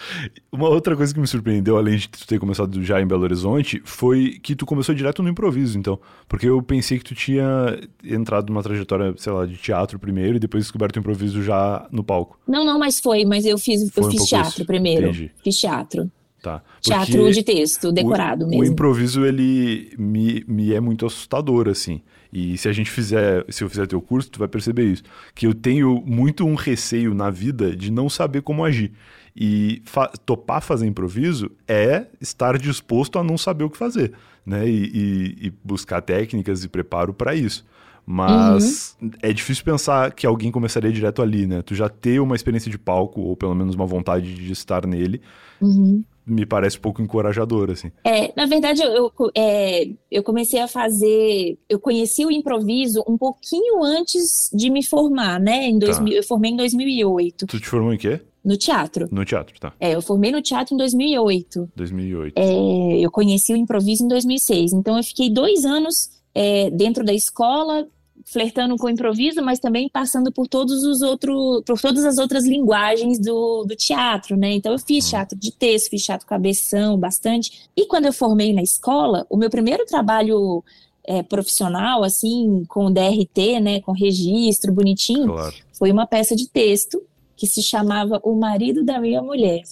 Uma 0.50 0.68
outra 0.68 0.96
coisa 0.96 1.14
que 1.14 1.20
me 1.20 1.26
surpreendeu, 1.26 1.76
além 1.76 1.96
de 1.96 2.08
tu 2.08 2.26
ter 2.26 2.38
começado 2.38 2.82
já 2.82 3.00
em 3.00 3.06
Belo 3.06 3.22
Horizonte, 3.22 3.80
foi 3.84 4.38
que 4.42 4.56
tu 4.56 4.66
começou 4.66 4.94
direto 4.94 5.22
no 5.22 5.28
improviso, 5.28 5.78
então. 5.78 5.98
Porque 6.28 6.48
eu 6.48 6.60
pensei 6.62 6.98
que 6.98 7.04
tu 7.04 7.14
tinha 7.14 7.78
entrado 8.04 8.50
numa 8.50 8.62
trajetória, 8.62 9.14
sei 9.16 9.32
lá, 9.32 9.46
de 9.46 9.56
teatro 9.56 9.98
primeiro 9.98 10.36
e 10.36 10.40
depois 10.40 10.64
descoberto 10.64 10.96
o 10.96 10.98
improviso 11.00 11.42
já 11.42 11.86
no 11.90 12.02
palco. 12.02 12.38
Não, 12.46 12.64
não, 12.64 12.78
mas 12.78 12.98
foi. 12.98 13.24
Mas 13.24 13.44
eu 13.44 13.58
fiz, 13.58 13.82
eu 13.96 14.10
fiz 14.10 14.22
um 14.22 14.24
teatro 14.24 14.50
isso. 14.50 14.66
primeiro. 14.66 15.08
Entendi. 15.08 15.30
Fiz 15.42 15.56
teatro. 15.56 16.10
Tá. 16.42 16.62
Teatro 16.80 17.30
de 17.32 17.42
texto, 17.42 17.92
decorado 17.92 18.46
o, 18.46 18.48
mesmo. 18.48 18.62
O 18.62 18.66
improviso, 18.66 19.26
ele 19.26 19.92
me, 19.98 20.42
me 20.48 20.72
é 20.72 20.80
muito 20.80 21.04
assustador, 21.04 21.68
assim. 21.68 22.00
E 22.32 22.56
se 22.56 22.68
a 22.68 22.72
gente 22.72 22.90
fizer, 22.90 23.44
se 23.48 23.64
eu 23.64 23.68
fizer 23.68 23.86
teu 23.86 24.00
curso, 24.00 24.30
tu 24.30 24.38
vai 24.38 24.48
perceber 24.48 24.84
isso. 24.84 25.02
Que 25.34 25.46
eu 25.46 25.54
tenho 25.54 26.02
muito 26.06 26.46
um 26.46 26.54
receio 26.54 27.14
na 27.14 27.30
vida 27.30 27.74
de 27.74 27.90
não 27.90 28.08
saber 28.08 28.42
como 28.42 28.64
agir. 28.64 28.92
E 29.34 29.82
fa 29.84 30.08
topar 30.08 30.62
fazer 30.62 30.86
improviso 30.86 31.50
é 31.66 32.06
estar 32.20 32.58
disposto 32.58 33.18
a 33.18 33.24
não 33.24 33.38
saber 33.38 33.64
o 33.64 33.70
que 33.70 33.76
fazer, 33.76 34.12
né? 34.44 34.68
E, 34.68 34.84
e, 34.84 35.46
e 35.46 35.52
buscar 35.64 36.00
técnicas 36.00 36.64
e 36.64 36.68
preparo 36.68 37.12
para 37.12 37.34
isso. 37.34 37.64
Mas 38.06 38.96
uhum. 39.00 39.10
é 39.22 39.32
difícil 39.32 39.64
pensar 39.64 40.12
que 40.12 40.26
alguém 40.26 40.50
começaria 40.50 40.90
direto 40.90 41.22
ali, 41.22 41.46
né? 41.46 41.62
Tu 41.62 41.74
já 41.74 41.88
ter 41.88 42.20
uma 42.20 42.34
experiência 42.34 42.70
de 42.70 42.78
palco, 42.78 43.20
ou 43.20 43.36
pelo 43.36 43.54
menos 43.54 43.74
uma 43.74 43.86
vontade 43.86 44.34
de 44.34 44.52
estar 44.52 44.86
nele, 44.86 45.20
uhum 45.60 46.02
me 46.26 46.46
parece 46.46 46.78
um 46.78 46.80
pouco 46.80 47.02
encorajador, 47.02 47.70
assim. 47.70 47.90
É, 48.04 48.32
na 48.36 48.46
verdade, 48.46 48.82
eu, 48.82 49.12
eu, 49.18 49.30
é, 49.34 49.88
eu 50.10 50.22
comecei 50.22 50.60
a 50.60 50.68
fazer. 50.68 51.58
Eu 51.68 51.78
conheci 51.78 52.24
o 52.24 52.30
improviso 52.30 53.02
um 53.08 53.16
pouquinho 53.16 53.82
antes 53.82 54.48
de 54.52 54.70
me 54.70 54.84
formar, 54.84 55.40
né? 55.40 55.66
Em 55.68 55.78
2000, 55.78 56.12
tá. 56.12 56.18
Eu 56.18 56.22
formei 56.22 56.50
em 56.52 56.56
2008. 56.56 57.46
Tu 57.46 57.60
te 57.60 57.68
formou 57.68 57.92
em 57.92 57.98
quê? 57.98 58.20
No 58.44 58.56
teatro. 58.56 59.08
No 59.10 59.24
teatro, 59.24 59.58
tá. 59.60 59.72
É, 59.78 59.94
eu 59.94 60.00
formei 60.00 60.32
no 60.32 60.40
teatro 60.40 60.74
em 60.74 60.78
2008. 60.78 61.70
2008. 61.76 62.38
É, 62.38 62.98
eu 62.98 63.10
conheci 63.10 63.52
o 63.52 63.56
improviso 63.56 64.04
em 64.04 64.08
2006. 64.08 64.72
Então, 64.72 64.96
eu 64.96 65.02
fiquei 65.04 65.30
dois 65.30 65.64
anos 65.64 66.10
é, 66.34 66.70
dentro 66.70 67.04
da 67.04 67.12
escola, 67.12 67.86
flertando 68.30 68.76
com 68.76 68.86
o 68.86 68.90
improviso, 68.90 69.42
mas 69.42 69.58
também 69.58 69.88
passando 69.88 70.30
por 70.30 70.46
todos 70.46 70.84
os 70.84 71.02
outros, 71.02 71.62
por 71.64 71.80
todas 71.80 72.04
as 72.04 72.16
outras 72.16 72.46
linguagens 72.46 73.18
do, 73.18 73.64
do 73.64 73.74
teatro, 73.74 74.36
né? 74.36 74.52
Então 74.52 74.72
eu 74.72 74.78
fiz 74.78 75.04
uhum. 75.04 75.10
teatro 75.10 75.38
de 75.38 75.50
texto, 75.50 75.90
fiz 75.90 76.04
teatro 76.04 76.26
cabeção, 76.26 76.96
bastante. 76.96 77.68
E 77.76 77.86
quando 77.86 78.06
eu 78.06 78.12
formei 78.12 78.52
na 78.52 78.62
escola, 78.62 79.26
o 79.28 79.36
meu 79.36 79.50
primeiro 79.50 79.84
trabalho 79.84 80.62
é, 81.04 81.22
profissional, 81.22 82.04
assim, 82.04 82.64
com 82.68 82.92
DRT, 82.92 83.60
né, 83.60 83.80
com 83.80 83.92
registro 83.92 84.72
bonitinho, 84.72 85.32
claro. 85.32 85.54
foi 85.72 85.90
uma 85.90 86.06
peça 86.06 86.36
de 86.36 86.48
texto 86.48 87.02
que 87.36 87.46
se 87.46 87.62
chamava 87.62 88.20
O 88.22 88.34
Marido 88.36 88.84
da 88.84 89.00
Minha 89.00 89.22
Mulher. 89.22 89.62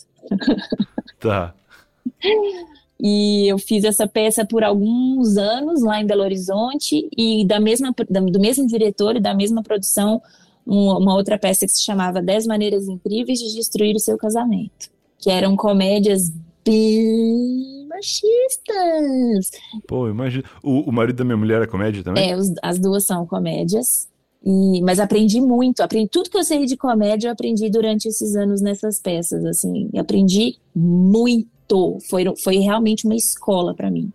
Tá. 1.21 1.55
E 3.01 3.47
eu 3.47 3.59
fiz 3.59 3.85
essa 3.85 4.09
peça 4.09 4.45
por 4.45 4.65
alguns 4.65 5.37
anos 5.37 5.83
lá 5.83 6.01
em 6.01 6.07
Belo 6.07 6.23
Horizonte 6.23 7.09
e 7.17 7.47
da 7.47 7.61
mesma, 7.61 7.95
do 8.11 8.41
mesmo 8.41 8.67
diretor 8.67 9.17
e 9.17 9.21
da 9.21 9.33
mesma 9.35 9.63
produção, 9.63 10.21
uma 10.67 11.15
outra 11.15 11.39
peça 11.39 11.65
que 11.65 11.73
se 11.73 11.83
chamava 11.83 12.21
Dez 12.21 12.47
Maneiras 12.47 12.89
Incríveis 12.89 13.39
de 13.39 13.55
Destruir 13.55 13.95
o 13.95 14.01
Seu 14.01 14.19
Casamento, 14.19 14.91
que 15.19 15.31
eram 15.31 15.57
comédias 15.57 16.31
bem 16.65 17.87
machistas. 17.89 19.51
Pô, 19.87 20.09
imagina. 20.09 20.45
O, 20.63 20.91
o 20.91 20.93
marido 20.93 21.17
da 21.17 21.25
minha 21.25 21.37
mulher 21.37 21.63
é 21.63 21.67
comédia 21.67 22.03
também? 22.03 22.31
É, 22.31 22.37
os, 22.37 22.53
as 22.63 22.79
duas 22.79 23.05
são 23.05 23.25
comédias. 23.25 24.09
E, 24.45 24.81
mas 24.83 25.01
aprendi 25.01 25.41
muito, 25.41 25.81
aprendi 25.83 26.09
tudo 26.09 26.31
que 26.31 26.37
eu 26.37 26.45
sei 26.45 26.65
de 26.67 26.77
comédia, 26.77 27.29
eu 27.29 27.33
aprendi 27.33 27.71
durante 27.71 28.09
esses 28.09 28.37
anos 28.37 28.61
nessas 28.61 29.01
peças, 29.01 29.45
assim, 29.45 29.91
aprendi 29.99 30.59
muito 30.75 31.49
foi, 32.09 32.25
foi 32.43 32.59
realmente 32.59 33.05
uma 33.07 33.17
escola 33.17 33.75
para 33.75 33.91
mim. 33.91 34.13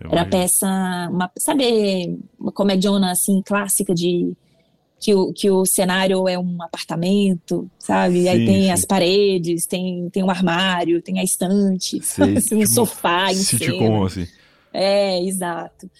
Eu 0.00 0.10
Era 0.10 0.22
imagino. 0.22 0.30
peça, 0.30 1.08
uma, 1.10 1.30
sabe, 1.38 2.18
uma 2.38 2.52
comediona 2.52 3.12
assim 3.12 3.40
clássica 3.42 3.94
de 3.94 4.36
que 5.04 5.14
o, 5.14 5.32
que 5.32 5.50
o 5.50 5.66
cenário 5.66 6.26
é 6.26 6.38
um 6.38 6.62
apartamento, 6.62 7.70
sabe? 7.78 8.22
Sim, 8.22 8.28
Aí 8.28 8.46
tem 8.46 8.62
sim. 8.62 8.70
as 8.70 8.84
paredes, 8.84 9.66
tem, 9.66 10.08
tem 10.10 10.22
um 10.22 10.30
armário, 10.30 11.02
tem 11.02 11.18
a 11.18 11.22
estante, 11.22 12.00
Sei, 12.02 12.38
assim, 12.38 12.56
um 12.56 12.60
tipo, 12.60 12.70
sofá 12.72 13.30
em 13.30 13.36
sitcom, 13.36 14.04
assim. 14.04 14.26
É, 14.72 15.22
exato. 15.22 15.90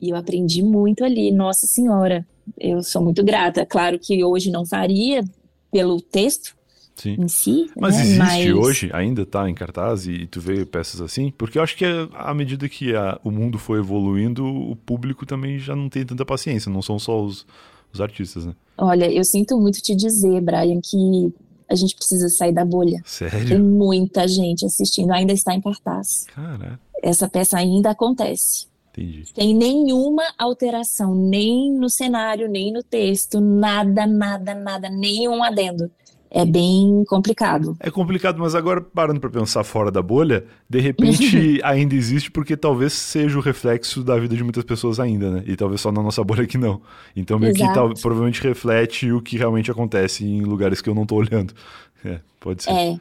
E 0.00 0.10
eu 0.10 0.16
aprendi 0.16 0.62
muito 0.62 1.04
ali, 1.04 1.30
nossa 1.30 1.66
senhora. 1.66 2.26
Eu 2.58 2.82
sou 2.82 3.02
muito 3.02 3.22
grata. 3.24 3.66
Claro 3.66 3.98
que 3.98 4.24
hoje 4.24 4.50
não 4.50 4.64
faria 4.64 5.24
pelo 5.70 6.00
texto, 6.00 6.56
Sim. 7.02 7.16
em 7.18 7.28
si. 7.28 7.70
Mas 7.76 7.96
né? 7.96 8.02
existe 8.02 8.18
Mas... 8.18 8.54
hoje, 8.54 8.90
ainda 8.92 9.26
tá 9.26 9.50
em 9.50 9.54
cartaz 9.54 10.06
e, 10.06 10.26
tu 10.26 10.40
vê 10.40 10.64
peças 10.64 11.00
assim? 11.00 11.32
Porque 11.36 11.58
eu 11.58 11.62
acho 11.62 11.76
que 11.76 11.84
à 12.14 12.32
medida 12.32 12.68
que 12.68 12.94
a, 12.94 13.18
o 13.24 13.30
mundo 13.30 13.58
foi 13.58 13.80
evoluindo, 13.80 14.44
o 14.46 14.76
público 14.76 15.26
também 15.26 15.58
já 15.58 15.74
não 15.74 15.88
tem 15.88 16.06
tanta 16.06 16.24
paciência, 16.24 16.70
não 16.70 16.80
são 16.80 16.98
só 16.98 17.20
os, 17.20 17.44
os 17.92 18.00
artistas, 18.00 18.46
né? 18.46 18.54
Olha, 18.78 19.10
eu 19.10 19.24
sinto 19.24 19.58
muito 19.58 19.80
te 19.82 19.96
dizer, 19.96 20.40
Brian, 20.40 20.80
que 20.80 21.32
a 21.68 21.74
gente 21.74 21.96
precisa 21.96 22.28
sair 22.28 22.52
da 22.52 22.64
bolha. 22.64 23.02
Sério? 23.04 23.48
Tem 23.48 23.58
muita 23.58 24.28
gente 24.28 24.64
assistindo, 24.64 25.10
ainda 25.10 25.32
está 25.32 25.54
em 25.54 25.60
cartaz. 25.60 26.26
Caraca. 26.32 26.80
Essa 27.02 27.28
peça 27.28 27.58
ainda 27.58 27.90
acontece. 27.90 28.66
Entendi. 28.92 29.24
Tem 29.34 29.54
nenhuma 29.54 30.22
alteração, 30.38 31.14
nem 31.14 31.72
no 31.72 31.88
cenário, 31.88 32.48
nem 32.48 32.70
no 32.72 32.82
texto, 32.82 33.40
nada, 33.40 34.06
nada, 34.06 34.54
nada, 34.54 34.88
nenhum 34.88 35.42
adendo 35.42 35.90
é 36.34 36.46
bem 36.46 37.04
complicado. 37.06 37.76
É 37.78 37.90
complicado, 37.90 38.38
mas 38.38 38.54
agora 38.54 38.80
parando 38.80 39.20
para 39.20 39.28
pensar 39.28 39.62
fora 39.64 39.90
da 39.90 40.00
bolha, 40.00 40.44
de 40.68 40.80
repente 40.80 41.60
ainda 41.62 41.94
existe 41.94 42.30
porque 42.30 42.56
talvez 42.56 42.94
seja 42.94 43.38
o 43.38 43.42
reflexo 43.42 44.02
da 44.02 44.18
vida 44.18 44.34
de 44.34 44.42
muitas 44.42 44.64
pessoas 44.64 44.98
ainda, 44.98 45.30
né? 45.30 45.44
E 45.46 45.54
talvez 45.54 45.80
só 45.80 45.92
na 45.92 46.02
nossa 46.02 46.24
bolha 46.24 46.46
que 46.46 46.56
não. 46.56 46.80
Então 47.14 47.38
meio 47.38 47.54
Exato. 47.54 47.68
que 47.68 47.74
tal, 47.74 47.94
provavelmente 48.00 48.42
reflete 48.42 49.12
o 49.12 49.20
que 49.20 49.36
realmente 49.36 49.70
acontece 49.70 50.24
em 50.24 50.40
lugares 50.40 50.80
que 50.80 50.88
eu 50.88 50.94
não 50.94 51.06
tô 51.06 51.16
olhando. 51.16 51.52
É, 52.04 52.18
pode 52.40 52.64
ser. 52.64 52.72
É. 52.72 52.98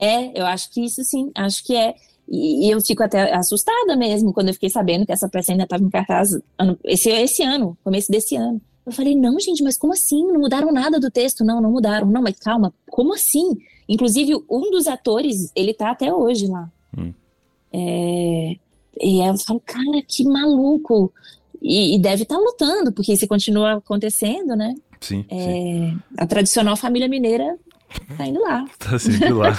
É, 0.00 0.40
eu 0.40 0.46
acho 0.46 0.70
que 0.72 0.82
isso 0.82 1.04
sim, 1.04 1.30
acho 1.34 1.62
que 1.62 1.76
é. 1.76 1.94
E, 2.26 2.72
eu 2.72 2.80
fico 2.80 3.02
até 3.02 3.34
assustada 3.34 3.94
mesmo 3.94 4.32
quando 4.32 4.48
eu 4.48 4.54
fiquei 4.54 4.70
sabendo 4.70 5.04
que 5.04 5.12
essa 5.12 5.28
peça 5.28 5.52
ainda 5.52 5.64
estava 5.64 5.84
em 5.84 5.90
cartaz 5.90 6.30
ano, 6.58 6.78
esse, 6.82 7.10
esse 7.10 7.42
ano, 7.42 7.76
começo 7.84 8.10
desse 8.10 8.34
ano. 8.34 8.58
Eu 8.84 8.92
falei, 8.92 9.14
não, 9.14 9.38
gente, 9.38 9.62
mas 9.62 9.78
como 9.78 9.92
assim? 9.92 10.26
Não 10.26 10.40
mudaram 10.40 10.72
nada 10.72 10.98
do 10.98 11.10
texto? 11.10 11.44
Não, 11.44 11.60
não 11.60 11.70
mudaram. 11.70 12.06
Não, 12.06 12.22
mas 12.22 12.36
calma, 12.38 12.74
como 12.90 13.14
assim? 13.14 13.56
Inclusive, 13.88 14.34
um 14.50 14.70
dos 14.70 14.86
atores, 14.86 15.52
ele 15.54 15.72
tá 15.72 15.90
até 15.90 16.12
hoje 16.12 16.46
lá. 16.46 16.70
Hum. 16.96 17.12
É... 17.72 18.56
E 19.00 19.26
eu 19.26 19.38
falo, 19.38 19.60
cara, 19.64 20.02
que 20.06 20.24
maluco. 20.24 21.12
E, 21.60 21.94
e 21.94 21.98
deve 21.98 22.24
estar 22.24 22.34
tá 22.34 22.40
lutando, 22.40 22.92
porque 22.92 23.12
isso 23.12 23.26
continua 23.26 23.74
acontecendo, 23.74 24.56
né? 24.56 24.74
Sim, 25.00 25.24
é... 25.28 25.36
sim. 25.36 25.98
A 26.16 26.26
tradicional 26.26 26.76
família 26.76 27.08
mineira 27.08 27.56
tá 28.16 28.26
indo 28.26 28.40
lá. 28.40 28.64
Tá 28.78 28.98
sempre 28.98 29.32
lá. 29.32 29.52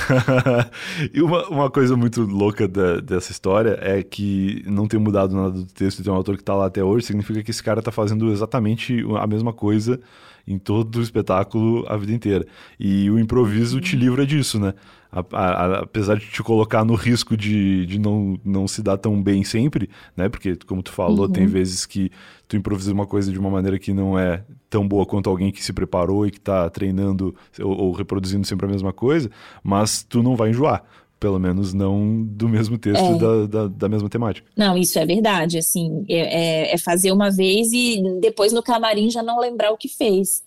e 1.13 1.21
uma, 1.21 1.47
uma 1.47 1.69
coisa 1.69 1.95
muito 1.95 2.21
louca 2.21 2.67
da, 2.67 2.99
dessa 2.99 3.31
história 3.31 3.77
é 3.81 4.03
que 4.03 4.63
não 4.65 4.87
ter 4.87 4.97
mudado 4.97 5.35
nada 5.35 5.51
do 5.51 5.65
texto 5.65 5.99
e 5.99 6.03
tem 6.03 6.11
um 6.11 6.15
autor 6.15 6.37
que 6.37 6.43
tá 6.43 6.53
lá 6.55 6.65
até 6.65 6.83
hoje, 6.83 7.05
significa 7.05 7.41
que 7.41 7.51
esse 7.51 7.63
cara 7.63 7.81
tá 7.81 7.91
fazendo 7.91 8.31
exatamente 8.31 9.03
a 9.19 9.27
mesma 9.27 9.53
coisa 9.53 9.99
em 10.47 10.57
todo 10.57 10.97
o 10.97 11.01
espetáculo 11.01 11.85
a 11.87 11.97
vida 11.97 12.11
inteira. 12.11 12.45
E 12.79 13.09
o 13.09 13.17
improviso 13.17 13.79
te 13.79 13.95
livra 13.95 14.25
disso, 14.25 14.59
né? 14.59 14.73
A, 15.13 15.19
a, 15.21 15.79
apesar 15.81 16.17
de 16.17 16.25
te 16.25 16.41
colocar 16.41 16.83
no 16.83 16.95
risco 16.95 17.37
de, 17.37 17.85
de 17.85 17.99
não, 17.99 18.39
não 18.43 18.67
se 18.67 18.81
dar 18.81 18.97
tão 18.97 19.21
bem 19.21 19.43
sempre, 19.43 19.87
né? 20.17 20.27
Porque, 20.27 20.55
como 20.65 20.81
tu 20.81 20.91
falou, 20.91 21.27
uhum. 21.27 21.31
tem 21.31 21.45
vezes 21.45 21.85
que 21.85 22.09
tu 22.47 22.57
improvisa 22.57 22.91
uma 22.91 23.05
coisa 23.05 23.31
de 23.31 23.37
uma 23.37 23.49
maneira 23.49 23.77
que 23.77 23.93
não 23.93 24.17
é 24.17 24.43
tão 24.69 24.87
boa 24.87 25.05
quanto 25.05 25.29
alguém 25.29 25.51
que 25.51 25.63
se 25.63 25.71
preparou 25.71 26.25
e 26.25 26.31
que 26.31 26.39
está 26.39 26.67
treinando 26.69 27.35
ou, 27.61 27.77
ou 27.77 27.91
reproduzindo 27.91 28.47
sempre 28.47 28.65
a 28.65 28.69
mesma 28.69 28.91
coisa, 28.91 29.29
mas 29.63 30.01
tu 30.03 30.23
não 30.23 30.35
vai 30.35 30.49
enjoar 30.49 30.83
pelo 31.23 31.39
menos 31.39 31.73
não 31.73 32.21
do 32.21 32.49
mesmo 32.49 32.77
texto 32.77 33.01
é. 33.01 33.17
da, 33.17 33.45
da, 33.45 33.67
da, 33.69 33.87
mesma 33.87 34.09
temática. 34.09 34.45
Não, 34.57 34.77
isso 34.77 34.99
é 34.99 35.05
verdade, 35.05 35.57
assim, 35.57 36.03
é, 36.09 36.17
é, 36.17 36.73
é, 36.73 36.77
fazer 36.77 37.13
uma 37.13 37.31
vez 37.31 37.71
e 37.71 38.03
depois 38.19 38.51
no 38.51 38.61
camarim 38.61 39.09
já 39.09 39.23
não 39.23 39.39
lembrar 39.39 39.71
o 39.71 39.77
que 39.77 39.87
fez. 39.87 40.42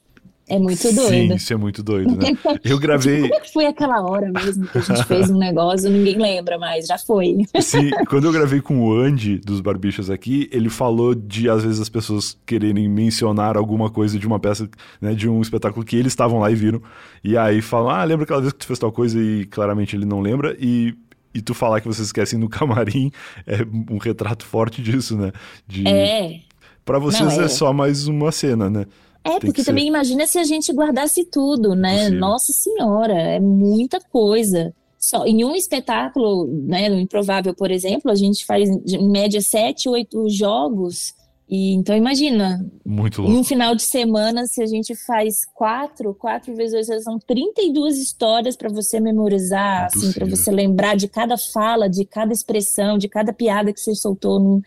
É 0.48 0.59
muito 0.61 0.94
doido. 0.94 1.09
Sim, 1.09 1.35
isso 1.35 1.52
é 1.52 1.56
muito 1.56 1.82
doido, 1.82 2.14
né? 2.14 2.37
Eu 2.62 2.78
gravei. 2.78 3.22
Como 3.22 3.35
é 3.35 3.40
que 3.40 3.52
foi 3.52 3.66
aquela 3.66 4.00
hora 4.02 4.30
mesmo 4.30 4.66
que 4.68 4.78
a 4.78 4.80
gente 4.80 5.04
fez 5.04 5.28
um 5.28 5.38
negócio? 5.38 5.90
Ninguém 5.90 6.16
lembra 6.16 6.56
mais, 6.56 6.87
já 6.87 6.96
foi. 6.96 7.38
Sim, 7.61 7.90
quando 8.09 8.26
eu 8.26 8.32
gravei 8.32 8.61
com 8.61 8.80
o 8.80 8.94
Andy 8.94 9.38
dos 9.38 9.61
Barbichas 9.61 10.09
aqui, 10.09 10.48
ele 10.52 10.70
falou 10.70 11.14
de 11.16 11.50
às 11.50 11.64
vezes 11.64 11.80
as 11.80 11.88
pessoas 11.88 12.38
quererem 12.46 12.88
mencionar 12.88 13.56
alguma 13.56 13.90
coisa 13.90 14.18
de 14.18 14.26
uma 14.26 14.38
peça, 14.38 14.68
né, 15.00 15.14
de 15.14 15.28
um 15.28 15.40
espetáculo 15.40 15.85
que 15.85 15.96
eles 15.96 16.12
estavam 16.12 16.38
lá 16.38 16.50
e 16.50 16.54
viram. 16.54 16.80
E 17.24 17.37
aí 17.37 17.61
falam: 17.61 17.90
Ah, 17.90 18.04
lembra 18.04 18.22
aquela 18.22 18.40
vez 18.40 18.52
que 18.52 18.61
tu 18.61 18.66
fez 18.66 18.78
tal 18.78 18.92
coisa 18.92 19.20
e 19.20 19.46
claramente 19.46 19.96
ele 19.96 20.06
não 20.06 20.20
lembra. 20.20 20.56
E 20.61 20.94
e 21.35 21.42
tu 21.42 21.52
falar 21.52 21.82
que 21.82 21.87
vocês 21.87 22.06
esquecem 22.06 22.38
no 22.38 22.48
camarim 22.48 23.11
é 23.46 23.59
um 23.92 23.98
retrato 23.98 24.46
forte 24.46 24.80
disso, 24.80 25.18
né? 25.18 25.32
De... 25.66 25.87
É. 25.87 26.40
Pra 26.82 26.98
vocês 26.98 27.35
Não, 27.37 27.42
é. 27.42 27.44
é. 27.44 27.48
só 27.48 27.72
mais 27.72 28.06
uma 28.06 28.32
cena, 28.32 28.70
né? 28.70 28.87
É, 29.26 29.40
porque 29.40 29.64
também 29.64 29.86
imagina 29.86 30.26
se 30.26 30.38
a 30.38 30.44
gente 30.44 30.72
guardasse 30.72 31.24
tudo, 31.24 31.74
né? 31.74 31.98
Possível. 31.98 32.20
Nossa 32.20 32.52
Senhora, 32.52 33.14
é 33.14 33.40
muita 33.40 34.00
coisa. 34.00 34.74
Só, 34.98 35.24
em 35.26 35.44
um 35.44 35.54
espetáculo, 35.54 36.46
né, 36.46 36.88
no 36.88 36.98
Improvável, 36.98 37.54
por 37.54 37.70
exemplo, 37.70 38.10
a 38.10 38.14
gente 38.14 38.44
faz 38.44 38.68
em 38.68 39.08
média 39.08 39.40
sete, 39.40 39.88
oito 39.88 40.28
jogos. 40.28 41.14
E 41.48 41.74
então 41.74 41.96
imagina, 41.96 42.66
Muito 42.84 43.22
louco. 43.22 43.36
em 43.36 43.38
um 43.38 43.44
final 43.44 43.76
de 43.76 43.82
semana, 43.82 44.46
se 44.46 44.60
a 44.60 44.66
gente 44.66 44.96
faz 44.96 45.46
quatro, 45.54 46.12
quatro 46.12 46.56
vezes 46.56 46.88
oito, 46.88 47.02
são 47.04 47.20
32 47.20 47.98
histórias 47.98 48.56
para 48.56 48.68
você 48.68 48.98
memorizar, 48.98 49.84
assim, 49.84 50.12
para 50.12 50.26
você 50.26 50.50
lembrar 50.50 50.96
de 50.96 51.06
cada 51.06 51.36
fala, 51.38 51.88
de 51.88 52.04
cada 52.04 52.32
expressão, 52.32 52.98
de 52.98 53.08
cada 53.08 53.32
piada 53.32 53.72
que 53.72 53.78
você 53.78 53.94
soltou 53.94 54.40
no, 54.40 54.62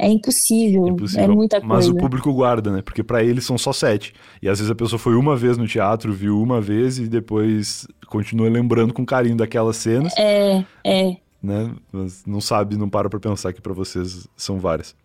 é 0.00 0.08
impossível, 0.08 0.88
impossível. 0.88 1.24
é 1.24 1.28
muita 1.28 1.60
coisa. 1.60 1.74
Mas 1.74 1.86
o 1.86 1.94
público 1.94 2.32
guarda, 2.32 2.72
né? 2.72 2.80
Porque 2.80 3.02
para 3.02 3.22
eles 3.22 3.44
são 3.44 3.58
só 3.58 3.70
sete. 3.70 4.14
E 4.40 4.48
às 4.48 4.58
vezes 4.58 4.70
a 4.70 4.74
pessoa 4.74 4.98
foi 4.98 5.14
uma 5.14 5.36
vez 5.36 5.58
no 5.58 5.66
teatro, 5.66 6.10
viu 6.10 6.40
uma 6.40 6.58
vez 6.58 6.98
e 6.98 7.06
depois 7.06 7.86
continua 8.06 8.48
lembrando 8.48 8.94
com 8.94 9.04
carinho 9.04 9.36
daquelas 9.36 9.76
cenas. 9.76 10.14
É, 10.16 10.64
é. 10.82 11.16
Né? 11.42 11.70
Mas 11.92 12.24
não 12.26 12.40
sabe, 12.40 12.78
não 12.78 12.88
para 12.88 13.10
pra 13.10 13.20
pensar 13.20 13.52
que 13.52 13.60
para 13.60 13.74
vocês 13.74 14.26
são 14.34 14.58
várias. 14.58 14.96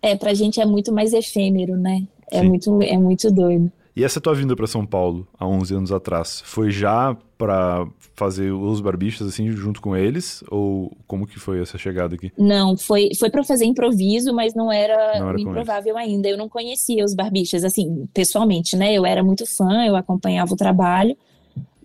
É, 0.00 0.14
pra 0.14 0.32
gente 0.32 0.60
é 0.60 0.64
muito 0.64 0.92
mais 0.92 1.12
efêmero, 1.12 1.76
né? 1.76 2.06
É 2.30 2.40
muito, 2.40 2.80
é 2.82 2.96
muito 2.96 3.32
doido. 3.32 3.70
E 3.96 4.04
essa 4.04 4.20
tua 4.20 4.32
vinda 4.32 4.54
para 4.54 4.68
São 4.68 4.86
Paulo, 4.86 5.26
há 5.36 5.44
11 5.44 5.74
anos 5.74 5.92
atrás, 5.92 6.40
foi 6.46 6.70
já 6.70 7.16
para 7.40 7.86
fazer 8.14 8.52
os 8.52 8.82
barbichas 8.82 9.26
assim 9.26 9.50
junto 9.50 9.80
com 9.80 9.96
eles 9.96 10.44
ou 10.50 10.94
como 11.06 11.26
que 11.26 11.40
foi 11.40 11.62
essa 11.62 11.78
chegada 11.78 12.14
aqui? 12.14 12.30
Não, 12.36 12.76
foi 12.76 13.08
foi 13.18 13.30
para 13.30 13.42
fazer 13.42 13.64
improviso, 13.64 14.34
mas 14.34 14.54
não 14.54 14.70
era, 14.70 15.18
não 15.18 15.30
era 15.30 15.40
improvável 15.40 15.96
ainda. 15.96 16.28
Eu 16.28 16.36
não 16.36 16.48
conhecia 16.48 17.02
os 17.02 17.14
barbichas 17.14 17.64
assim, 17.64 18.06
pessoalmente, 18.12 18.76
né? 18.76 18.92
Eu 18.92 19.06
era 19.06 19.22
muito 19.24 19.46
fã, 19.46 19.86
eu 19.86 19.96
acompanhava 19.96 20.52
o 20.52 20.56
trabalho, 20.56 21.16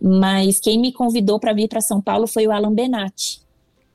Mas 0.02 0.60
quem 0.60 0.80
me 0.80 0.92
convidou 0.92 1.40
para 1.40 1.54
vir 1.54 1.70
para 1.70 1.80
São 1.80 2.02
Paulo 2.02 2.28
foi 2.28 2.46
o 2.46 2.52
Alan 2.52 2.74
Benatti, 2.74 3.42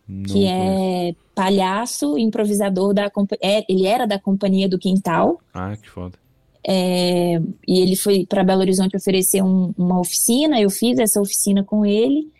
Não 0.08 0.24
que 0.24 0.46
é 0.46 1.14
palhaço, 1.34 2.18
improvisador 2.18 2.94
da 2.94 3.11
é, 3.42 3.64
ele 3.68 3.86
era 3.86 4.06
da 4.06 4.18
companhia 4.18 4.68
do 4.68 4.78
Quintal. 4.78 5.38
Ah, 5.52 5.76
que 5.76 5.88
foda. 5.88 6.18
É, 6.72 7.42
e 7.66 7.80
ele 7.80 7.96
foi 7.96 8.24
para 8.24 8.44
Belo 8.44 8.60
Horizonte 8.60 8.96
oferecer 8.96 9.42
um, 9.42 9.74
uma 9.76 9.98
oficina, 9.98 10.60
eu 10.60 10.70
fiz 10.70 11.00
essa 11.00 11.20
oficina 11.20 11.64
com 11.64 11.84
ele 11.84 12.30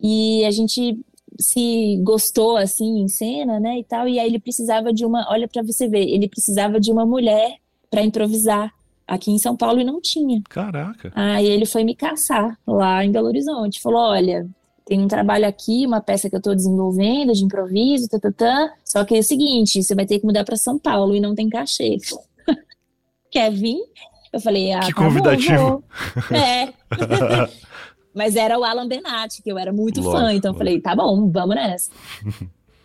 e 0.00 0.44
a 0.44 0.52
gente 0.52 1.00
se 1.40 1.98
gostou 2.00 2.56
assim 2.56 3.00
em 3.00 3.08
cena, 3.08 3.58
né, 3.58 3.80
e 3.80 3.84
tal, 3.84 4.06
e 4.06 4.20
aí 4.20 4.28
ele 4.28 4.38
precisava 4.38 4.92
de 4.92 5.04
uma, 5.04 5.28
olha 5.28 5.48
para 5.48 5.64
você 5.64 5.88
ver, 5.88 6.06
ele 6.08 6.28
precisava 6.28 6.78
de 6.78 6.92
uma 6.92 7.04
mulher 7.04 7.56
para 7.90 8.04
improvisar 8.04 8.72
aqui 9.04 9.32
em 9.32 9.38
São 9.38 9.56
Paulo 9.56 9.80
e 9.80 9.84
não 9.84 10.00
tinha. 10.00 10.40
Caraca. 10.48 11.10
Aí 11.16 11.46
ele 11.48 11.66
foi 11.66 11.82
me 11.82 11.96
caçar 11.96 12.56
lá 12.64 13.04
em 13.04 13.10
Belo 13.10 13.26
Horizonte, 13.26 13.82
falou, 13.82 13.98
olha, 14.10 14.48
tem 14.86 15.00
um 15.00 15.08
trabalho 15.08 15.48
aqui, 15.48 15.84
uma 15.84 16.00
peça 16.00 16.30
que 16.30 16.36
eu 16.36 16.38
estou 16.38 16.54
desenvolvendo 16.54 17.32
de 17.32 17.44
improviso, 17.44 18.08
tá, 18.08 18.20
tá, 18.20 18.30
tá, 18.30 18.72
só 18.84 19.04
que 19.04 19.16
é 19.16 19.18
o 19.18 19.24
seguinte, 19.24 19.82
você 19.82 19.92
vai 19.92 20.06
ter 20.06 20.20
que 20.20 20.26
mudar 20.26 20.44
para 20.44 20.54
São 20.54 20.78
Paulo 20.78 21.16
e 21.16 21.20
não 21.20 21.34
tem 21.34 21.48
cachê. 21.48 21.96
Quer 23.32 23.50
vir? 23.50 23.78
Eu 24.32 24.40
falei, 24.40 24.72
ah, 24.72 24.80
que 24.80 24.94
tá 24.94 25.02
convidativo. 25.02 25.82
Bom, 26.30 26.36
é. 26.36 26.72
Mas 28.14 28.36
era 28.36 28.58
o 28.58 28.64
Alan 28.64 28.86
Benatti, 28.86 29.42
que 29.42 29.50
eu 29.50 29.58
era 29.58 29.72
muito 29.72 30.00
lógico, 30.00 30.12
fã, 30.12 30.32
então 30.34 30.52
lógico. 30.52 30.54
eu 30.54 30.54
falei, 30.54 30.80
tá 30.80 30.94
bom, 30.94 31.30
vamos 31.30 31.56
nessa. 31.56 31.90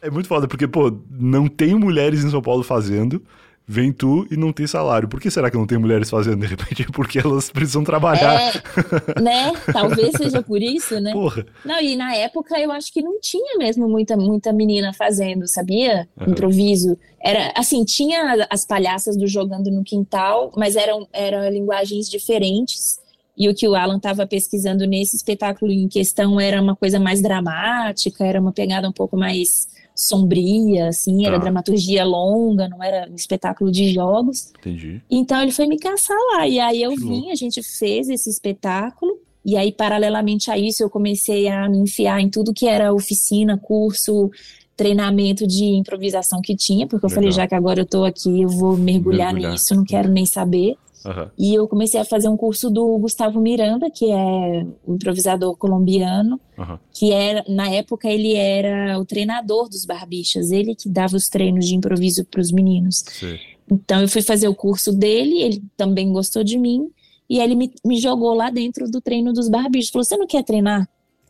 É 0.02 0.10
muito 0.10 0.28
foda, 0.28 0.48
porque, 0.48 0.68
pô, 0.68 0.92
não 1.12 1.48
tem 1.48 1.76
mulheres 1.76 2.24
em 2.24 2.30
São 2.30 2.42
Paulo 2.42 2.64
fazendo, 2.64 3.22
vem 3.68 3.92
tu 3.92 4.26
e 4.32 4.38
não 4.38 4.54
tem 4.54 4.66
salário. 4.66 5.10
Por 5.10 5.20
que 5.20 5.30
será 5.30 5.52
que 5.52 5.58
não 5.58 5.68
tem 5.68 5.78
mulheres 5.78 6.10
fazendo? 6.10 6.40
De 6.40 6.48
repente 6.48 6.84
é 6.84 6.86
porque 6.94 7.20
elas 7.20 7.52
precisam 7.52 7.84
trabalhar. 7.84 8.40
É, 8.40 9.22
né? 9.22 9.52
Talvez 9.74 10.12
seja 10.16 10.42
por 10.42 10.62
isso, 10.62 11.00
né? 11.02 11.12
Porra. 11.12 11.46
Não, 11.66 11.82
e 11.82 11.98
na 11.98 12.16
época 12.16 12.58
eu 12.58 12.72
acho 12.72 12.94
que 12.94 13.02
não 13.02 13.20
tinha 13.20 13.58
mesmo 13.58 13.90
muita, 13.90 14.16
muita 14.16 14.54
menina 14.54 14.94
fazendo, 14.94 15.46
sabia? 15.48 16.08
Uhum. 16.20 16.32
Improviso. 16.32 16.98
Era, 17.22 17.52
assim, 17.58 17.84
tinha 17.84 18.48
as 18.50 18.66
palhaças 18.66 19.18
do 19.18 19.28
Jogando 19.28 19.70
no 19.70 19.84
Quintal, 19.84 20.54
mas 20.56 20.78
eram, 20.78 21.06
eram 21.12 21.50
linguagens 21.50 22.10
diferentes. 22.10 23.00
E 23.38 23.50
o 23.50 23.54
que 23.54 23.68
o 23.68 23.76
Alan 23.76 23.98
estava 23.98 24.26
pesquisando 24.26 24.88
nesse 24.88 25.16
espetáculo 25.16 25.72
em 25.72 25.88
questão 25.88 26.40
era 26.40 26.60
uma 26.62 26.76
coisa 26.76 27.00
mais 27.00 27.22
dramática, 27.22 28.26
era 28.26 28.40
uma 28.40 28.52
pegada 28.52 28.88
um 28.88 28.94
pouco 28.94 29.16
mais 29.18 29.68
sombria, 29.98 30.90
assim, 30.90 31.24
tá. 31.24 31.30
era 31.30 31.40
dramaturgia 31.40 32.06
longa, 32.06 32.70
não 32.70 32.84
era 32.84 33.10
um 33.10 33.16
espetáculo 33.16 33.72
de 33.72 33.92
jogos. 33.92 34.54
Entendi. 34.60 35.02
Então 35.10 35.42
ele 35.42 35.52
foi 35.52 35.66
me 35.66 35.80
caçar 35.80 36.18
lá. 36.34 36.48
E 36.48 36.60
aí 36.60 36.84
eu 36.84 36.92
que 36.92 37.00
vim, 37.00 37.08
louco. 37.08 37.32
a 37.32 37.36
gente 37.36 37.62
fez 37.64 38.08
esse 38.08 38.30
espetáculo. 38.30 39.20
E 39.44 39.56
aí, 39.56 39.72
paralelamente 39.72 40.52
a 40.52 40.58
isso, 40.58 40.84
eu 40.84 40.90
comecei 40.90 41.48
a 41.48 41.70
me 41.70 41.78
enfiar 41.78 42.20
em 42.20 42.30
tudo 42.30 42.54
que 42.54 42.68
era 42.68 42.94
oficina, 42.94 43.58
curso, 43.58 44.30
treinamento 44.76 45.48
de 45.48 45.64
improvisação 45.64 46.42
que 46.42 46.56
tinha, 46.56 46.86
porque 46.86 47.06
eu 47.06 47.10
Legal. 47.10 47.24
falei, 47.24 47.32
já 47.32 47.48
que 47.48 47.56
agora 47.56 47.80
eu 47.82 47.86
tô 47.86 48.04
aqui, 48.04 48.42
eu 48.42 48.50
vou 48.50 48.78
mergulhar, 48.78 49.34
mergulhar. 49.34 49.54
nisso, 49.54 49.74
não 49.74 49.84
quero 49.84 50.10
nem 50.10 50.26
saber. 50.26 50.76
Uhum. 51.06 51.30
E 51.38 51.54
eu 51.54 51.68
comecei 51.68 52.00
a 52.00 52.06
fazer 52.06 52.28
um 52.28 52.38
curso 52.38 52.70
do 52.70 52.98
Gustavo 52.98 53.40
Miranda, 53.40 53.90
que 53.90 54.12
é 54.12 54.66
o 54.86 54.96
improvisador 54.96 55.56
colombiano, 55.56 56.40
uhum. 56.58 56.78
que 56.94 57.12
era, 57.12 57.44
na 57.48 57.70
época 57.70 58.10
ele 58.10 58.36
era 58.36 59.00
o 59.00 59.06
treinador 59.06 59.70
dos 59.70 59.86
barbichas, 59.86 60.52
ele 60.52 60.76
que 60.76 60.90
dava 60.90 61.16
os 61.16 61.30
treinos 61.30 61.66
de 61.66 61.76
improviso 61.76 62.26
para 62.26 62.42
os 62.42 62.52
meninos. 62.52 63.04
Sim. 63.08 63.38
Então 63.72 64.02
eu 64.02 64.08
fui 64.08 64.22
fazer 64.22 64.48
o 64.48 64.56
curso 64.56 64.92
dele, 64.92 65.42
ele 65.42 65.64
também 65.76 66.12
gostou 66.12 66.44
de 66.44 66.58
mim, 66.58 66.90
e 67.30 67.40
ele 67.40 67.56
me, 67.56 67.72
me 67.86 68.00
jogou 68.00 68.34
lá 68.34 68.50
dentro 68.50 68.90
do 68.90 69.02
treino 69.02 69.34
dos 69.34 69.50
barbichos. 69.50 69.92
Falou: 69.92 70.06
Você 70.06 70.16
não 70.16 70.28
quer 70.28 70.44
treinar? 70.44 70.88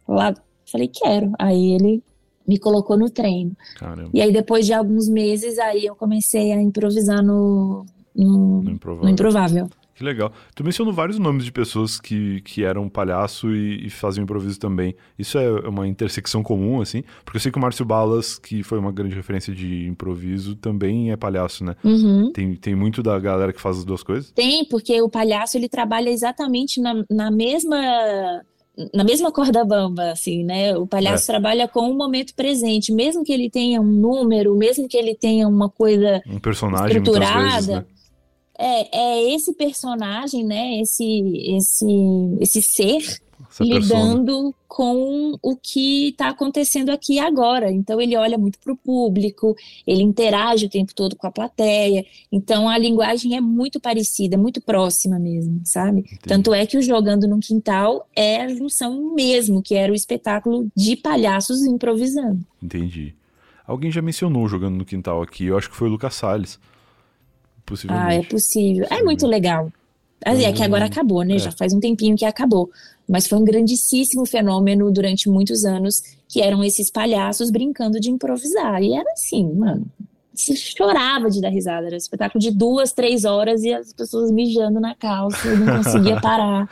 Lá, 0.08 0.34
falei: 0.72 0.88
Quero. 0.88 1.32
Aí 1.40 1.74
ele 1.74 2.04
me 2.48 2.58
colocou 2.58 2.98
no 2.98 3.10
treino. 3.10 3.58
Caramba. 3.78 4.10
E 4.14 4.22
aí 4.22 4.32
depois 4.32 4.66
de 4.66 4.74
alguns 4.74 5.10
meses, 5.10 5.58
aí 5.60 5.86
eu 5.86 5.96
comecei 5.96 6.52
a 6.52 6.62
improvisar 6.62 7.24
no, 7.24 7.86
no, 8.18 8.62
no, 8.64 8.72
improvável. 8.72 9.06
no 9.06 9.10
improvável. 9.12 9.70
Que 9.98 10.04
legal. 10.04 10.32
Tu 10.54 10.64
mencionou 10.64 10.94
vários 10.94 11.18
nomes 11.18 11.44
de 11.44 11.52
pessoas 11.52 12.00
que, 12.00 12.40
que 12.42 12.64
eram 12.64 12.88
palhaço 12.88 13.50
e, 13.50 13.88
e 13.88 13.90
faziam 13.90 14.24
improviso 14.24 14.60
também. 14.60 14.96
Isso 15.18 15.40
é 15.40 15.68
uma 15.68 15.88
intersecção 15.88 16.44
comum, 16.44 16.80
assim? 16.80 17.04
Porque 17.26 17.38
eu 17.38 17.42
sei 17.42 17.52
que 17.52 17.58
o 17.58 17.62
Márcio 17.62 17.84
Balas, 17.84 18.38
que 18.38 18.62
foi 18.62 18.78
uma 18.78 18.92
grande 18.92 19.16
referência 19.16 19.52
de 19.56 19.88
improviso, 19.88 20.56
também 20.56 21.12
é 21.12 21.18
palhaço, 21.18 21.64
né? 21.64 21.76
Uhum. 21.84 22.32
Tem, 22.32 22.54
tem 22.54 22.76
muito 22.76 23.02
da 23.02 23.18
galera 23.18 23.52
que 23.52 23.60
faz 23.60 23.80
as 23.80 23.86
duas 23.86 24.04
coisas? 24.04 24.30
Tem, 24.30 24.64
porque 24.66 25.02
o 25.02 25.10
palhaço 25.10 25.58
ele 25.58 25.68
trabalha 25.68 26.12
exatamente 26.12 26.80
na, 26.80 27.04
na 27.10 27.32
mesma 27.32 28.44
na 28.94 29.04
mesma 29.04 29.32
corda 29.32 29.66
bamba, 29.66 30.12
assim, 30.12 30.44
né? 30.44 30.78
O 30.78 30.86
palhaço 30.86 31.24
é. 31.24 31.34
trabalha 31.34 31.68
com 31.68 31.90
o 31.90 31.98
momento 31.98 32.36
presente, 32.36 32.94
mesmo 32.94 33.24
que 33.24 33.34
ele 33.34 33.50
tenha 33.50 33.82
um 33.82 33.92
número, 33.92 34.56
mesmo 34.56 34.88
que 34.88 34.96
ele 34.96 35.16
tenha 35.16 35.48
uma 35.48 35.68
coisa 35.68 36.22
um 36.28 36.38
personagem 36.38 36.98
estruturada. 36.98 37.50
Vezes, 37.50 37.68
né? 37.68 37.86
É, 38.58 38.98
é 38.98 39.34
esse 39.34 39.54
personagem, 39.54 40.44
né? 40.44 40.80
Esse, 40.82 41.06
esse, 41.56 41.86
esse 42.40 42.62
ser 42.62 42.98
Essa 43.50 43.64
lidando 43.64 44.26
persona. 44.26 44.54
com 44.68 45.40
o 45.42 45.56
que 45.56 46.10
está 46.10 46.30
acontecendo 46.30 46.90
aqui 46.90 47.20
agora. 47.20 47.72
Então 47.72 48.02
ele 48.02 48.18
olha 48.18 48.38
muito 48.38 48.58
para 48.60 48.74
o 48.74 48.78
público, 48.78 49.56
ele 49.86 50.02
interage 50.02 50.66
o 50.66 50.70
tempo 50.70 50.94
todo 50.96 51.16
com 51.16 51.28
a 51.28 51.32
plateia. 51.32 52.06
Então 52.32 52.68
a 52.68 52.78
linguagem 52.78 53.36
é 53.36 53.42
muito 53.42 53.80
parecida, 53.80 54.38
muito 54.38 54.60
próxima 54.62 55.20
mesmo, 55.20 55.62
sabe? 55.64 56.00
Entendi. 56.00 56.20
Tanto 56.24 56.54
é 56.54 56.66
que 56.66 56.78
o 56.78 56.82
Jogando 56.82 57.28
no 57.28 57.40
Quintal 57.40 58.08
é 58.16 58.42
a 58.42 58.48
junção 58.48 59.14
mesmo, 59.14 59.62
que 59.62 59.76
era 59.76 59.92
o 59.92 59.96
espetáculo 59.96 60.68
de 60.76 60.96
palhaços 60.96 61.64
improvisando. 61.64 62.44
Entendi. 62.62 63.14
Alguém 63.66 63.92
já 63.92 64.02
mencionou 64.02 64.48
Jogando 64.48 64.78
no 64.78 64.86
Quintal 64.86 65.22
aqui, 65.22 65.46
eu 65.46 65.58
acho 65.58 65.70
que 65.70 65.76
foi 65.76 65.88
o 65.90 65.92
Lucas 65.92 66.16
Salles. 66.16 66.60
Possivelmente. 67.68 68.10
Ah, 68.10 68.14
é 68.16 68.24
possível. 68.24 68.88
É 68.90 69.04
muito 69.04 69.28
legal. 69.28 69.72
Assim, 70.26 70.46
é 70.46 70.54
que 70.54 70.64
agora 70.64 70.86
uhum. 70.86 70.92
acabou, 70.92 71.22
né? 71.24 71.36
É. 71.36 71.40
Já 71.40 71.52
faz 71.52 71.74
um 71.74 71.80
tempinho 71.80 72.16
que 72.16 72.26
acabou. 72.26 72.72
Mas 73.08 73.28
foi 73.28 73.38
um 73.38 73.44
grandíssimo 73.44 74.26
fenômeno 74.26 74.92
durante 74.92 75.30
muitos 75.30 75.64
anos, 75.64 76.02
que 76.28 76.42
eram 76.42 76.64
esses 76.64 76.90
palhaços 76.90 77.52
brincando 77.52 78.00
de 78.00 78.10
improvisar. 78.10 78.82
E 78.82 78.94
era 78.94 79.12
assim, 79.12 79.54
mano. 79.54 79.86
Você 80.34 80.56
chorava 80.56 81.30
de 81.30 81.42
dar 81.42 81.50
risada. 81.50 81.88
Era 81.88 81.96
um 81.96 81.98
espetáculo 81.98 82.42
de 82.42 82.52
duas, 82.52 82.94
três 82.94 83.26
horas 83.26 83.64
e 83.64 83.74
as 83.74 83.92
pessoas 83.92 84.32
mijando 84.32 84.80
na 84.80 84.96
calça. 84.96 85.48
Eu 85.48 85.60
não 85.60 85.84
conseguia 85.84 86.20
parar. 86.22 86.70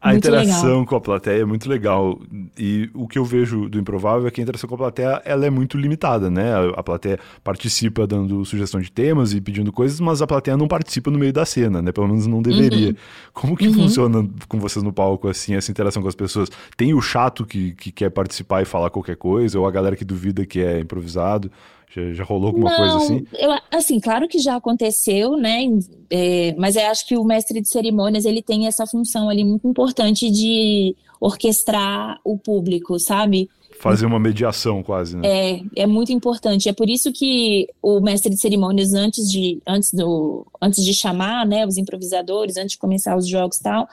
A 0.00 0.10
muito 0.10 0.26
interação 0.26 0.68
legal. 0.68 0.86
com 0.86 0.96
a 0.96 1.00
plateia 1.00 1.42
é 1.42 1.44
muito 1.44 1.68
legal. 1.68 2.20
E 2.56 2.90
o 2.94 3.08
que 3.08 3.18
eu 3.18 3.24
vejo 3.24 3.68
do 3.68 3.78
improvável 3.78 4.26
é 4.26 4.30
que 4.30 4.40
a 4.40 4.42
interação 4.42 4.68
com 4.68 4.74
a 4.74 4.78
plateia 4.78 5.22
ela 5.24 5.46
é 5.46 5.50
muito 5.50 5.76
limitada, 5.76 6.30
né? 6.30 6.54
A, 6.54 6.80
a 6.80 6.82
plateia 6.82 7.18
participa 7.42 8.06
dando 8.06 8.44
sugestão 8.44 8.80
de 8.80 8.90
temas 8.90 9.32
e 9.32 9.40
pedindo 9.40 9.72
coisas, 9.72 9.98
mas 10.00 10.20
a 10.20 10.26
plateia 10.26 10.56
não 10.56 10.68
participa 10.68 11.10
no 11.10 11.18
meio 11.18 11.32
da 11.32 11.44
cena, 11.44 11.80
né? 11.80 11.92
Pelo 11.92 12.08
menos 12.08 12.26
não 12.26 12.42
deveria. 12.42 12.88
Uhum. 12.88 12.96
Como 13.32 13.56
que 13.56 13.68
uhum. 13.68 13.74
funciona 13.74 14.28
com 14.46 14.58
vocês 14.58 14.82
no 14.82 14.92
palco, 14.92 15.28
assim, 15.28 15.54
essa 15.54 15.70
interação 15.70 16.02
com 16.02 16.08
as 16.08 16.14
pessoas? 16.14 16.50
Tem 16.76 16.92
o 16.94 17.00
chato 17.00 17.44
que, 17.46 17.72
que 17.72 17.90
quer 17.90 18.10
participar 18.10 18.62
e 18.62 18.64
falar 18.64 18.90
qualquer 18.90 19.16
coisa, 19.16 19.58
ou 19.58 19.66
a 19.66 19.70
galera 19.70 19.96
que 19.96 20.04
duvida 20.04 20.44
que 20.44 20.60
é 20.60 20.80
improvisado? 20.80 21.50
Já, 21.90 22.12
já 22.12 22.24
rolou 22.24 22.48
alguma 22.48 22.70
não, 22.70 22.76
coisa 22.76 22.96
assim? 22.96 23.24
Eu, 23.38 23.50
assim, 23.70 24.00
claro 24.00 24.28
que 24.28 24.38
já 24.38 24.56
aconteceu, 24.56 25.36
né? 25.36 25.64
É, 26.10 26.54
mas 26.58 26.76
eu 26.76 26.86
acho 26.86 27.06
que 27.06 27.16
o 27.16 27.24
mestre 27.24 27.60
de 27.60 27.68
cerimônias 27.68 28.24
ele 28.24 28.42
tem 28.42 28.66
essa 28.66 28.86
função 28.86 29.28
ali 29.28 29.44
muito 29.44 29.66
importante 29.66 30.30
de 30.30 30.94
orquestrar 31.20 32.20
o 32.24 32.36
público, 32.38 32.98
sabe? 32.98 33.48
Fazer 33.80 34.06
uma 34.06 34.18
mediação 34.18 34.82
quase, 34.82 35.16
né? 35.16 35.22
É, 35.24 35.62
é 35.76 35.86
muito 35.86 36.12
importante. 36.12 36.68
É 36.68 36.72
por 36.72 36.88
isso 36.90 37.12
que 37.12 37.68
o 37.80 38.00
mestre 38.00 38.30
de 38.30 38.40
cerimônias, 38.40 38.92
antes 38.92 39.30
de, 39.30 39.62
antes 39.66 39.92
do, 39.92 40.46
antes 40.60 40.84
de 40.84 40.92
chamar 40.92 41.46
né, 41.46 41.64
os 41.64 41.76
improvisadores, 41.76 42.56
antes 42.56 42.72
de 42.72 42.78
começar 42.78 43.16
os 43.16 43.26
jogos 43.26 43.58
e 43.58 43.62
tal, 43.62 43.88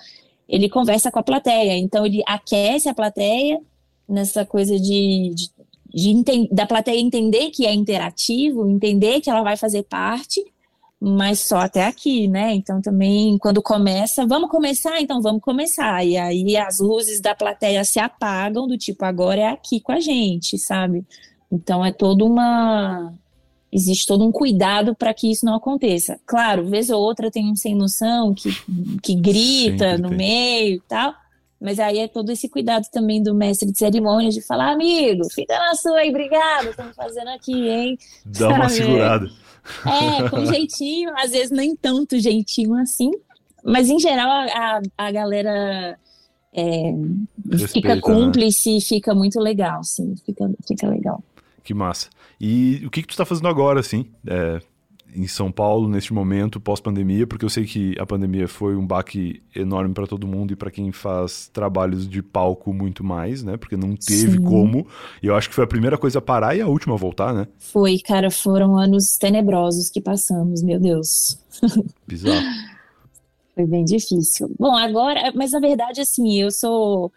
ele 0.49 0.69
conversa 0.69 1.11
com 1.11 1.19
a 1.19 1.23
plateia. 1.23 1.77
Então 1.77 2.05
ele 2.05 2.23
aquece 2.25 2.89
a 2.89 2.95
plateia 2.95 3.59
nessa 4.07 4.45
coisa 4.45 4.79
de, 4.79 5.33
de 5.35 5.49
de, 5.95 6.49
da 6.51 6.65
plateia 6.65 6.99
entender 6.99 7.51
que 7.51 7.65
é 7.65 7.73
interativo, 7.73 8.67
entender 8.67 9.21
que 9.21 9.29
ela 9.29 9.41
vai 9.41 9.55
fazer 9.55 9.83
parte, 9.83 10.43
mas 10.99 11.39
só 11.39 11.59
até 11.59 11.85
aqui, 11.85 12.27
né? 12.27 12.53
Então 12.53 12.81
também 12.81 13.37
quando 13.37 13.61
começa, 13.61 14.27
vamos 14.27 14.49
começar, 14.49 14.99
então 14.99 15.21
vamos 15.21 15.41
começar. 15.41 16.05
E 16.05 16.17
aí 16.17 16.57
as 16.57 16.79
luzes 16.79 17.21
da 17.21 17.33
plateia 17.33 17.85
se 17.85 17.97
apagam 17.97 18.67
do 18.67 18.77
tipo 18.77 19.05
agora 19.05 19.41
é 19.41 19.47
aqui 19.47 19.79
com 19.79 19.93
a 19.93 19.99
gente, 20.01 20.57
sabe? 20.57 21.05
Então 21.49 21.85
é 21.85 21.93
toda 21.93 22.25
uma 22.25 23.13
existe 23.71 24.05
todo 24.05 24.25
um 24.25 24.31
cuidado 24.31 24.95
para 24.95 25.13
que 25.13 25.31
isso 25.31 25.45
não 25.45 25.55
aconteça. 25.55 26.19
Claro, 26.25 26.67
vez 26.67 26.89
ou 26.89 27.01
outra 27.01 27.31
tem 27.31 27.49
um 27.49 27.55
sem 27.55 27.73
noção 27.73 28.33
que, 28.33 28.49
que 29.01 29.15
grita 29.15 29.91
Sempre 29.91 30.01
no 30.01 30.09
tem. 30.09 30.17
meio 30.17 30.75
e 30.75 30.81
tal, 30.87 31.13
mas 31.65 31.79
aí 31.79 31.97
é 31.97 32.07
todo 32.07 32.31
esse 32.31 32.47
cuidado 32.47 32.85
também 32.91 33.23
do 33.23 33.33
mestre 33.33 33.71
de 33.71 33.77
cerimônias 33.77 34.35
de 34.35 34.41
falar, 34.41 34.71
amigo, 34.71 35.27
fica 35.33 35.57
na 35.57 35.73
sua 35.73 35.97
aí, 35.97 36.09
obrigado, 36.09 36.69
estamos 36.69 36.95
fazendo 36.95 37.29
aqui, 37.29 37.67
hein? 37.67 37.97
Dá 38.23 38.49
uma 38.49 38.69
segurada. 38.69 39.27
É, 39.83 40.29
com 40.29 40.45
jeitinho, 40.45 41.11
às 41.17 41.31
vezes 41.31 41.49
nem 41.49 41.75
tanto 41.75 42.19
jeitinho 42.19 42.75
assim, 42.75 43.09
mas 43.63 43.89
em 43.89 43.97
geral 43.97 44.29
a, 44.29 44.79
a 44.95 45.11
galera 45.11 45.97
é, 46.53 46.93
Respeita, 47.49 47.67
fica 47.73 47.95
né? 47.95 48.01
cúmplice 48.01 48.69
né? 48.69 48.77
e 48.77 48.81
fica 48.81 49.15
muito 49.15 49.39
legal, 49.39 49.83
sim, 49.83 50.13
fica, 50.23 50.47
fica 50.67 50.87
legal. 50.87 51.23
Que 51.63 51.73
massa. 51.73 52.09
E 52.39 52.83
o 52.85 52.91
que, 52.91 53.01
que 53.01 53.07
tu 53.07 53.11
está 53.11 53.25
fazendo 53.25 53.47
agora, 53.47 53.79
assim, 53.79 54.05
é, 54.27 54.61
em 55.15 55.27
São 55.27 55.51
Paulo, 55.51 55.87
neste 55.87 56.13
momento, 56.13 56.59
pós-pandemia? 56.59 57.25
Porque 57.25 57.45
eu 57.45 57.49
sei 57.49 57.65
que 57.65 57.95
a 57.99 58.05
pandemia 58.05 58.47
foi 58.47 58.75
um 58.75 58.85
baque 58.85 59.41
enorme 59.55 59.93
para 59.93 60.05
todo 60.05 60.27
mundo 60.27 60.51
e 60.51 60.55
para 60.55 60.69
quem 60.69 60.91
faz 60.91 61.49
trabalhos 61.53 62.07
de 62.07 62.21
palco 62.21 62.73
muito 62.73 63.03
mais, 63.03 63.41
né? 63.43 63.57
Porque 63.57 63.77
não 63.77 63.95
teve 63.95 64.37
Sim. 64.37 64.43
como. 64.43 64.85
E 65.23 65.27
eu 65.27 65.35
acho 65.35 65.49
que 65.49 65.55
foi 65.55 65.63
a 65.63 65.67
primeira 65.67 65.97
coisa 65.97 66.19
a 66.19 66.21
parar 66.21 66.55
e 66.55 66.61
a 66.61 66.67
última 66.67 66.95
a 66.95 66.97
voltar, 66.97 67.33
né? 67.33 67.47
Foi, 67.57 67.97
cara, 67.99 68.29
foram 68.29 68.77
anos 68.77 69.17
tenebrosos 69.17 69.89
que 69.89 70.01
passamos, 70.01 70.61
meu 70.61 70.79
Deus. 70.79 71.39
Bizarro. 72.05 72.45
foi 73.55 73.65
bem 73.65 73.85
difícil. 73.85 74.53
Bom, 74.59 74.75
agora, 74.75 75.31
mas 75.33 75.51
na 75.51 75.59
verdade, 75.59 76.01
assim, 76.01 76.41
eu 76.41 76.51
sou 76.51 77.11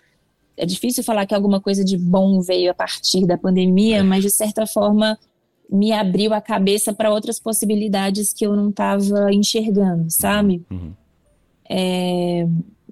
é 0.59 0.66
difícil 0.66 1.05
falar 1.05 1.24
que 1.24 1.34
alguma 1.34 1.61
coisa 1.61 1.84
de 1.84 1.96
bom 1.96 2.40
veio 2.40 2.70
a 2.70 2.74
partir 2.74 3.24
da 3.24 3.38
pandemia, 3.38 3.99
é. 3.99 4.03
mas 4.03 4.24
de 4.24 4.30
certa 4.30 4.66
forma 4.66 5.16
me 5.70 5.92
abriu 5.92 6.32
a 6.32 6.40
cabeça 6.40 6.92
para 6.92 7.12
outras 7.12 7.38
possibilidades 7.38 8.32
que 8.32 8.46
eu 8.46 8.56
não 8.56 8.70
estava 8.70 9.32
enxergando, 9.32 10.06
sabe? 10.08 10.62
Uhum. 10.70 10.92
É, 11.68 12.46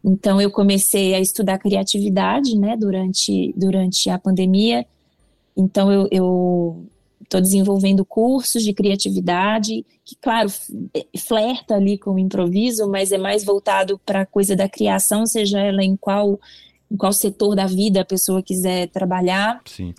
então 0.05 0.41
eu 0.41 0.51
comecei 0.51 1.14
a 1.14 1.20
estudar 1.20 1.59
criatividade, 1.59 2.57
né, 2.57 2.77
durante, 2.77 3.53
durante 3.57 4.11
a 4.11 4.18
pandemia. 4.18 4.87
Então 5.57 5.91
eu 6.11 6.87
estou 7.22 7.41
desenvolvendo 7.41 8.05
cursos 8.05 8.62
de 8.62 8.72
criatividade, 8.72 9.85
que 10.05 10.14
claro 10.20 10.49
flerta 11.18 11.74
ali 11.74 11.99
com 11.99 12.12
o 12.12 12.18
improviso, 12.18 12.89
mas 12.89 13.11
é 13.11 13.18
mais 13.18 13.43
voltado 13.43 14.01
para 14.05 14.20
a 14.20 14.27
coisa 14.27 14.55
da 14.55 14.68
criação, 14.68 15.27
seja 15.27 15.59
ela 15.61 15.83
em 15.83 15.97
qual 15.97 16.39
em 16.89 16.97
qual 16.97 17.12
setor 17.12 17.57
da 17.57 17.66
vida 17.66 18.03
a 18.03 18.05
pessoa 18.05 18.41
quiser 18.41 18.89
trabalhar. 18.89 19.61
Sim. 19.64 19.93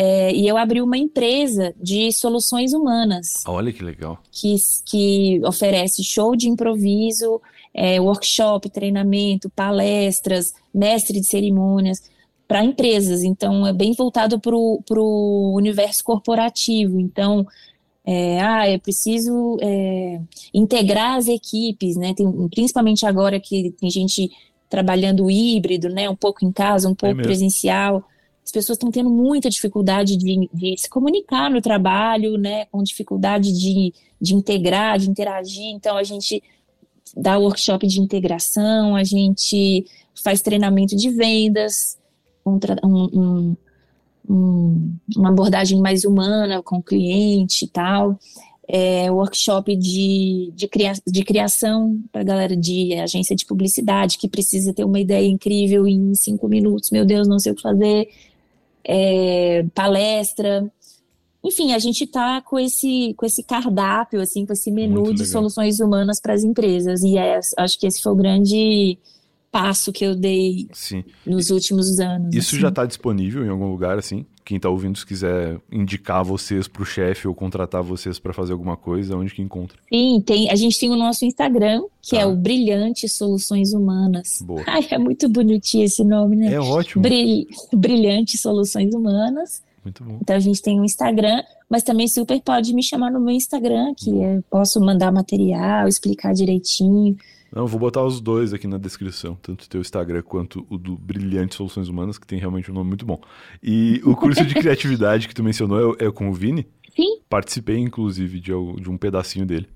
É, 0.00 0.32
e 0.32 0.46
eu 0.46 0.56
abri 0.56 0.80
uma 0.80 0.96
empresa 0.96 1.74
de 1.76 2.12
soluções 2.12 2.72
humanas. 2.72 3.42
Olha 3.44 3.72
que 3.72 3.82
legal. 3.82 4.16
Que, 4.30 4.54
que 4.84 5.40
oferece 5.44 6.04
show 6.04 6.36
de 6.36 6.48
improviso, 6.48 7.40
é, 7.74 8.00
workshop, 8.00 8.70
treinamento, 8.70 9.50
palestras, 9.50 10.54
mestre 10.72 11.18
de 11.18 11.26
cerimônias 11.26 12.00
para 12.46 12.62
empresas. 12.62 13.24
Então, 13.24 13.66
é 13.66 13.72
bem 13.72 13.92
voltado 13.92 14.38
para 14.38 14.54
o 14.54 15.52
universo 15.56 16.04
corporativo. 16.04 17.00
Então, 17.00 17.44
é, 18.06 18.40
ah, 18.40 18.68
é 18.68 18.78
preciso 18.78 19.56
é, 19.60 20.20
integrar 20.54 21.16
as 21.16 21.26
equipes, 21.26 21.96
né? 21.96 22.14
Tem, 22.14 22.48
principalmente 22.50 23.04
agora 23.04 23.40
que 23.40 23.72
tem 23.72 23.90
gente 23.90 24.30
trabalhando 24.70 25.28
híbrido, 25.28 25.88
né? 25.88 26.08
Um 26.08 26.14
pouco 26.14 26.44
em 26.44 26.52
casa, 26.52 26.88
um 26.88 26.94
pouco 26.94 27.20
é 27.20 27.24
presencial. 27.24 28.04
As 28.48 28.52
pessoas 28.52 28.76
estão 28.76 28.90
tendo 28.90 29.10
muita 29.10 29.50
dificuldade 29.50 30.16
de, 30.16 30.48
de, 30.54 30.74
se 30.78 30.88
comunicar 30.88 31.50
no 31.50 31.60
trabalho, 31.60 32.38
né? 32.38 32.64
Com 32.72 32.82
dificuldade 32.82 33.52
de, 33.52 33.92
de 34.18 34.34
integrar, 34.34 34.98
de 34.98 35.10
interagir. 35.10 35.66
Então, 35.66 35.98
a 35.98 36.02
gente 36.02 36.42
dá 37.14 37.36
workshop 37.36 37.86
de 37.86 38.00
integração, 38.00 38.96
a 38.96 39.04
gente 39.04 39.84
faz 40.24 40.40
treinamento 40.40 40.96
de 40.96 41.10
vendas, 41.10 41.98
um, 42.42 42.58
um, 42.82 43.56
um, 44.26 44.96
uma 45.14 45.28
abordagem 45.28 45.78
mais 45.78 46.06
humana 46.06 46.62
com 46.62 46.78
o 46.78 46.82
cliente 46.82 47.66
e 47.66 47.68
tal 47.68 48.18
é, 48.68 49.10
workshop 49.10 49.74
de, 49.74 50.52
de, 50.54 50.68
cria, 50.68 50.92
de 51.06 51.24
criação 51.24 51.98
para 52.12 52.22
galera 52.22 52.54
de 52.54 52.92
agência 52.94 53.34
de 53.34 53.46
publicidade 53.46 54.18
que 54.18 54.28
precisa 54.28 54.74
ter 54.74 54.84
uma 54.84 55.00
ideia 55.00 55.26
incrível 55.26 55.86
em 55.86 56.14
cinco 56.14 56.46
minutos, 56.48 56.90
meu 56.90 57.06
Deus, 57.06 57.26
não 57.26 57.38
sei 57.38 57.52
o 57.52 57.54
que 57.54 57.62
fazer, 57.62 58.08
é, 58.84 59.64
palestra. 59.74 60.70
Enfim, 61.44 61.72
a 61.72 61.78
gente 61.78 62.04
está 62.04 62.40
com 62.42 62.58
esse, 62.58 63.14
com 63.16 63.24
esse 63.24 63.42
cardápio, 63.42 64.20
assim, 64.20 64.44
com 64.44 64.52
esse 64.52 64.70
menu 64.70 65.14
de 65.14 65.24
soluções 65.24 65.78
humanas 65.80 66.20
para 66.20 66.34
as 66.34 66.42
empresas. 66.42 67.02
E 67.02 67.16
é, 67.16 67.38
acho 67.58 67.78
que 67.78 67.86
esse 67.86 68.02
foi 68.02 68.12
o 68.12 68.16
grande 68.16 68.98
passo 69.50 69.92
que 69.92 70.04
eu 70.04 70.14
dei 70.14 70.68
Sim. 70.72 71.04
nos 71.24 71.50
últimos 71.50 71.98
anos. 72.00 72.34
Isso 72.34 72.54
assim. 72.54 72.60
já 72.60 72.68
está 72.68 72.84
disponível 72.84 73.44
em 73.44 73.48
algum 73.48 73.70
lugar, 73.70 73.98
assim? 73.98 74.26
Quem 74.48 74.56
está 74.56 74.70
ouvindo, 74.70 74.96
se 74.96 75.04
quiser 75.04 75.60
indicar 75.70 76.24
vocês 76.24 76.66
para 76.66 76.82
o 76.82 76.86
chefe 76.86 77.28
ou 77.28 77.34
contratar 77.34 77.82
vocês 77.82 78.18
para 78.18 78.32
fazer 78.32 78.54
alguma 78.54 78.78
coisa, 78.78 79.14
onde 79.14 79.34
que 79.34 79.42
encontra? 79.42 79.78
Sim, 79.92 80.22
tem, 80.24 80.50
a 80.50 80.56
gente 80.56 80.80
tem 80.80 80.90
o 80.90 80.96
nosso 80.96 81.26
Instagram, 81.26 81.82
que 82.00 82.16
é 82.16 82.20
tá. 82.20 82.24
é 82.24 82.26
o 82.26 82.34
Brilhante 82.34 83.06
Soluções 83.10 83.74
Humanas. 83.74 84.40
Boa. 84.40 84.64
Ai, 84.66 84.86
é 84.90 84.96
muito 84.96 85.28
bonitinho 85.28 85.84
esse 85.84 86.02
nome, 86.02 86.34
né? 86.34 86.54
É 86.54 86.58
ótimo. 86.58 87.02
Bril, 87.02 87.46
Brilhante 87.76 88.38
Soluções 88.38 88.94
Humanas. 88.94 89.62
Muito 89.84 90.02
bom. 90.02 90.16
Então 90.22 90.34
a 90.34 90.40
gente 90.40 90.62
tem 90.62 90.80
um 90.80 90.84
Instagram, 90.84 91.42
mas 91.68 91.82
também 91.82 92.08
super 92.08 92.40
pode 92.40 92.72
me 92.72 92.82
chamar 92.82 93.10
no 93.10 93.20
meu 93.20 93.34
Instagram, 93.34 93.92
que 93.94 94.08
eu 94.08 94.42
posso 94.48 94.80
mandar 94.80 95.12
material, 95.12 95.86
explicar 95.86 96.32
direitinho. 96.32 97.14
Não, 97.50 97.66
vou 97.66 97.80
botar 97.80 98.04
os 98.04 98.20
dois 98.20 98.52
aqui 98.52 98.66
na 98.66 98.76
descrição, 98.76 99.36
tanto 99.40 99.64
o 99.64 99.68
teu 99.68 99.80
Instagram 99.80 100.22
quanto 100.22 100.66
o 100.68 100.76
do 100.76 100.96
Brilhante 100.96 101.54
Soluções 101.54 101.88
Humanas, 101.88 102.18
que 102.18 102.26
tem 102.26 102.38
realmente 102.38 102.70
um 102.70 102.74
nome 102.74 102.88
muito 102.88 103.06
bom. 103.06 103.18
E 103.62 104.02
o 104.04 104.14
curso 104.14 104.44
de 104.44 104.54
criatividade 104.54 105.26
que 105.26 105.34
tu 105.34 105.42
mencionou 105.42 105.96
é, 105.98 106.06
é 106.06 106.10
com 106.10 106.28
o 106.28 106.32
Vini? 106.32 106.66
Sim. 106.94 107.20
Participei, 107.28 107.78
inclusive, 107.78 108.38
de, 108.38 108.50
de 108.50 108.90
um 108.90 108.98
pedacinho 108.98 109.46
dele. 109.46 109.66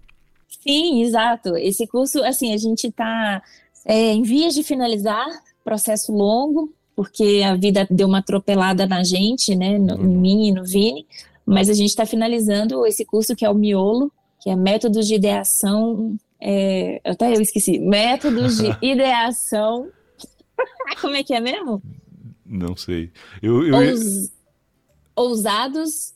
Sim, 0.49 1.03
exato. 1.03 1.57
Esse 1.57 1.87
curso, 1.87 2.23
assim, 2.23 2.53
a 2.53 2.59
gente 2.59 2.89
está 2.89 3.43
é, 3.87 4.12
em 4.12 4.23
vias 4.23 4.55
de 4.55 4.62
finalizar, 4.62 5.27
processo 5.64 6.12
longo, 6.12 6.73
porque 6.95 7.43
a 7.45 7.55
vida 7.55 7.87
deu 7.91 8.07
uma 8.07 8.18
atropelada 8.18 8.87
na 8.87 9.03
gente, 9.03 9.57
né, 9.57 9.79
no, 9.79 9.95
uhum. 9.95 10.05
em 10.05 10.16
mim 10.16 10.49
e 10.49 10.53
no 10.53 10.64
Vini, 10.64 11.07
mas 11.47 11.70
a 11.70 11.75
gente 11.75 11.89
está 11.89 12.05
finalizando 12.05 12.87
esse 12.87 13.05
curso 13.05 13.35
que 13.35 13.45
é 13.45 13.51
o 13.51 13.55
Miolo, 13.55 14.12
que 14.41 14.51
é 14.51 14.57
Métodos 14.57 15.07
de 15.07 15.14
Ideação 15.14 16.16
é, 16.45 17.01
até 17.05 17.36
eu 17.36 17.40
esqueci. 17.40 17.78
Métodos 17.78 18.59
de 18.59 18.76
ideação. 18.82 19.88
Como 21.01 21.14
é 21.14 21.22
que 21.22 21.32
é 21.32 21.40
mesmo? 21.40 21.80
Não 22.45 22.76
sei. 22.76 23.12
Eu, 23.40 23.64
eu... 23.64 23.76
Ous... 23.76 24.30
Ousados, 25.14 26.14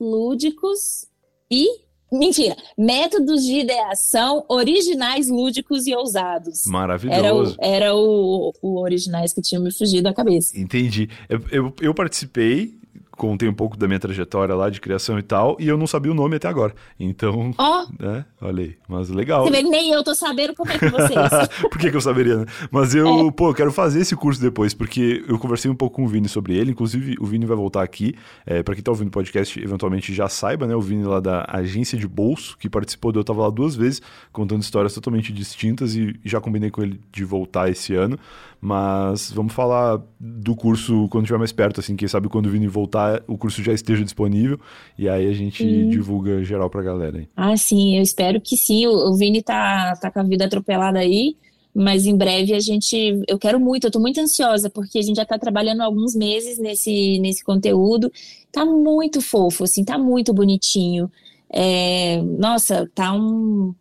lúdicos 0.00 1.06
e. 1.50 1.84
Mentira! 2.10 2.56
Métodos 2.78 3.44
de 3.44 3.58
ideação 3.58 4.46
originais, 4.48 5.28
lúdicos 5.28 5.86
e 5.86 5.94
ousados. 5.94 6.64
Maravilhoso. 6.66 7.18
Era 7.18 7.34
o, 7.34 7.56
era 7.58 7.94
o, 7.96 8.52
o 8.62 8.80
originais 8.80 9.34
que 9.34 9.42
tinha 9.42 9.60
me 9.60 9.76
fugido 9.76 10.04
da 10.04 10.14
cabeça. 10.14 10.58
Entendi. 10.58 11.10
Eu, 11.28 11.40
eu, 11.50 11.74
eu 11.82 11.92
participei 11.92 12.75
contei 13.16 13.48
um 13.48 13.54
pouco 13.54 13.76
da 13.76 13.86
minha 13.86 13.98
trajetória 13.98 14.54
lá 14.54 14.68
de 14.68 14.80
criação 14.80 15.18
e 15.18 15.22
tal, 15.22 15.56
e 15.58 15.66
eu 15.66 15.76
não 15.76 15.86
sabia 15.86 16.12
o 16.12 16.14
nome 16.14 16.36
até 16.36 16.48
agora. 16.48 16.74
Então, 17.00 17.52
oh. 17.58 18.02
né? 18.02 18.24
Olha 18.40 18.64
aí, 18.64 18.76
mas 18.86 19.08
legal. 19.08 19.44
Você 19.44 19.50
vê, 19.50 19.62
nem 19.62 19.90
eu 19.90 20.04
tô 20.04 20.14
sabendo 20.14 20.54
como 20.54 20.70
é 20.70 20.78
que 20.78 20.88
vocês. 20.88 21.48
Por 21.60 21.78
que, 21.78 21.90
que 21.90 21.96
eu 21.96 22.00
saberia, 22.00 22.36
né? 22.36 22.46
Mas 22.70 22.94
eu, 22.94 23.28
é. 23.28 23.32
pô, 23.32 23.50
eu 23.50 23.54
quero 23.54 23.72
fazer 23.72 24.00
esse 24.00 24.14
curso 24.14 24.40
depois, 24.40 24.74
porque 24.74 25.24
eu 25.26 25.38
conversei 25.38 25.70
um 25.70 25.74
pouco 25.74 25.96
com 25.96 26.04
o 26.04 26.08
Vini 26.08 26.28
sobre 26.28 26.56
ele, 26.56 26.72
inclusive 26.72 27.16
o 27.18 27.26
Vini 27.26 27.46
vai 27.46 27.56
voltar 27.56 27.82
aqui, 27.82 28.14
é, 28.44 28.62
para 28.62 28.74
quem 28.74 28.82
tá 28.82 28.90
ouvindo 28.90 29.08
o 29.08 29.12
podcast, 29.12 29.58
eventualmente 29.58 30.12
já 30.12 30.28
saiba, 30.28 30.66
né? 30.66 30.76
O 30.76 30.80
Vini 30.80 31.04
lá 31.04 31.20
da 31.20 31.46
agência 31.48 31.96
de 31.98 32.06
bolso, 32.06 32.56
que 32.58 32.68
participou 32.68 33.12
de 33.12 33.18
eu 33.18 33.24
tava 33.24 33.42
lá 33.42 33.50
duas 33.50 33.74
vezes, 33.74 34.02
contando 34.32 34.62
histórias 34.62 34.92
totalmente 34.92 35.32
distintas, 35.32 35.94
e 35.94 36.18
já 36.24 36.40
combinei 36.40 36.70
com 36.70 36.82
ele 36.82 37.00
de 37.10 37.24
voltar 37.24 37.70
esse 37.70 37.94
ano, 37.94 38.18
mas 38.60 39.30
vamos 39.30 39.52
falar 39.52 40.00
do 40.18 40.54
curso 40.56 41.08
quando 41.08 41.24
estiver 41.24 41.38
mais 41.38 41.52
perto, 41.52 41.80
assim, 41.80 41.96
quem 41.96 42.08
sabe 42.08 42.28
quando 42.28 42.46
o 42.46 42.50
Vini 42.50 42.66
voltar, 42.66 43.05
o 43.26 43.38
curso 43.38 43.62
já 43.62 43.72
esteja 43.72 44.04
disponível 44.04 44.58
e 44.98 45.08
aí 45.08 45.26
a 45.28 45.32
gente 45.32 45.62
sim. 45.62 45.88
divulga 45.88 46.42
geral 46.44 46.70
pra 46.70 46.82
galera. 46.82 47.18
Hein? 47.18 47.28
Ah, 47.36 47.56
sim, 47.56 47.96
eu 47.96 48.02
espero 48.02 48.40
que 48.40 48.56
sim. 48.56 48.86
O, 48.86 49.10
o 49.10 49.16
Vini 49.16 49.42
tá, 49.42 49.94
tá 50.00 50.10
com 50.10 50.20
a 50.20 50.22
vida 50.22 50.44
atropelada 50.44 50.98
aí, 50.98 51.36
mas 51.74 52.06
em 52.06 52.16
breve 52.16 52.54
a 52.54 52.60
gente. 52.60 53.22
Eu 53.28 53.38
quero 53.38 53.60
muito, 53.60 53.86
eu 53.86 53.90
tô 53.90 54.00
muito 54.00 54.20
ansiosa, 54.20 54.70
porque 54.70 54.98
a 54.98 55.02
gente 55.02 55.16
já 55.16 55.26
tá 55.26 55.38
trabalhando 55.38 55.82
alguns 55.82 56.14
meses 56.14 56.58
nesse, 56.58 57.18
nesse 57.18 57.44
conteúdo. 57.44 58.10
Tá 58.50 58.64
muito 58.64 59.20
fofo, 59.20 59.64
assim, 59.64 59.84
tá 59.84 59.98
muito 59.98 60.32
bonitinho. 60.32 61.10
É, 61.50 62.22
nossa, 62.22 62.90
tá 62.94 63.12
um, 63.12 63.74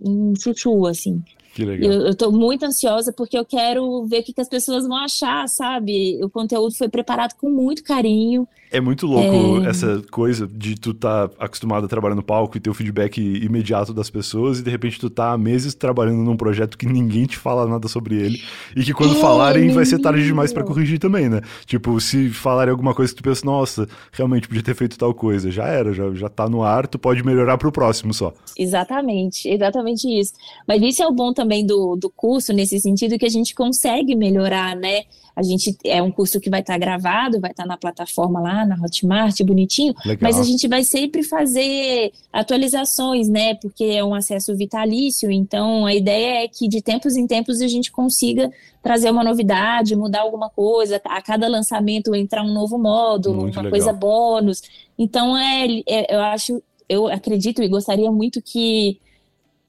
um 0.00 0.34
chuchu, 0.34 0.86
assim. 0.86 1.22
Que 1.54 1.64
legal. 1.64 1.92
Eu, 1.92 2.14
tô 2.16 2.30
muito 2.30 2.64
ansiosa 2.64 3.12
porque 3.12 3.36
eu 3.36 3.44
quero 3.44 4.04
ver 4.06 4.20
o 4.20 4.22
que, 4.24 4.32
que 4.32 4.40
as 4.40 4.48
pessoas 4.48 4.86
vão 4.86 4.96
achar, 4.96 5.46
sabe? 5.48 6.18
O 6.24 6.30
conteúdo 6.30 6.74
foi 6.74 6.88
preparado 6.88 7.34
com 7.34 7.50
muito 7.50 7.84
carinho. 7.84 8.48
É 8.72 8.80
muito 8.80 9.06
louco 9.06 9.64
é... 9.64 9.68
essa 9.68 10.02
coisa 10.10 10.48
de 10.48 10.74
tu 10.74 10.94
tá 10.94 11.28
acostumado 11.38 11.84
a 11.84 11.88
trabalhar 11.88 12.14
no 12.14 12.22
palco 12.22 12.56
e 12.56 12.60
ter 12.60 12.70
o 12.70 12.74
feedback 12.74 13.18
imediato 13.18 13.92
das 13.92 14.08
pessoas 14.08 14.60
e 14.60 14.62
de 14.62 14.70
repente 14.70 14.98
tu 14.98 15.10
tá 15.10 15.32
há 15.32 15.38
meses 15.38 15.74
trabalhando 15.74 16.22
num 16.22 16.36
projeto 16.36 16.78
que 16.78 16.86
ninguém 16.86 17.26
te 17.26 17.36
fala 17.36 17.66
nada 17.66 17.86
sobre 17.86 18.16
ele 18.16 18.42
e 18.74 18.82
que 18.82 18.94
quando 18.94 19.14
é, 19.14 19.20
falarem 19.20 19.70
vai 19.72 19.84
ser 19.84 19.98
tarde 19.98 20.24
demais 20.24 20.52
para 20.52 20.64
corrigir 20.64 20.98
também, 20.98 21.28
né? 21.28 21.42
Tipo, 21.66 22.00
se 22.00 22.30
falarem 22.30 22.70
alguma 22.70 22.94
coisa 22.94 23.12
que 23.12 23.22
tu 23.22 23.24
pensa, 23.24 23.44
nossa, 23.44 23.86
realmente 24.10 24.48
podia 24.48 24.62
ter 24.62 24.74
feito 24.74 24.98
tal 24.98 25.12
coisa, 25.12 25.50
já 25.50 25.66
era, 25.66 25.92
já, 25.92 26.10
já 26.14 26.28
tá 26.30 26.48
no 26.48 26.62
ar, 26.62 26.86
tu 26.86 26.98
pode 26.98 27.22
melhorar 27.22 27.58
pro 27.58 27.70
próximo 27.70 28.14
só. 28.14 28.32
Exatamente, 28.58 29.48
exatamente 29.48 30.08
isso. 30.08 30.32
Mas 30.66 30.80
isso 30.80 31.02
é 31.02 31.06
o 31.06 31.12
bom 31.12 31.32
também 31.34 31.66
do, 31.66 31.94
do 31.96 32.08
curso 32.08 32.52
nesse 32.54 32.80
sentido 32.80 33.18
que 33.18 33.26
a 33.26 33.30
gente 33.30 33.54
consegue 33.54 34.14
melhorar, 34.16 34.74
né? 34.74 35.02
A 35.34 35.42
gente 35.42 35.76
é 35.84 36.02
um 36.02 36.10
curso 36.10 36.40
que 36.40 36.50
vai 36.50 36.60
estar 36.60 36.74
tá 36.74 36.78
gravado, 36.78 37.40
vai 37.40 37.50
estar 37.50 37.62
tá 37.62 37.68
na 37.68 37.76
plataforma 37.76 38.40
lá, 38.40 38.66
na 38.66 38.76
Hotmart, 38.76 39.40
bonitinho, 39.42 39.94
Legal. 40.04 40.18
mas 40.20 40.38
a 40.38 40.44
gente 40.44 40.68
vai 40.68 40.84
sempre 40.84 41.22
fazer 41.22 42.12
atualizações, 42.32 43.28
né? 43.28 43.54
Porque 43.54 43.84
é 43.84 44.04
um 44.04 44.14
acesso 44.14 44.56
vitalício, 44.56 45.30
então 45.30 45.86
a 45.86 45.94
ideia 45.94 46.44
é 46.44 46.48
que 46.48 46.68
de 46.68 46.82
tempos 46.82 47.16
em 47.16 47.26
tempos 47.26 47.60
a 47.60 47.68
gente 47.68 47.90
consiga 47.90 48.50
trazer 48.82 49.10
uma 49.10 49.22
novidade, 49.22 49.96
mudar 49.96 50.20
alguma 50.20 50.50
coisa, 50.50 51.00
a 51.04 51.22
cada 51.22 51.48
lançamento 51.48 52.14
entrar 52.14 52.42
um 52.42 52.52
novo 52.52 52.76
módulo, 52.76 53.42
Muito 53.42 53.54
uma 53.54 53.62
legal. 53.62 53.78
coisa 53.78 53.92
bônus. 53.92 54.62
Então 54.98 55.36
é, 55.36 55.66
é, 55.88 56.14
eu 56.14 56.20
acho, 56.20 56.62
eu 56.88 57.06
acredito 57.06 57.62
e 57.62 57.68
gostaria 57.68 58.10
muito 58.10 58.42
que 58.42 58.98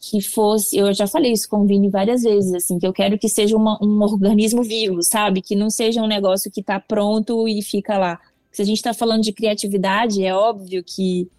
que 0.06 0.22
fosse, 0.22 0.76
eu 0.76 0.94
já 0.94 1.08
falei 1.08 1.32
isso 1.32 1.48
com 1.48 1.62
o 1.62 1.66
Vini 1.66 1.88
várias 1.88 2.24
vezes, 2.24 2.54
assim, 2.54 2.78
que 2.78 2.86
eu 2.86 2.92
quero 2.92 3.18
que 3.18 3.30
seja 3.30 3.56
uma, 3.56 3.80
um 3.82 4.02
organismo 4.02 4.62
vivo, 4.62 5.02
sabe? 5.02 5.42
Que 5.42 5.56
não 5.56 5.70
seja 5.70 6.02
um 6.02 6.08
negócio 6.08 6.52
que 6.52 6.60
está 6.60 6.78
pronto 6.78 7.48
e 7.48 7.62
fica 7.62 7.98
lá. 7.98 8.20
Se 8.52 8.62
a 8.62 8.66
gente 8.66 8.78
está 8.78 8.94
falando 8.94 9.24
de 9.24 9.32
criatividade, 9.32 10.22
é 10.22 10.36
óbvio 10.36 10.84
que 10.84 11.30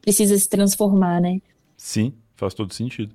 precisa 0.00 0.38
se 0.38 0.48
transformar, 0.48 1.20
né? 1.20 1.40
Sim, 1.76 2.12
faz 2.36 2.54
todo 2.54 2.72
sentido. 2.72 3.12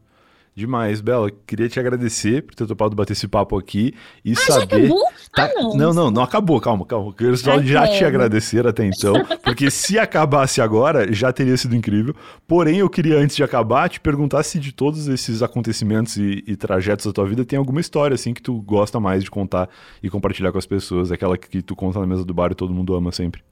Demais, 0.58 1.02
Bela. 1.02 1.30
Queria 1.46 1.70
te 1.70 1.80
agradecer 1.80 2.42
por 2.42 2.56
ter 2.56 2.66
topado 2.66 2.96
bater 2.96 3.14
esse 3.14 3.28
papo 3.28 3.56
aqui 3.56 3.94
e 4.26 4.32
ah, 4.32 4.36
saber. 4.38 4.58
Já 4.58 4.64
acabou? 4.64 5.04
Tá... 5.32 5.44
Ah, 5.46 5.62
não. 5.62 5.74
não, 5.76 5.94
não, 5.94 6.12
não 6.12 6.24
acabou, 6.24 6.60
calma, 6.60 6.84
calma. 6.84 7.14
Eu 7.20 7.38
só 7.38 7.62
já 7.62 7.88
te 7.88 8.04
agradecer 8.04 8.66
até 8.66 8.84
então, 8.84 9.14
porque 9.44 9.70
se 9.70 10.00
acabasse 10.00 10.60
agora, 10.60 11.14
já 11.14 11.32
teria 11.32 11.56
sido 11.58 11.76
incrível. 11.76 12.16
Porém, 12.48 12.80
eu 12.80 12.90
queria, 12.90 13.20
antes 13.20 13.36
de 13.36 13.44
acabar, 13.44 13.88
te 13.88 14.00
perguntar 14.00 14.42
se 14.42 14.58
de 14.58 14.72
todos 14.72 15.08
esses 15.08 15.44
acontecimentos 15.44 16.18
e, 16.18 16.44
e 16.48 16.56
trajetos 16.56 17.06
da 17.06 17.14
tua 17.14 17.28
vida 17.28 17.46
tem 17.46 17.60
alguma 17.60 17.80
história, 17.80 18.16
assim, 18.16 18.34
que 18.34 18.42
tu 18.42 18.60
gosta 18.60 19.00
mais 19.00 19.24
de 19.24 19.30
contar 19.30 19.70
e 20.02 20.10
compartilhar 20.10 20.52
com 20.52 20.58
as 20.58 20.66
pessoas. 20.66 21.12
Aquela 21.12 21.38
que 21.38 21.62
tu 21.62 21.76
conta 21.76 22.00
na 22.00 22.08
mesa 22.08 22.26
do 22.26 22.34
bar 22.34 22.52
e 22.52 22.56
todo 22.56 22.74
mundo 22.74 22.96
ama 22.96 23.12
sempre. 23.12 23.44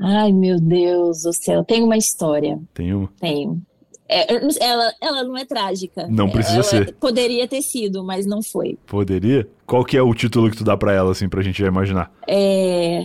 Ai, 0.00 0.32
meu 0.32 0.58
Deus 0.58 1.24
do 1.24 1.34
céu. 1.34 1.62
Tem 1.64 1.82
uma 1.82 1.98
história. 1.98 2.58
Tem 2.72 2.94
uma? 2.94 3.10
Tenho. 3.20 3.62
É, 4.08 4.34
ela, 4.60 4.92
ela 5.00 5.24
não 5.24 5.36
é 5.36 5.44
trágica. 5.44 6.06
Não 6.08 6.28
precisa 6.28 6.56
ela 6.56 6.62
ser. 6.62 6.94
Poderia 6.94 7.48
ter 7.48 7.62
sido, 7.62 8.04
mas 8.04 8.26
não 8.26 8.42
foi. 8.42 8.78
Poderia? 8.86 9.48
Qual 9.66 9.84
que 9.84 9.96
é 9.96 10.02
o 10.02 10.14
título 10.14 10.50
que 10.50 10.56
tu 10.56 10.64
dá 10.64 10.76
para 10.76 10.92
ela, 10.92 11.12
assim, 11.12 11.28
pra 11.28 11.42
gente 11.42 11.60
já 11.60 11.68
imaginar? 11.68 12.12
É... 12.28 13.02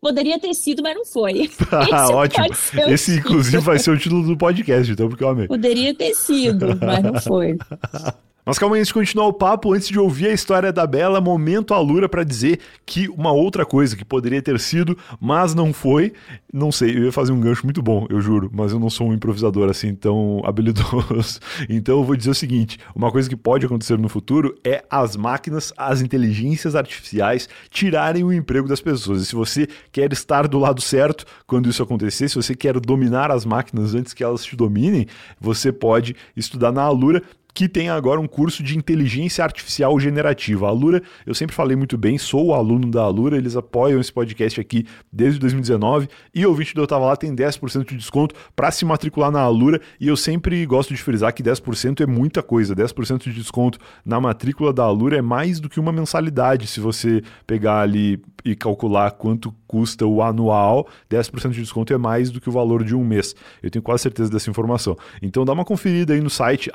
poderia 0.00 0.38
ter 0.38 0.54
sido, 0.54 0.82
mas 0.82 0.94
não 0.94 1.04
foi. 1.04 1.50
ah, 1.92 2.08
ótimo. 2.10 2.46
Esse, 2.88 3.18
inclusive, 3.18 3.58
vai 3.58 3.78
ser 3.78 3.90
o 3.90 3.98
título 3.98 4.26
do 4.26 4.36
podcast, 4.38 4.90
então, 4.90 5.08
porque 5.08 5.22
eu 5.22 5.28
amei. 5.28 5.46
Poderia 5.46 5.94
ter 5.94 6.14
sido, 6.14 6.78
mas 6.80 7.02
não 7.02 7.20
foi. 7.20 7.58
Mas 8.44 8.58
calma 8.58 8.76
aí, 8.76 8.80
antes 8.80 8.88
de 8.88 8.94
continuar 8.94 9.26
o 9.26 9.32
papo, 9.32 9.72
antes 9.72 9.88
de 9.88 9.98
ouvir 9.98 10.26
a 10.26 10.32
história 10.32 10.70
da 10.70 10.86
Bela, 10.86 11.18
momento 11.18 11.72
Alura 11.72 12.10
para 12.10 12.22
dizer 12.22 12.60
que 12.84 13.08
uma 13.08 13.32
outra 13.32 13.64
coisa 13.64 13.96
que 13.96 14.04
poderia 14.04 14.42
ter 14.42 14.60
sido, 14.60 14.98
mas 15.18 15.54
não 15.54 15.72
foi, 15.72 16.12
não 16.52 16.70
sei, 16.70 16.94
eu 16.94 17.04
ia 17.04 17.12
fazer 17.12 17.32
um 17.32 17.40
gancho 17.40 17.64
muito 17.64 17.80
bom, 17.80 18.06
eu 18.10 18.20
juro, 18.20 18.50
mas 18.52 18.72
eu 18.72 18.78
não 18.78 18.90
sou 18.90 19.08
um 19.08 19.14
improvisador 19.14 19.70
assim 19.70 19.94
tão 19.94 20.42
habilidoso. 20.44 21.40
Então 21.70 22.00
eu 22.00 22.04
vou 22.04 22.14
dizer 22.14 22.30
o 22.30 22.34
seguinte: 22.34 22.78
uma 22.94 23.10
coisa 23.10 23.30
que 23.30 23.36
pode 23.36 23.64
acontecer 23.64 23.98
no 23.98 24.10
futuro 24.10 24.54
é 24.62 24.84
as 24.90 25.16
máquinas, 25.16 25.72
as 25.74 26.02
inteligências 26.02 26.76
artificiais 26.76 27.48
tirarem 27.70 28.24
o 28.24 28.32
emprego 28.32 28.68
das 28.68 28.80
pessoas. 28.80 29.22
E 29.22 29.26
se 29.26 29.34
você 29.34 29.66
quer 29.90 30.12
estar 30.12 30.46
do 30.46 30.58
lado 30.58 30.82
certo 30.82 31.24
quando 31.46 31.70
isso 31.70 31.82
acontecer, 31.82 32.28
se 32.28 32.34
você 32.34 32.54
quer 32.54 32.78
dominar 32.78 33.30
as 33.30 33.46
máquinas 33.46 33.94
antes 33.94 34.12
que 34.12 34.22
elas 34.22 34.44
te 34.44 34.54
dominem, 34.54 35.06
você 35.40 35.72
pode 35.72 36.14
estudar 36.36 36.70
na 36.70 36.82
Alura 36.82 37.22
que 37.54 37.68
tem 37.68 37.88
agora 37.88 38.20
um 38.20 38.26
curso 38.26 38.64
de 38.64 38.76
inteligência 38.76 39.44
artificial 39.44 39.98
generativa. 40.00 40.66
A 40.66 40.70
Alura, 40.70 41.00
eu 41.24 41.34
sempre 41.34 41.54
falei 41.54 41.76
muito 41.76 41.96
bem, 41.96 42.18
sou 42.18 42.52
aluno 42.52 42.90
da 42.90 43.02
Alura, 43.02 43.36
eles 43.36 43.56
apoiam 43.56 44.00
esse 44.00 44.12
podcast 44.12 44.60
aqui 44.60 44.84
desde 45.12 45.38
2019 45.38 46.08
e 46.34 46.44
ouvinte 46.44 46.74
do 46.74 46.82
Eu 46.82 46.86
Tava 46.86 47.06
Lá 47.06 47.16
tem 47.16 47.34
10% 47.34 47.88
de 47.88 47.96
desconto 47.96 48.34
para 48.56 48.72
se 48.72 48.84
matricular 48.84 49.30
na 49.30 49.40
Alura 49.40 49.80
e 50.00 50.08
eu 50.08 50.16
sempre 50.16 50.66
gosto 50.66 50.92
de 50.92 51.00
frisar 51.00 51.32
que 51.32 51.42
10% 51.42 52.00
é 52.00 52.06
muita 52.06 52.42
coisa, 52.42 52.74
10% 52.74 53.22
de 53.22 53.32
desconto 53.32 53.78
na 54.04 54.20
matrícula 54.20 54.72
da 54.72 54.82
Alura 54.82 55.16
é 55.16 55.22
mais 55.22 55.60
do 55.60 55.68
que 55.68 55.78
uma 55.78 55.92
mensalidade 55.92 56.66
se 56.66 56.80
você 56.80 57.22
pegar 57.46 57.80
ali 57.80 58.20
e 58.44 58.54
calcular 58.54 59.12
quanto 59.12 59.54
custa 59.66 60.06
o 60.06 60.22
anual, 60.22 60.86
10% 61.10 61.50
de 61.50 61.60
desconto 61.60 61.92
é 61.92 61.98
mais 61.98 62.30
do 62.30 62.40
que 62.40 62.48
o 62.48 62.52
valor 62.52 62.84
de 62.84 62.94
um 62.94 63.02
mês. 63.02 63.34
Eu 63.62 63.70
tenho 63.70 63.82
quase 63.82 64.02
certeza 64.02 64.30
dessa 64.30 64.50
informação. 64.50 64.96
Então 65.22 65.44
dá 65.44 65.52
uma 65.52 65.64
conferida 65.64 66.12
aí 66.12 66.20
no 66.20 66.28
site 66.28 66.70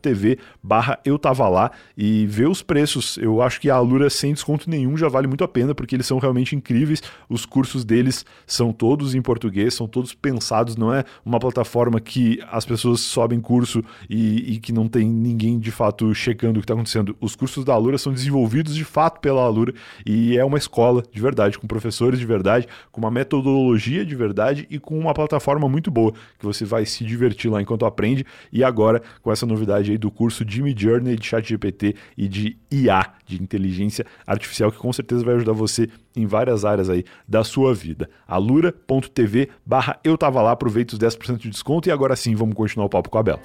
alura.tv 0.00 0.38
barra 0.62 0.98
eu 1.04 1.18
tava 1.18 1.48
lá 1.48 1.70
e 1.96 2.26
vê 2.26 2.46
os 2.46 2.62
preços. 2.62 3.18
Eu 3.18 3.42
acho 3.42 3.60
que 3.60 3.70
a 3.70 3.74
Alura 3.74 4.08
sem 4.10 4.32
desconto 4.32 4.68
nenhum 4.68 4.96
já 4.96 5.08
vale 5.08 5.26
muito 5.26 5.44
a 5.44 5.48
pena, 5.48 5.74
porque 5.74 5.94
eles 5.94 6.06
são 6.06 6.18
realmente 6.18 6.56
incríveis. 6.56 7.02
Os 7.28 7.44
cursos 7.44 7.84
deles 7.84 8.24
são 8.46 8.72
todos 8.72 9.14
em 9.14 9.22
português, 9.22 9.74
são 9.74 9.86
todos 9.86 10.14
pensados, 10.14 10.76
não 10.76 10.92
é 10.92 11.04
uma 11.24 11.38
plataforma 11.38 12.00
que 12.00 12.40
as 12.50 12.64
pessoas 12.64 13.00
sobem 13.00 13.40
curso 13.40 13.84
e, 14.08 14.54
e 14.54 14.58
que 14.58 14.72
não 14.72 14.88
tem 14.88 15.08
ninguém 15.08 15.58
de 15.58 15.70
fato 15.70 16.14
checando 16.14 16.58
o 16.58 16.60
que 16.60 16.64
está 16.64 16.74
acontecendo. 16.74 17.16
Os 17.20 17.36
cursos 17.36 17.64
da 17.64 17.74
Alura 17.74 17.98
são 17.98 18.12
desenvolvidos 18.12 18.74
de 18.74 18.84
fato 18.84 19.20
pela 19.20 19.42
Alura 19.42 19.74
e 20.06 20.36
é 20.36 20.44
uma 20.44 20.58
escola 20.58 21.02
de 21.12 21.20
verdade, 21.20 21.58
com 21.58 21.66
professores 21.66 22.18
de 22.18 22.26
verdade, 22.26 22.66
com 22.90 23.00
uma 23.00 23.10
metodologia 23.10 24.04
de 24.04 24.14
verdade 24.14 24.66
e 24.70 24.78
com 24.78 24.98
uma 24.98 25.12
plataforma 25.12 25.68
muito 25.68 25.90
boa, 25.90 26.12
que 26.38 26.44
você 26.44 26.64
vai 26.64 26.84
se 26.86 27.04
divertir 27.04 27.50
lá 27.50 27.60
enquanto 27.60 27.84
aprende. 27.84 28.24
E 28.52 28.62
agora, 28.64 29.02
com 29.22 29.30
essa 29.32 29.46
novidade 29.46 29.89
aí 29.90 29.98
do 29.98 30.10
curso 30.10 30.44
Jimmy 30.46 30.74
Journey 30.76 31.16
de 31.16 31.26
ChatGPT 31.26 31.94
e 32.16 32.28
de 32.28 32.56
IA, 32.70 33.12
de 33.26 33.42
inteligência 33.42 34.04
artificial, 34.26 34.70
que 34.70 34.78
com 34.78 34.92
certeza 34.92 35.24
vai 35.24 35.34
ajudar 35.34 35.52
você 35.52 35.88
em 36.16 36.26
várias 36.26 36.64
áreas 36.64 36.88
aí 36.88 37.04
da 37.28 37.44
sua 37.44 37.74
vida. 37.74 38.08
alura.tv 38.26 39.48
barra 39.64 39.98
eu 40.02 40.16
tava 40.16 40.42
lá, 40.42 40.52
aproveita 40.52 40.94
os 40.94 40.98
10% 40.98 41.36
de 41.36 41.50
desconto 41.50 41.88
e 41.88 41.92
agora 41.92 42.16
sim 42.16 42.34
vamos 42.34 42.54
continuar 42.54 42.86
o 42.86 42.90
papo 42.90 43.10
com 43.10 43.18
a 43.18 43.22
Bela. 43.22 43.40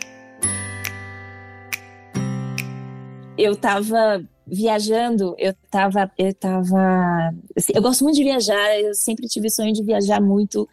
Eu 3.37 3.55
tava 3.55 4.23
viajando, 4.47 5.35
eu 5.37 5.53
tava, 5.69 6.11
eu 6.17 6.33
tava, 6.33 7.33
assim, 7.55 7.73
eu 7.75 7.81
gosto 7.81 8.03
muito 8.03 8.15
de 8.15 8.23
viajar, 8.23 8.79
eu 8.79 8.93
sempre 8.93 9.27
tive 9.27 9.49
sonho 9.49 9.73
de 9.73 9.83
viajar 9.83 10.21
muito 10.21 10.69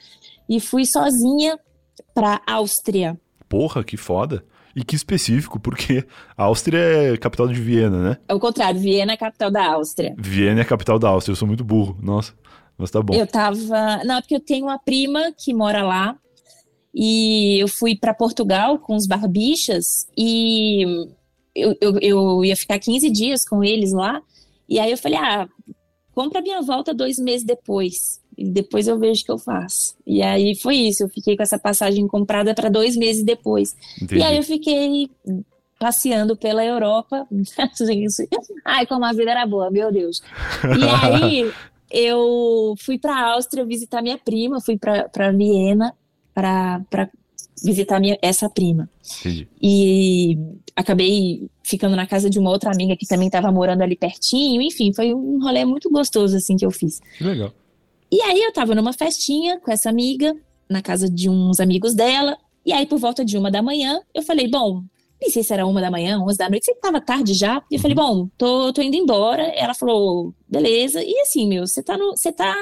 e 0.49 0.61
fui 0.61 0.85
sozinha 0.85 1.59
para 2.15 2.41
Áustria. 2.47 3.19
Porra, 3.49 3.83
que 3.83 3.97
foda. 3.97 4.45
E 4.75 4.83
que 4.83 4.97
específico, 4.97 5.61
porque 5.61 6.05
a 6.37 6.45
Áustria 6.45 6.79
é 6.79 7.17
capital 7.17 7.47
de 7.47 7.61
Viena, 7.61 8.11
né? 8.11 8.19
É 8.27 8.35
o 8.35 8.41
contrário, 8.41 8.81
Viena 8.81 9.13
é 9.13 9.17
capital 9.17 9.51
da 9.51 9.73
Áustria. 9.73 10.15
Viena 10.19 10.61
é 10.61 10.65
capital 10.65 10.99
da 10.99 11.09
Áustria, 11.09 11.33
eu 11.33 11.37
sou 11.37 11.47
muito 11.47 11.65
burro, 11.65 11.99
nossa, 12.03 12.33
mas 12.79 12.91
tá 12.91 13.03
bom. 13.03 13.15
Eu 13.15 13.27
tava, 13.27 14.03
não, 14.05 14.17
é 14.17 14.21
porque 14.21 14.37
eu 14.37 14.41
tenho 14.41 14.67
uma 14.67 14.79
prima 14.79 15.33
que 15.37 15.53
mora 15.53 15.83
lá 15.83 16.17
e 16.95 17.59
eu 17.63 17.69
fui 17.69 17.97
para 17.97 18.15
Portugal 18.15 18.79
com 18.79 18.97
os 18.97 19.07
barbichas 19.07 20.07
e 20.17 20.85
eu, 21.55 21.77
eu, 21.81 21.99
eu, 22.01 22.45
ia 22.45 22.57
ficar 22.57 22.79
15 22.79 23.11
dias 23.11 23.45
com 23.45 23.63
eles 23.63 23.93
lá. 23.93 24.23
E 24.69 24.79
aí 24.79 24.91
eu 24.91 24.99
falei, 24.99 25.19
ah, 25.19 25.49
compra 26.15 26.41
minha 26.41 26.63
volta 26.63 26.95
dois 26.95 27.19
meses 27.19 27.45
depois. 27.45 28.22
E 28.43 28.51
depois 28.51 28.89
eu 28.89 28.99
vejo 28.99 29.23
o 29.23 29.25
que 29.25 29.31
eu 29.31 29.39
faço. 29.39 29.95
E 30.05 30.21
aí 30.21 30.57
foi 30.57 30.75
isso. 30.75 31.05
Eu 31.05 31.09
fiquei 31.09 31.37
com 31.37 31.45
essa 31.45 31.61
passagem 31.61 32.09
comprada 32.09 32.53
para 32.55 32.69
dois 32.69 32.97
meses 32.97 33.23
depois. 33.23 33.77
Entendi. 34.03 34.21
E 34.21 34.25
aí 34.25 34.37
eu 34.37 34.43
fiquei 34.43 35.09
passeando 35.79 36.37
pela 36.37 36.65
Europa. 36.65 37.25
Ai, 38.65 38.85
como 38.87 39.05
a 39.05 39.13
vida 39.13 39.31
era 39.31 39.47
boa, 39.47 39.71
meu 39.71 39.93
Deus. 39.93 40.21
E 40.65 41.07
aí 41.07 41.53
eu 41.89 42.75
fui 42.81 42.99
para 42.99 43.15
a 43.15 43.35
Áustria 43.35 43.65
visitar 43.65 44.03
minha 44.03 44.19
prima, 44.19 44.61
fui 44.61 44.77
para 44.77 45.31
Viena 45.31 45.95
para 46.35 47.09
visitar 47.63 48.01
minha, 48.01 48.19
essa 48.21 48.51
prima. 48.51 48.91
Entendi. 49.21 49.49
E 49.63 50.37
acabei 50.75 51.49
ficando 51.63 51.95
na 51.95 52.09
casa 52.09 52.29
de 52.29 52.41
uma 52.41 52.51
outra 52.51 52.73
amiga 52.73 52.97
que 52.97 53.07
também 53.07 53.29
estava 53.29 53.53
morando 53.53 53.83
ali 53.83 53.95
pertinho. 53.95 54.61
Enfim, 54.61 54.93
foi 54.93 55.15
um 55.15 55.41
rolê 55.41 55.65
muito 55.65 55.89
gostoso 55.89 56.37
assim 56.37 56.57
que 56.57 56.67
eu 56.67 56.73
fiz. 56.73 57.01
Que 57.17 57.23
legal. 57.23 57.53
E 58.13 58.21
aí 58.21 58.43
eu 58.43 58.53
tava 58.53 58.75
numa 58.75 58.93
festinha 58.93 59.59
com 59.59 59.73
essa 59.73 59.89
amiga, 59.89 60.37
na 60.69 60.83
casa 60.83 61.09
de 61.09 61.31
uns 61.31 61.59
amigos 61.59 61.95
dela. 61.95 62.37
E 62.65 62.71
aí, 62.71 62.85
por 62.85 62.99
volta 62.99 63.25
de 63.25 63.39
uma 63.39 63.51
da 63.51 63.63
manhã, 63.63 64.03
eu 64.15 64.23
falei, 64.23 64.47
bom, 64.49 64.85
nem 65.19 65.31
sei 65.31 65.43
se 65.43 65.51
era 65.51 65.67
uma 65.67 65.81
da 65.81 65.91
manhã, 65.91 66.21
onze 66.21 66.37
da 66.37 66.51
noite, 66.51 66.67
sempre 66.67 66.83
tava 66.83 67.01
tarde 67.01 67.33
já. 67.33 67.65
E 67.71 67.77
eu 67.77 67.81
falei, 67.81 67.95
bom, 67.95 68.29
tô, 68.37 68.71
tô 68.71 68.83
indo 68.83 68.97
embora. 68.97 69.43
Ela 69.57 69.73
falou, 69.73 70.35
beleza. 70.47 71.03
E 71.03 71.19
assim, 71.21 71.49
meu, 71.49 71.67
você 71.67 71.83
tá, 71.83 71.97
no, 71.97 72.11
você 72.11 72.31
tá 72.31 72.55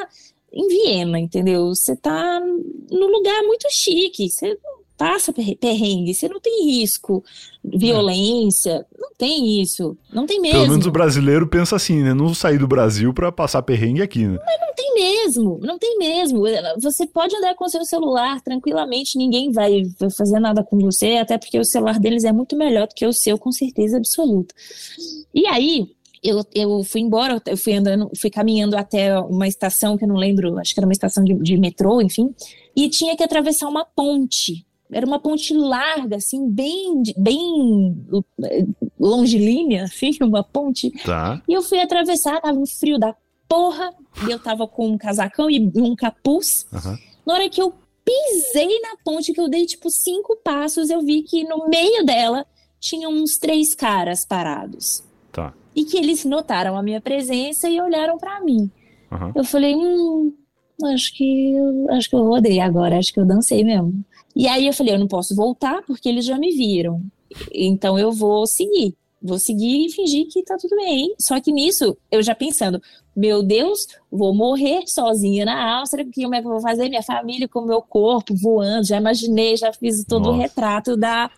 em 0.53 0.68
Viena, 0.68 1.18
entendeu? 1.18 1.74
Você 1.74 1.96
tá 1.96 2.38
num 2.38 3.07
lugar 3.09 3.42
muito 3.42 3.66
chique. 3.72 4.30
Você 4.30 4.57
passa 5.01 5.32
perrengue, 5.32 6.12
você 6.12 6.28
não 6.28 6.38
tem 6.38 6.66
risco, 6.66 7.24
violência, 7.64 8.84
não 8.98 9.09
tem 9.16 9.62
isso. 9.62 9.96
Não 10.12 10.26
tem 10.26 10.38
mesmo. 10.38 10.59
Pelo 10.59 10.68
menos 10.72 10.86
o 10.86 10.90
brasileiro 10.90 11.48
pensa 11.48 11.76
assim, 11.76 12.03
né? 12.03 12.12
Não 12.12 12.34
sair 12.34 12.59
do 12.59 12.68
Brasil 12.68 13.14
para 13.14 13.32
passar 13.32 13.62
perrengue 13.62 14.03
aqui, 14.03 14.26
né? 14.26 14.38
Mas 14.44 14.61
não 14.61 14.74
tem 14.74 14.94
mesmo, 14.94 15.59
não 15.62 15.78
tem 15.78 15.96
mesmo. 15.96 16.42
Você 16.82 17.07
pode 17.07 17.34
andar 17.34 17.55
com 17.55 17.66
seu 17.66 17.82
celular 17.86 18.42
tranquilamente, 18.42 19.16
ninguém 19.16 19.51
vai 19.51 19.84
fazer 20.14 20.38
nada 20.38 20.62
com 20.62 20.78
você, 20.78 21.16
até 21.16 21.38
porque 21.38 21.59
o 21.59 21.64
celular 21.64 21.98
deles 21.98 22.24
é 22.24 22.32
muito 22.32 22.55
melhor 22.55 22.86
do 22.86 22.94
que 22.94 23.07
o 23.07 23.12
seu, 23.12 23.38
com 23.38 23.51
certeza 23.51 23.96
absoluta. 23.96 24.55
E 25.34 25.46
aí, 25.46 25.88
eu, 26.22 26.44
eu 26.55 26.84
fui 26.84 27.01
embora, 27.01 27.40
eu 27.46 27.57
fui 27.57 27.72
andando, 27.72 28.11
fui 28.20 28.28
caminhando 28.28 28.76
até 28.76 29.18
uma 29.18 29.48
estação 29.48 29.96
que 29.96 30.05
eu 30.05 30.09
não 30.09 30.16
lembro, 30.16 30.59
acho 30.59 30.74
que 30.74 30.80
era 30.80 30.86
uma 30.86 30.92
estação 30.92 31.24
de, 31.24 31.32
de 31.36 31.57
metrô, 31.57 32.03
enfim, 32.03 32.34
e 32.76 32.90
tinha 32.90 33.16
que 33.16 33.22
atravessar 33.22 33.66
uma 33.66 33.86
ponte. 33.86 34.66
Era 34.93 35.07
uma 35.07 35.18
ponte 35.18 35.55
larga, 35.55 36.16
assim, 36.16 36.49
bem, 36.49 37.03
bem 37.16 37.97
longilínea, 38.99 39.84
assim, 39.84 40.11
uma 40.22 40.43
ponte. 40.43 40.91
Tá. 41.05 41.41
E 41.49 41.53
eu 41.53 41.62
fui 41.62 41.80
atravessar, 41.80 42.41
tava 42.41 42.59
um 42.59 42.66
frio 42.66 42.99
da 42.99 43.14
porra, 43.49 43.93
e 44.26 44.30
eu 44.30 44.38
tava 44.38 44.66
com 44.66 44.88
um 44.88 44.99
casacão 44.99 45.51
e 45.51 45.70
um 45.76 45.95
capuz. 45.97 46.66
Uhum. 46.72 46.99
Na 47.26 47.34
hora 47.34 47.49
que 47.49 47.61
eu 47.61 47.74
pisei 48.05 48.80
na 48.80 48.97
ponte, 49.05 49.32
que 49.32 49.41
eu 49.41 49.49
dei 49.49 49.66
tipo 49.66 49.91
cinco 49.91 50.36
passos, 50.36 50.91
eu 50.91 51.03
vi 51.03 51.22
que 51.22 51.45
no 51.45 51.68
meio 51.68 52.05
dela 52.05 52.47
tinha 52.78 53.09
uns 53.09 53.36
três 53.38 53.74
caras 53.74 54.24
parados. 54.24 55.05
Tá. 55.30 55.53
E 55.74 55.84
que 55.84 55.97
eles 55.97 56.24
notaram 56.24 56.76
a 56.76 56.82
minha 56.82 57.01
presença 57.01 57.68
e 57.68 57.80
olharam 57.80 58.18
para 58.18 58.41
mim. 58.41 58.70
Uhum. 59.11 59.32
Eu 59.34 59.45
falei, 59.45 59.74
hum, 59.76 60.34
acho 60.86 61.14
que 61.14 61.55
acho 61.91 62.09
que 62.09 62.16
eu 62.16 62.24
rodei 62.24 62.61
agora, 62.61 62.99
acho 62.99 63.12
que 63.12 63.20
eu 63.20 63.26
dancei 63.26 63.62
mesmo. 63.62 64.05
E 64.35 64.47
aí 64.47 64.66
eu 64.66 64.72
falei, 64.72 64.95
eu 64.95 64.99
não 64.99 65.09
posso 65.09 65.35
voltar 65.35 65.83
porque 65.87 66.09
eles 66.09 66.24
já 66.24 66.39
me 66.39 66.53
viram. 66.53 67.03
Então 67.53 67.99
eu 67.99 68.12
vou 68.12 68.47
seguir. 68.47 68.95
Vou 69.22 69.39
seguir 69.39 69.87
e 69.87 69.93
fingir 69.93 70.26
que 70.28 70.43
tá 70.43 70.57
tudo 70.57 70.74
bem. 70.76 71.14
Só 71.18 71.39
que 71.41 71.53
nisso, 71.53 71.97
eu 72.11 72.22
já 72.22 72.35
pensando, 72.35 72.81
meu 73.14 73.43
Deus, 73.43 73.87
vou 74.11 74.35
morrer 74.35 74.85
sozinha 74.87 75.45
na 75.45 75.78
Áustria, 75.78 76.07
que 76.07 76.22
como 76.22 76.35
é 76.35 76.41
que 76.41 76.47
eu 76.47 76.53
vou 76.53 76.61
fazer? 76.61 76.89
Minha 76.89 77.03
família 77.03 77.47
com 77.47 77.61
meu 77.61 77.83
corpo 77.83 78.35
voando, 78.35 78.87
já 78.87 78.97
imaginei, 78.97 79.57
já 79.57 79.72
fiz 79.72 80.05
todo 80.05 80.24
Nossa. 80.24 80.37
o 80.37 80.41
retrato 80.41 80.97
da, 80.97 81.31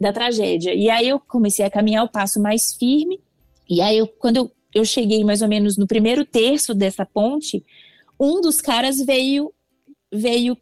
da 0.00 0.12
tragédia. 0.12 0.72
E 0.74 0.88
aí 0.88 1.08
eu 1.08 1.18
comecei 1.18 1.64
a 1.64 1.70
caminhar 1.70 2.04
o 2.04 2.08
passo 2.08 2.40
mais 2.40 2.74
firme. 2.74 3.20
E 3.68 3.80
aí, 3.80 3.98
eu, 3.98 4.06
quando 4.06 4.36
eu, 4.36 4.52
eu 4.72 4.84
cheguei 4.84 5.24
mais 5.24 5.42
ou 5.42 5.48
menos 5.48 5.76
no 5.76 5.88
primeiro 5.88 6.24
terço 6.24 6.72
dessa 6.72 7.04
ponte, 7.04 7.64
um 8.18 8.40
dos 8.40 8.60
caras 8.60 8.98
veio 8.98 9.52
veio 10.10 10.56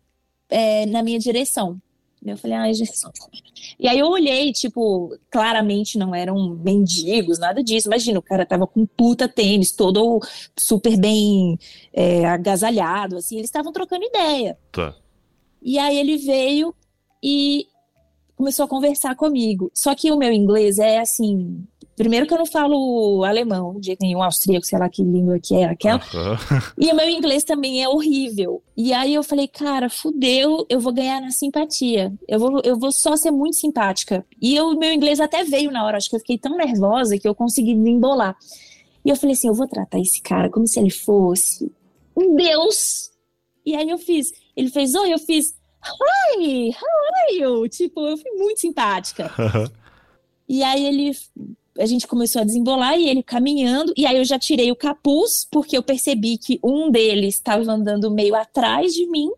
é, 0.48 0.86
na 0.86 1.02
minha 1.02 1.18
direção. 1.18 1.80
Eu 2.24 2.36
falei, 2.36 2.56
ai, 2.56 2.74
Jesus. 2.74 3.12
E 3.78 3.86
aí 3.86 3.98
eu 3.98 4.08
olhei, 4.08 4.52
tipo, 4.52 5.16
claramente 5.30 5.96
não 5.96 6.12
eram 6.14 6.56
mendigos, 6.56 7.38
nada 7.38 7.62
disso. 7.62 7.88
Imagina, 7.88 8.18
o 8.18 8.22
cara 8.22 8.44
tava 8.44 8.66
com 8.66 8.84
puta 8.84 9.28
tênis, 9.28 9.70
todo 9.70 10.20
super 10.56 10.96
bem 10.96 11.56
é, 11.92 12.24
agasalhado, 12.24 13.16
assim. 13.16 13.36
Eles 13.36 13.48
estavam 13.48 13.72
trocando 13.72 14.04
ideia. 14.04 14.58
Tá. 14.72 14.94
E 15.62 15.78
aí 15.78 15.96
ele 15.96 16.16
veio 16.16 16.74
e 17.22 17.66
começou 18.34 18.64
a 18.64 18.68
conversar 18.68 19.14
comigo. 19.14 19.70
Só 19.72 19.94
que 19.94 20.10
o 20.10 20.16
meu 20.16 20.32
inglês 20.32 20.78
é 20.78 20.98
assim, 20.98 21.64
Primeiro 21.96 22.26
que 22.26 22.34
eu 22.34 22.38
não 22.38 22.44
falo 22.44 23.24
alemão, 23.24 23.80
de 23.80 23.96
nenhum, 23.98 24.22
austríaco, 24.22 24.66
sei 24.66 24.78
lá 24.78 24.86
que 24.86 25.02
língua 25.02 25.38
que 25.38 25.54
é 25.54 25.64
aquela. 25.64 25.98
Uhum. 25.98 26.60
E 26.78 26.92
o 26.92 26.94
meu 26.94 27.08
inglês 27.08 27.42
também 27.42 27.82
é 27.82 27.88
horrível. 27.88 28.62
E 28.76 28.92
aí 28.92 29.14
eu 29.14 29.22
falei, 29.22 29.48
cara, 29.48 29.88
fudeu, 29.88 30.66
eu 30.68 30.78
vou 30.78 30.92
ganhar 30.92 31.22
na 31.22 31.30
simpatia. 31.30 32.12
Eu 32.28 32.38
vou, 32.38 32.60
eu 32.62 32.78
vou 32.78 32.92
só 32.92 33.16
ser 33.16 33.30
muito 33.30 33.56
simpática. 33.56 34.26
E 34.40 34.60
o 34.60 34.76
meu 34.76 34.92
inglês 34.92 35.20
até 35.20 35.42
veio 35.42 35.70
na 35.70 35.86
hora, 35.86 35.96
acho 35.96 36.10
que 36.10 36.16
eu 36.16 36.20
fiquei 36.20 36.36
tão 36.36 36.54
nervosa 36.54 37.18
que 37.18 37.26
eu 37.26 37.34
consegui 37.34 37.74
me 37.74 37.92
embolar. 37.92 38.36
E 39.02 39.08
eu 39.08 39.16
falei 39.16 39.32
assim, 39.32 39.48
eu 39.48 39.54
vou 39.54 39.66
tratar 39.66 39.98
esse 39.98 40.20
cara 40.20 40.50
como 40.50 40.66
se 40.66 40.78
ele 40.78 40.90
fosse 40.90 41.72
um 42.14 42.36
deus. 42.36 43.10
E 43.64 43.74
aí 43.74 43.88
eu 43.88 43.96
fiz, 43.96 44.32
ele 44.54 44.68
fez, 44.68 44.94
oi, 44.94 45.14
eu 45.14 45.18
fiz, 45.18 45.54
hi, 45.82 46.68
how 46.70 47.14
are 47.14 47.38
you? 47.38 47.68
Tipo, 47.70 48.06
eu 48.06 48.18
fui 48.18 48.30
muito 48.32 48.60
simpática. 48.60 49.32
E 50.48 50.62
aí 50.62 50.86
ele 50.86 51.10
a 51.78 51.86
gente 51.86 52.06
começou 52.06 52.42
a 52.42 52.44
desembolar 52.44 52.98
e 52.98 53.08
ele 53.08 53.22
caminhando, 53.22 53.92
e 53.96 54.06
aí 54.06 54.16
eu 54.16 54.24
já 54.24 54.38
tirei 54.38 54.70
o 54.70 54.76
capuz, 54.76 55.46
porque 55.50 55.76
eu 55.76 55.82
percebi 55.82 56.38
que 56.38 56.58
um 56.62 56.90
deles 56.90 57.36
estava 57.36 57.70
andando 57.70 58.10
meio 58.10 58.34
atrás 58.34 58.92
de 58.92 59.06
mim. 59.06 59.30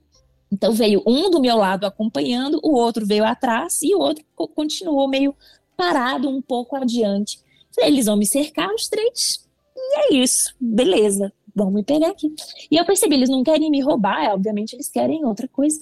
Então 0.50 0.72
veio 0.72 1.02
um 1.06 1.30
do 1.30 1.40
meu 1.40 1.56
lado 1.56 1.84
acompanhando, 1.84 2.58
o 2.62 2.74
outro 2.74 3.04
veio 3.04 3.24
atrás 3.24 3.82
e 3.82 3.94
o 3.94 3.98
outro 3.98 4.24
continuou 4.54 5.06
meio 5.06 5.34
parado 5.76 6.28
um 6.28 6.40
pouco 6.40 6.76
adiante. 6.76 7.40
Eles 7.76 8.06
vão 8.06 8.16
me 8.16 8.26
cercar 8.26 8.72
os 8.74 8.88
três. 8.88 9.46
E 9.76 9.96
é 9.98 10.14
isso, 10.14 10.54
beleza, 10.58 11.32
vão 11.54 11.70
me 11.70 11.84
pegar 11.84 12.08
aqui. 12.10 12.34
E 12.70 12.76
eu 12.76 12.84
percebi, 12.84 13.14
eles 13.14 13.28
não 13.28 13.44
querem 13.44 13.70
me 13.70 13.80
roubar, 13.80 14.24
é, 14.24 14.32
obviamente 14.32 14.74
eles 14.74 14.88
querem 14.88 15.24
outra 15.24 15.46
coisa. 15.46 15.80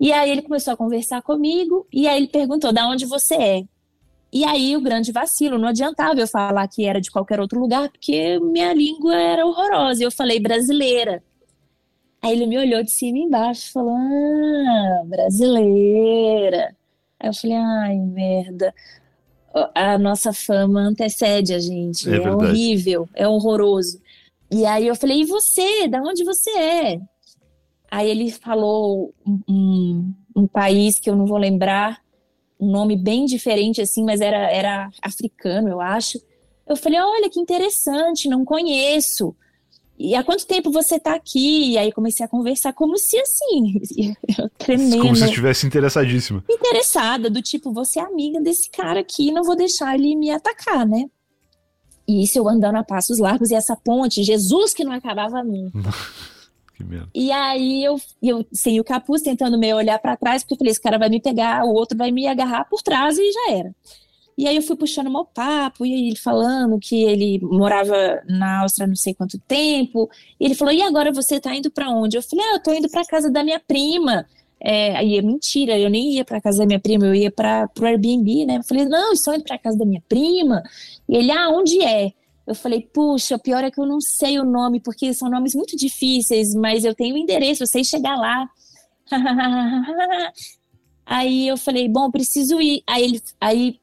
E 0.00 0.12
aí 0.12 0.30
ele 0.30 0.42
começou 0.42 0.72
a 0.72 0.76
conversar 0.76 1.22
comigo, 1.22 1.86
e 1.92 2.06
aí 2.06 2.18
ele 2.18 2.28
perguntou: 2.28 2.72
da 2.72 2.86
onde 2.86 3.04
você 3.06 3.34
é? 3.34 3.64
E 4.32 4.44
aí 4.44 4.76
o 4.76 4.80
grande 4.80 5.10
vacilo, 5.10 5.58
não 5.58 5.68
adiantava 5.68 6.20
eu 6.20 6.26
falar 6.26 6.68
que 6.68 6.84
era 6.84 7.00
de 7.00 7.10
qualquer 7.10 7.40
outro 7.40 7.58
lugar, 7.58 7.88
porque 7.88 8.38
minha 8.40 8.72
língua 8.74 9.14
era 9.14 9.46
horrorosa. 9.46 10.02
E 10.02 10.04
eu 10.04 10.10
falei 10.10 10.38
brasileira. 10.38 11.22
Aí 12.20 12.32
ele 12.32 12.46
me 12.46 12.58
olhou 12.58 12.82
de 12.82 12.90
cima 12.90 13.18
e 13.18 13.22
embaixo 13.22 13.72
falou: 13.72 13.96
Ah, 13.96 15.02
brasileira. 15.06 16.76
Aí 17.18 17.28
eu 17.28 17.34
falei: 17.34 17.56
Ai, 17.56 17.96
merda. 17.96 18.74
A 19.74 19.96
nossa 19.96 20.32
fama 20.32 20.80
antecede 20.80 21.54
a 21.54 21.58
gente. 21.58 22.08
É, 22.10 22.16
é 22.16 22.30
horrível, 22.30 23.08
é 23.14 23.26
horroroso. 23.26 24.00
E 24.50 24.66
aí 24.66 24.86
eu 24.86 24.94
falei: 24.94 25.22
E 25.22 25.24
você? 25.24 25.88
Da 25.88 26.02
onde 26.02 26.22
você 26.22 26.50
é? 26.50 27.00
Aí 27.90 28.10
ele 28.10 28.30
falou 28.30 29.14
um, 29.26 29.40
um, 29.48 30.14
um 30.36 30.46
país 30.46 30.98
que 30.98 31.08
eu 31.08 31.16
não 31.16 31.24
vou 31.24 31.38
lembrar 31.38 31.98
um 32.60 32.70
nome 32.70 32.96
bem 32.96 33.24
diferente, 33.24 33.80
assim, 33.80 34.04
mas 34.04 34.20
era, 34.20 34.50
era 34.50 34.90
africano, 35.02 35.68
eu 35.68 35.80
acho. 35.80 36.20
Eu 36.66 36.76
falei, 36.76 37.00
olha, 37.00 37.30
que 37.30 37.40
interessante, 37.40 38.28
não 38.28 38.44
conheço. 38.44 39.34
E 39.98 40.14
há 40.14 40.22
quanto 40.22 40.46
tempo 40.46 40.70
você 40.70 40.94
está 40.94 41.14
aqui? 41.14 41.72
E 41.72 41.78
aí 41.78 41.90
comecei 41.90 42.24
a 42.24 42.28
conversar 42.28 42.72
como 42.72 42.96
se 42.96 43.18
assim, 43.18 43.74
tremendo. 44.56 45.02
Como 45.02 45.16
se 45.16 45.24
estivesse 45.24 45.66
interessadíssima. 45.66 46.44
Interessada, 46.48 47.28
do 47.28 47.42
tipo, 47.42 47.72
você 47.72 47.98
é 47.98 48.02
amiga 48.02 48.40
desse 48.40 48.70
cara 48.70 49.00
aqui, 49.00 49.32
não 49.32 49.42
vou 49.42 49.56
deixar 49.56 49.96
ele 49.96 50.14
me 50.14 50.30
atacar, 50.30 50.86
né? 50.86 51.06
E 52.06 52.22
isso 52.22 52.38
eu 52.38 52.48
andando 52.48 52.76
a 52.76 52.84
passos 52.84 53.18
largos 53.18 53.50
e 53.50 53.54
essa 53.54 53.76
ponte, 53.76 54.22
Jesus 54.22 54.72
que 54.72 54.84
não 54.84 54.92
acabava 54.92 55.42
nunca. 55.42 55.78
Que 56.78 56.84
medo. 56.84 57.10
E 57.12 57.32
aí 57.32 57.82
eu, 57.82 58.00
eu 58.22 58.46
sem 58.52 58.78
o 58.78 58.84
capuz, 58.84 59.20
tentando 59.20 59.58
me 59.58 59.74
olhar 59.74 59.98
para 59.98 60.16
trás, 60.16 60.44
porque 60.44 60.54
eu 60.54 60.58
falei, 60.58 60.70
esse 60.70 60.80
cara 60.80 60.96
vai 60.96 61.08
me 61.08 61.20
pegar, 61.20 61.64
o 61.64 61.74
outro 61.74 61.98
vai 61.98 62.12
me 62.12 62.24
agarrar 62.28 62.66
por 62.66 62.80
trás 62.82 63.18
e 63.18 63.32
já 63.32 63.50
era. 63.50 63.74
E 64.36 64.46
aí 64.46 64.54
eu 64.54 64.62
fui 64.62 64.76
puxando 64.76 65.10
meu 65.10 65.24
papo, 65.24 65.84
e 65.84 65.92
ele 65.92 66.16
falando 66.16 66.78
que 66.78 67.02
ele 67.02 67.40
morava 67.42 68.22
na 68.28 68.60
Áustria 68.60 68.86
não 68.86 68.94
sei 68.94 69.12
quanto 69.12 69.40
tempo. 69.40 70.08
E 70.38 70.44
ele 70.44 70.54
falou: 70.54 70.72
"E 70.72 70.80
agora 70.80 71.10
você 71.12 71.40
tá 71.40 71.52
indo 71.52 71.68
para 71.68 71.90
onde?" 71.90 72.16
Eu 72.16 72.22
falei: 72.22 72.44
"Ah, 72.46 72.54
eu 72.54 72.62
tô 72.62 72.72
indo 72.72 72.88
para 72.88 73.04
casa 73.04 73.28
da 73.28 73.42
minha 73.42 73.58
prima". 73.58 74.24
É, 74.60 74.96
aí 74.96 75.18
é 75.18 75.22
mentira, 75.22 75.76
eu 75.76 75.90
nem 75.90 76.14
ia 76.14 76.24
para 76.24 76.40
casa 76.40 76.58
da 76.58 76.66
minha 76.66 76.78
prima, 76.80 77.06
eu 77.06 77.14
ia 77.14 77.30
para 77.32 77.68
o 77.80 77.84
Airbnb, 77.84 78.46
né? 78.46 78.58
Eu 78.58 78.62
falei: 78.62 78.84
"Não, 78.84 79.12
estou 79.12 79.34
indo 79.34 79.42
para 79.42 79.58
casa 79.58 79.76
da 79.76 79.84
minha 79.84 80.02
prima". 80.08 80.62
E 81.08 81.16
ele: 81.16 81.32
"Ah, 81.32 81.48
onde 81.50 81.82
é?" 81.82 82.12
Eu 82.48 82.54
falei, 82.54 82.80
puxa, 82.80 83.36
o 83.36 83.38
pior 83.38 83.62
é 83.62 83.70
que 83.70 83.78
eu 83.78 83.84
não 83.84 84.00
sei 84.00 84.38
o 84.38 84.44
nome, 84.44 84.80
porque 84.80 85.12
são 85.12 85.28
nomes 85.28 85.54
muito 85.54 85.76
difíceis, 85.76 86.54
mas 86.54 86.82
eu 86.82 86.94
tenho 86.94 87.14
o 87.14 87.18
endereço, 87.18 87.62
eu 87.62 87.66
sei 87.66 87.84
chegar 87.84 88.16
lá. 88.16 88.48
aí 91.04 91.46
eu 91.46 91.58
falei, 91.58 91.86
bom, 91.90 92.10
preciso 92.10 92.58
ir. 92.58 92.82
Aí 92.86 93.04
ele, 93.04 93.22
aí 93.38 93.80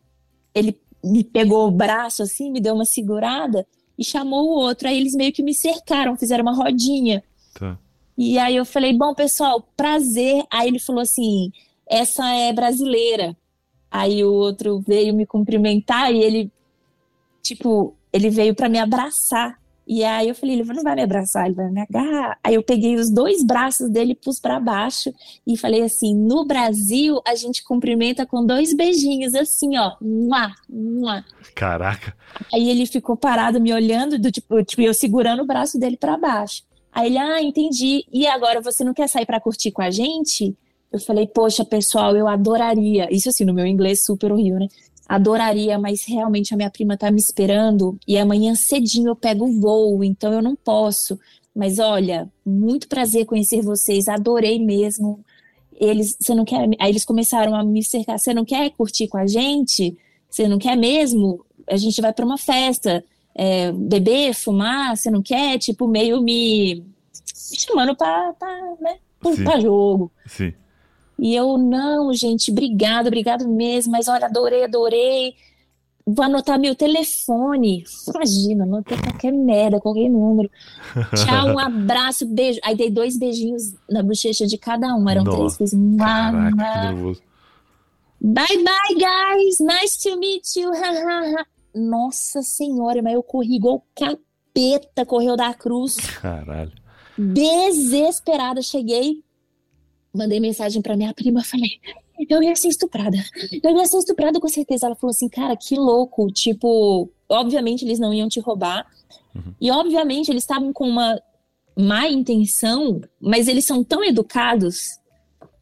ele 0.55 0.81
me 1.03 1.23
pegou 1.23 1.67
o 1.67 1.71
braço 1.71 2.23
assim, 2.23 2.51
me 2.51 2.59
deu 2.59 2.73
uma 2.73 2.85
segurada 2.85 3.67
e 3.95 4.03
chamou 4.03 4.47
o 4.47 4.59
outro. 4.59 4.87
Aí 4.87 4.97
eles 4.97 5.13
meio 5.13 5.31
que 5.31 5.43
me 5.43 5.53
cercaram, 5.53 6.17
fizeram 6.17 6.41
uma 6.41 6.55
rodinha. 6.55 7.23
Tá. 7.53 7.77
E 8.17 8.39
aí 8.39 8.55
eu 8.55 8.65
falei, 8.65 8.97
bom, 8.97 9.13
pessoal, 9.13 9.61
prazer. 9.77 10.43
Aí 10.49 10.69
ele 10.69 10.79
falou 10.79 11.03
assim, 11.03 11.51
essa 11.87 12.27
é 12.33 12.51
brasileira. 12.51 13.37
Aí 13.91 14.25
o 14.25 14.33
outro 14.33 14.79
veio 14.79 15.13
me 15.13 15.27
cumprimentar 15.27 16.11
e 16.11 16.17
ele, 16.17 16.51
tipo, 17.43 17.95
ele 18.15 18.29
veio 18.29 18.55
para 18.55 18.69
me 18.69 18.79
abraçar. 18.79 19.59
E 19.85 20.03
aí 20.03 20.29
eu 20.29 20.33
falei, 20.33 20.55
ele 20.55 20.63
não 20.63 20.81
vai 20.81 20.95
me 20.95 21.03
abraçar, 21.03 21.45
ele 21.45 21.53
vai 21.53 21.69
me 21.69 21.81
agarrar. 21.81 22.39
Aí 22.43 22.55
eu 22.55 22.63
peguei 22.63 22.95
os 22.95 23.11
dois 23.11 23.43
braços 23.43 23.87
dele 23.89 24.13
e 24.13 24.15
pus 24.15 24.39
para 24.39 24.59
baixo 24.59 25.13
e 25.45 25.55
falei 25.57 25.83
assim: 25.83 26.15
no 26.15 26.45
Brasil 26.45 27.21
a 27.27 27.35
gente 27.35 27.63
cumprimenta 27.63 28.25
com 28.25 28.43
dois 28.43 28.73
beijinhos, 28.73 29.35
assim, 29.35 29.77
ó. 29.77 29.91
Mua, 30.01 30.51
mua. 30.67 31.23
Caraca. 31.53 32.15
Aí 32.51 32.69
ele 32.69 32.87
ficou 32.87 33.15
parado 33.15 33.59
me 33.61 33.73
olhando, 33.73 34.17
do 34.17 34.31
tipo, 34.31 34.63
tipo 34.63 34.81
eu 34.81 34.93
segurando 34.93 35.43
o 35.43 35.45
braço 35.45 35.77
dele 35.77 35.97
para 35.97 36.17
baixo. 36.17 36.63
Aí 36.91 37.07
ele, 37.07 37.17
ah, 37.17 37.41
entendi. 37.41 38.05
E 38.11 38.25
agora 38.25 38.61
você 38.61 38.83
não 38.83 38.93
quer 38.93 39.07
sair 39.07 39.25
para 39.25 39.41
curtir 39.41 39.71
com 39.71 39.81
a 39.81 39.91
gente? 39.91 40.57
Eu 40.91 40.99
falei, 40.99 41.27
poxa, 41.27 41.65
pessoal, 41.65 42.15
eu 42.15 42.27
adoraria. 42.27 43.13
Isso 43.13 43.27
assim, 43.27 43.43
no 43.43 43.53
meu 43.53 43.67
inglês 43.67 44.03
super 44.05 44.31
horrível, 44.31 44.59
né? 44.59 44.67
Adoraria, 45.07 45.77
mas 45.77 46.03
realmente 46.05 46.53
a 46.53 46.57
minha 46.57 46.69
prima 46.69 46.97
tá 46.97 47.11
me 47.11 47.19
esperando 47.19 47.97
e 48.07 48.17
amanhã 48.17 48.55
cedinho 48.55 49.09
eu 49.09 49.15
pego 49.15 49.45
o 49.45 49.59
voo, 49.59 50.03
então 50.03 50.33
eu 50.33 50.41
não 50.41 50.55
posso. 50.55 51.19
Mas 51.55 51.79
olha, 51.79 52.29
muito 52.45 52.87
prazer 52.87 53.25
conhecer 53.25 53.61
vocês, 53.61 54.07
adorei 54.07 54.59
mesmo. 54.59 55.23
Eles, 55.73 56.17
você 56.19 56.33
não 56.33 56.43
quer? 56.43 56.67
Aí 56.79 56.89
eles 56.89 57.05
começaram 57.05 57.55
a 57.55 57.63
me 57.63 57.83
cercar. 57.83 58.19
Você 58.19 58.33
não 58.33 58.43
quer 58.43 58.69
curtir 58.71 59.07
com 59.07 59.17
a 59.17 59.27
gente? 59.27 59.97
Você 60.29 60.47
não 60.47 60.57
quer 60.57 60.75
mesmo? 60.75 61.45
A 61.69 61.77
gente 61.77 62.01
vai 62.01 62.11
para 62.11 62.25
uma 62.25 62.37
festa, 62.37 63.03
é, 63.33 63.71
beber, 63.71 64.33
fumar. 64.33 64.97
Você 64.97 65.09
não 65.09 65.21
quer? 65.21 65.57
Tipo 65.57 65.87
meio 65.87 66.21
me, 66.21 66.75
me 66.75 67.57
chamando 67.57 67.95
para 67.95 68.33
né, 68.81 68.97
para 69.43 69.59
jogo. 69.59 70.11
Sim. 70.25 70.53
E 71.17 71.33
eu, 71.33 71.57
não, 71.57 72.13
gente, 72.13 72.51
obrigado, 72.51 73.07
obrigado 73.07 73.47
mesmo, 73.47 73.91
mas 73.91 74.07
olha, 74.07 74.25
adorei, 74.25 74.63
adorei. 74.63 75.35
Vou 76.07 76.23
anotar 76.23 76.59
meu 76.59 76.75
telefone. 76.75 77.83
Imagina, 78.07 78.63
anotei 78.63 78.97
qualquer 78.97 79.31
merda, 79.31 79.79
qualquer 79.79 80.07
número. 80.07 80.51
Tchau, 81.15 81.47
um 81.47 81.59
abraço, 81.59 82.27
beijo. 82.27 82.59
Aí 82.63 82.75
dei 82.75 82.91
dois 82.91 83.17
beijinhos 83.17 83.73
na 83.89 84.03
bochecha 84.03 84.45
de 84.45 84.57
cada 84.57 84.93
um. 84.95 85.09
Eram 85.09 85.23
Nossa, 85.23 85.57
três. 85.57 85.71
Fiz 85.71 85.97
caraca, 85.97 86.51
que 86.51 86.93
nervoso. 86.93 87.21
Bye, 88.21 88.63
bye, 88.63 88.95
guys. 88.95 89.57
Nice 89.59 89.99
to 90.03 90.17
meet 90.17 90.55
you. 90.55 90.71
Nossa 91.73 92.41
senhora, 92.43 93.01
mas 93.01 93.13
eu 93.13 93.23
corri 93.23 93.55
igual 93.55 93.83
capeta, 93.95 95.05
correu 95.05 95.35
da 95.35 95.53
cruz. 95.53 95.95
Caralho. 96.21 96.71
Desesperada, 97.17 98.61
cheguei, 98.61 99.23
mandei 100.15 100.39
mensagem 100.39 100.81
para 100.81 100.95
minha 100.95 101.13
prima, 101.13 101.43
falei, 101.43 101.79
eu 102.29 102.41
ia 102.41 102.55
ser 102.55 102.69
estuprada. 102.69 103.17
Eu 103.63 103.77
ia 103.77 103.85
ser 103.85 103.97
estuprada 103.97 104.39
com 104.39 104.47
certeza. 104.47 104.85
Ela 104.85 104.95
falou 104.95 105.11
assim, 105.11 105.29
cara, 105.29 105.55
que 105.55 105.75
louco. 105.75 106.31
Tipo, 106.31 107.09
obviamente 107.27 107.83
eles 107.83 107.99
não 107.99 108.13
iam 108.13 108.29
te 108.29 108.39
roubar. 108.39 108.85
Uhum. 109.35 109.53
E 109.59 109.69
obviamente 109.69 110.31
eles 110.31 110.43
estavam 110.43 110.71
com 110.71 110.87
uma 110.87 111.19
má 111.77 112.07
intenção, 112.07 113.01
mas 113.19 113.47
eles 113.47 113.65
são 113.65 113.83
tão 113.83 114.03
educados 114.03 114.97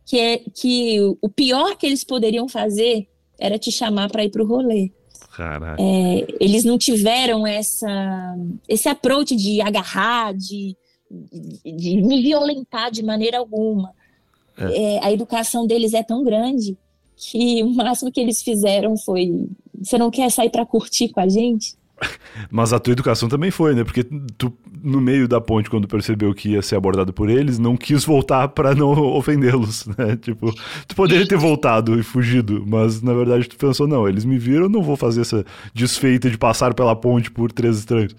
que 0.05 0.19
é 0.19 0.37
que 0.37 0.99
o 1.21 1.29
pior 1.29 1.75
que 1.75 1.85
eles 1.85 2.03
poderiam 2.03 2.47
fazer 2.47 3.07
era 3.39 3.57
te 3.57 3.71
chamar 3.71 4.09
para 4.11 4.23
ir 4.23 4.29
pro 4.29 4.45
rolê. 4.45 4.91
Caralho. 5.35 5.77
É, 5.79 6.27
eles 6.39 6.63
não 6.63 6.77
tiveram 6.77 7.47
essa 7.47 8.37
esse 8.67 8.87
approach 8.87 9.35
de 9.35 9.59
agarrar, 9.61 10.33
de, 10.33 10.77
de, 11.09 11.71
de 11.71 12.01
me 12.01 12.21
violentar 12.21 12.91
de 12.91 13.01
maneira 13.01 13.39
alguma. 13.39 13.91
É. 14.57 14.95
É, 14.95 15.05
a 15.05 15.11
educação 15.11 15.65
deles 15.65 15.93
é 15.93 16.03
tão 16.03 16.23
grande 16.23 16.77
que 17.15 17.61
o 17.63 17.73
máximo 17.73 18.11
que 18.11 18.19
eles 18.19 18.41
fizeram 18.41 18.97
foi: 18.97 19.47
você 19.79 19.97
não 19.97 20.11
quer 20.11 20.29
sair 20.29 20.49
para 20.49 20.65
curtir 20.65 21.09
com 21.09 21.19
a 21.19 21.27
gente? 21.27 21.75
Mas 22.51 22.73
a 22.73 22.79
tua 22.79 22.91
educação 22.91 23.29
também 23.29 23.51
foi, 23.51 23.75
né? 23.75 23.83
Porque 23.83 24.03
tu, 24.37 24.51
no 24.81 24.99
meio 24.99 25.27
da 25.27 25.39
ponte, 25.39 25.69
quando 25.69 25.87
percebeu 25.87 26.33
que 26.33 26.49
ia 26.49 26.61
ser 26.61 26.75
abordado 26.75 27.13
por 27.13 27.29
eles, 27.29 27.59
não 27.59 27.77
quis 27.77 28.03
voltar 28.03 28.49
para 28.49 28.75
não 28.75 28.91
ofendê-los, 29.15 29.85
né? 29.97 30.17
Tipo, 30.17 30.53
tu 30.87 30.95
poderia 30.95 31.27
ter 31.27 31.37
voltado 31.37 31.99
e 31.99 32.03
fugido, 32.03 32.63
mas 32.67 33.01
na 33.01 33.13
verdade 33.13 33.47
tu 33.47 33.57
pensou, 33.57 33.87
não, 33.87 34.07
eles 34.07 34.25
me 34.25 34.37
viram, 34.37 34.67
não 34.67 34.81
vou 34.81 34.97
fazer 34.97 35.21
essa 35.21 35.45
desfeita 35.73 36.29
de 36.29 36.37
passar 36.37 36.73
pela 36.73 36.95
ponte 36.95 37.31
por 37.31 37.51
três 37.51 37.77
estranhos 37.77 38.15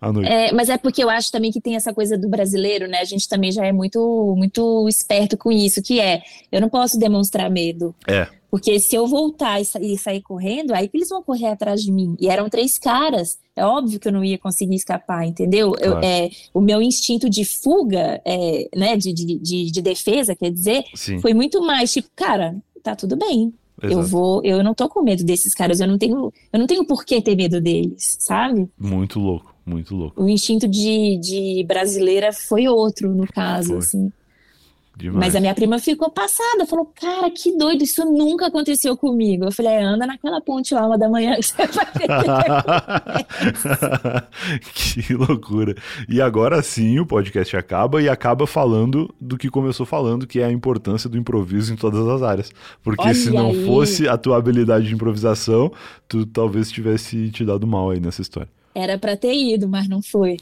à 0.00 0.12
noite. 0.12 0.30
É, 0.30 0.52
mas 0.52 0.68
é 0.68 0.78
porque 0.78 1.02
eu 1.02 1.10
acho 1.10 1.30
também 1.30 1.50
que 1.50 1.60
tem 1.60 1.76
essa 1.76 1.92
coisa 1.92 2.16
do 2.16 2.28
brasileiro, 2.28 2.86
né? 2.88 2.98
A 3.00 3.04
gente 3.04 3.28
também 3.28 3.50
já 3.52 3.64
é 3.64 3.72
muito, 3.72 4.34
muito 4.36 4.88
esperto 4.88 5.36
com 5.36 5.50
isso, 5.50 5.82
que 5.82 6.00
é, 6.00 6.22
eu 6.50 6.60
não 6.60 6.68
posso 6.68 6.98
demonstrar 6.98 7.50
medo. 7.50 7.94
É. 8.06 8.28
Porque 8.50 8.80
se 8.80 8.96
eu 8.96 9.06
voltar 9.06 9.60
e, 9.60 9.64
sa 9.64 9.78
sair 9.98 10.22
correndo, 10.22 10.72
aí 10.72 10.88
que 10.88 10.96
eles 10.96 11.08
vão 11.08 11.22
correr 11.22 11.48
atrás 11.48 11.82
de 11.82 11.92
mim. 11.92 12.16
E 12.18 12.28
eram 12.28 12.48
três 12.48 12.78
caras. 12.78 13.38
É 13.54 13.64
óbvio 13.64 14.00
que 14.00 14.08
eu 14.08 14.12
não 14.12 14.24
ia 14.24 14.38
conseguir 14.38 14.74
escapar, 14.74 15.26
entendeu? 15.26 15.72
Claro. 15.72 15.92
Eu, 15.92 15.98
é, 15.98 16.30
o 16.54 16.60
meu 16.60 16.80
instinto 16.80 17.28
de 17.28 17.44
fuga, 17.44 18.20
é, 18.24 18.68
né, 18.74 18.96
de, 18.96 19.12
de, 19.12 19.38
de, 19.38 19.70
de, 19.70 19.82
defesa, 19.82 20.34
quer 20.34 20.50
dizer, 20.50 20.84
Sim. 20.94 21.18
foi 21.20 21.34
muito 21.34 21.60
mais 21.60 21.92
tipo, 21.92 22.08
cara, 22.16 22.56
tá 22.82 22.96
tudo 22.96 23.16
bem. 23.16 23.52
Exato. 23.82 24.00
Eu 24.00 24.06
vou, 24.06 24.44
eu 24.44 24.64
não 24.64 24.74
tô 24.74 24.88
com 24.88 25.02
medo 25.02 25.22
desses 25.22 25.54
caras, 25.54 25.78
eu 25.78 25.86
não 25.86 25.98
tenho, 25.98 26.32
eu 26.52 26.58
não 26.58 26.66
tenho 26.66 26.84
por 26.84 27.04
que 27.04 27.20
ter 27.20 27.36
medo 27.36 27.60
deles, 27.60 28.16
sabe? 28.18 28.68
Muito 28.76 29.20
louco. 29.20 29.54
Muito 29.68 29.94
louco. 29.94 30.22
O 30.22 30.28
instinto 30.28 30.66
de, 30.66 31.18
de 31.18 31.64
brasileira 31.66 32.32
foi 32.32 32.66
outro, 32.66 33.14
no 33.14 33.26
caso, 33.26 33.68
foi. 33.68 33.78
assim. 33.78 34.12
Demais. 34.98 35.26
Mas 35.26 35.36
a 35.36 35.40
minha 35.40 35.54
prima 35.54 35.78
ficou 35.78 36.10
passada, 36.10 36.66
falou, 36.66 36.92
cara, 37.00 37.30
que 37.30 37.56
doido, 37.56 37.84
isso 37.84 38.04
nunca 38.04 38.48
aconteceu 38.48 38.96
comigo. 38.96 39.44
Eu 39.44 39.52
falei, 39.52 39.74
é, 39.74 39.84
anda 39.84 40.04
naquela 40.04 40.40
ponte 40.40 40.74
lá, 40.74 40.84
uma 40.84 40.98
da 40.98 41.08
manhã, 41.08 41.36
que 41.36 41.44
você 41.44 41.68
vai 41.68 41.86
Que 44.74 45.14
loucura. 45.14 45.76
E 46.08 46.20
agora 46.20 46.60
sim 46.62 46.98
o 46.98 47.06
podcast 47.06 47.56
acaba 47.56 48.02
e 48.02 48.08
acaba 48.08 48.44
falando 48.44 49.14
do 49.20 49.38
que 49.38 49.48
começou 49.48 49.86
falando, 49.86 50.26
que 50.26 50.40
é 50.40 50.46
a 50.46 50.50
importância 50.50 51.08
do 51.08 51.16
improviso 51.16 51.72
em 51.72 51.76
todas 51.76 52.04
as 52.08 52.20
áreas. 52.20 52.50
Porque 52.82 53.02
Olha 53.02 53.14
se 53.14 53.30
não 53.30 53.50
aí. 53.50 53.66
fosse 53.66 54.08
a 54.08 54.18
tua 54.18 54.36
habilidade 54.36 54.88
de 54.88 54.94
improvisação, 54.94 55.70
tu 56.08 56.26
talvez 56.26 56.72
tivesse 56.72 57.30
te 57.30 57.44
dado 57.44 57.68
mal 57.68 57.90
aí 57.90 58.00
nessa 58.00 58.20
história. 58.20 58.50
Era 58.78 58.96
para 58.96 59.16
ter 59.16 59.34
ido, 59.34 59.68
mas 59.68 59.88
não 59.88 60.00
foi. 60.00 60.36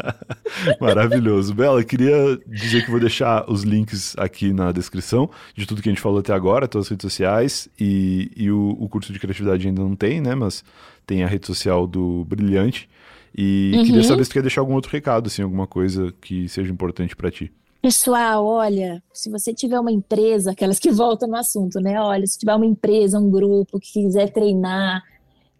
Maravilhoso. 0.80 1.52
Bela, 1.52 1.84
queria 1.84 2.40
dizer 2.46 2.82
que 2.82 2.90
vou 2.90 2.98
deixar 2.98 3.44
os 3.46 3.62
links 3.62 4.14
aqui 4.16 4.54
na 4.54 4.72
descrição 4.72 5.28
de 5.54 5.66
tudo 5.66 5.82
que 5.82 5.88
a 5.90 5.92
gente 5.92 6.00
falou 6.00 6.20
até 6.20 6.32
agora, 6.32 6.66
todas 6.66 6.86
as 6.86 6.90
redes 6.90 7.02
sociais 7.02 7.68
e, 7.78 8.32
e 8.34 8.50
o, 8.50 8.74
o, 8.80 8.88
curso 8.88 9.12
de 9.12 9.18
criatividade 9.18 9.68
ainda 9.68 9.82
não 9.82 9.94
tem, 9.94 10.18
né? 10.18 10.34
Mas 10.34 10.64
tem 11.06 11.22
a 11.22 11.26
rede 11.26 11.46
social 11.46 11.86
do 11.86 12.24
Brilhante. 12.24 12.88
E 13.36 13.72
uhum. 13.74 13.84
queria 13.84 14.02
saber 14.02 14.24
se 14.24 14.30
tu 14.30 14.32
quer 14.32 14.42
deixar 14.42 14.62
algum 14.62 14.72
outro 14.72 14.90
recado, 14.90 15.26
assim, 15.26 15.42
alguma 15.42 15.66
coisa 15.66 16.10
que 16.22 16.48
seja 16.48 16.72
importante 16.72 17.14
para 17.14 17.30
ti. 17.30 17.52
Pessoal, 17.82 18.46
olha, 18.46 19.02
se 19.12 19.28
você 19.28 19.52
tiver 19.52 19.78
uma 19.78 19.92
empresa, 19.92 20.52
aquelas 20.52 20.78
que 20.78 20.90
voltam 20.90 21.28
no 21.28 21.36
assunto, 21.36 21.80
né? 21.80 22.00
Olha, 22.00 22.26
se 22.26 22.38
tiver 22.38 22.54
uma 22.54 22.64
empresa, 22.64 23.18
um 23.18 23.30
grupo 23.30 23.78
que 23.78 23.92
quiser 23.92 24.32
treinar 24.32 25.02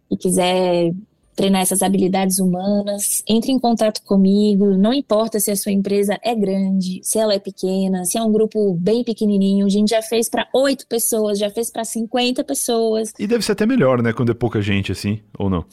e 0.09 0.17
quiser 0.17 0.91
treinar 1.35 1.61
essas 1.61 1.81
habilidades 1.81 2.39
humanas, 2.39 3.23
entre 3.27 3.51
em 3.51 3.59
contato 3.59 4.01
comigo, 4.03 4.77
não 4.77 4.93
importa 4.93 5.39
se 5.39 5.51
a 5.51 5.55
sua 5.55 5.71
empresa 5.71 6.17
é 6.23 6.35
grande, 6.35 6.99
se 7.03 7.17
ela 7.17 7.33
é 7.33 7.39
pequena, 7.39 8.05
se 8.05 8.17
é 8.17 8.21
um 8.21 8.31
grupo 8.31 8.73
bem 8.75 9.03
pequenininho, 9.03 9.65
a 9.65 9.69
gente 9.69 9.89
já 9.89 10.01
fez 10.01 10.29
para 10.29 10.47
oito 10.53 10.87
pessoas, 10.87 11.39
já 11.39 11.49
fez 11.49 11.71
para 11.71 11.83
50 11.83 12.43
pessoas. 12.43 13.11
E 13.17 13.27
deve 13.27 13.43
ser 13.43 13.53
até 13.53 13.65
melhor, 13.65 14.01
né, 14.01 14.13
quando 14.13 14.31
é 14.31 14.35
pouca 14.35 14.61
gente 14.61 14.91
assim, 14.91 15.19
ou 15.37 15.49
não? 15.49 15.65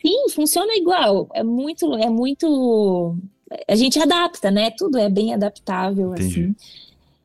Sim, 0.00 0.30
funciona 0.30 0.74
igual, 0.74 1.28
é 1.34 1.42
muito, 1.44 1.94
é 1.94 2.08
muito, 2.08 3.16
a 3.68 3.76
gente 3.76 3.98
adapta, 4.00 4.50
né, 4.50 4.70
tudo 4.76 4.98
é 4.98 5.08
bem 5.08 5.32
adaptável, 5.34 6.12
Entendi. 6.12 6.40
assim. 6.42 6.54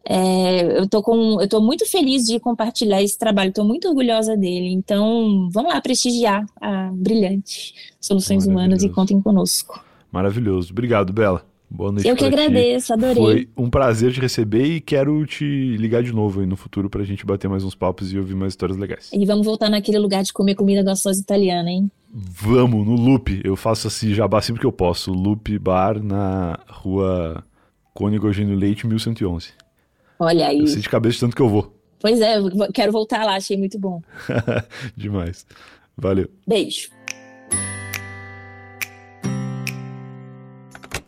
É, 0.10 0.80
eu 0.80 0.88
tô 0.88 1.04
com, 1.04 1.42
eu 1.42 1.50
tô 1.50 1.60
muito 1.60 1.86
feliz 1.90 2.26
de 2.26 2.40
compartilhar 2.40 3.02
esse 3.04 3.18
trabalho, 3.18 3.50
estou 3.50 3.66
muito 3.66 3.90
orgulhosa 3.90 4.38
dele. 4.38 4.70
Então, 4.70 5.50
vamos 5.52 5.74
lá 5.74 5.82
prestigiar 5.82 6.46
a 6.62 6.90
brilhante 6.94 7.74
Soluções 8.00 8.48
Humanas 8.48 8.84
e 8.84 8.90
contem 8.90 9.22
conosco. 9.22 9.84
Maravilhoso. 10.10 10.72
Obrigado, 10.72 11.12
Bela. 11.12 11.46
Boa 11.70 11.92
noite. 11.92 12.08
Eu 12.08 12.16
que 12.16 12.24
agradeço, 12.24 12.94
adorei. 12.94 13.16
Foi 13.16 13.50
um 13.58 13.70
prazer 13.70 14.14
te 14.14 14.22
receber 14.22 14.64
e 14.64 14.80
quero 14.80 15.26
te 15.26 15.76
ligar 15.76 16.02
de 16.02 16.14
novo 16.14 16.40
aí 16.40 16.46
no 16.46 16.56
futuro 16.56 16.90
pra 16.90 17.04
gente 17.04 17.26
bater 17.26 17.50
mais 17.50 17.66
uns 17.66 17.76
papos 17.76 18.14
e 18.14 18.18
ouvir 18.18 18.36
mais 18.36 18.54
histórias 18.54 18.78
legais. 18.78 19.10
E 19.12 19.26
vamos 19.26 19.46
voltar 19.46 19.70
naquele 19.70 20.00
lugar 20.00 20.24
de 20.24 20.32
comer 20.32 20.56
comida 20.56 20.82
gostosa 20.82 21.20
italiana, 21.20 21.70
hein? 21.70 21.92
Vamos, 22.14 22.88
no 22.88 22.96
Loop. 22.96 23.42
Eu 23.44 23.58
faço 23.58 23.88
assim 23.88 24.14
jabá 24.14 24.42
sempre 24.42 24.62
que 24.62 24.66
eu 24.66 24.72
posso. 24.72 25.12
Loop 25.12 25.60
Bar 25.60 26.02
na 26.02 26.58
rua 26.70 27.44
Cônigo 27.94 28.28
Eugênio 28.28 28.56
Leite, 28.56 28.88
1111. 28.88 29.50
Olha 30.20 30.48
aí. 30.48 30.60
Eu 30.60 30.68
sei 30.68 30.82
de 30.82 30.90
cabeça 30.90 31.20
tanto 31.20 31.36
que 31.36 31.42
eu 31.42 31.50
vou. 31.50 31.74
Pois 32.00 32.22
é, 32.22 32.36
quero 32.74 32.92
voltar 32.92 33.24
lá, 33.26 33.36
achei 33.36 33.58
muito 33.58 33.80
bom. 33.80 34.02
Demais. 34.96 35.46
Valeu. 35.98 36.30
Beijo. 36.46 36.90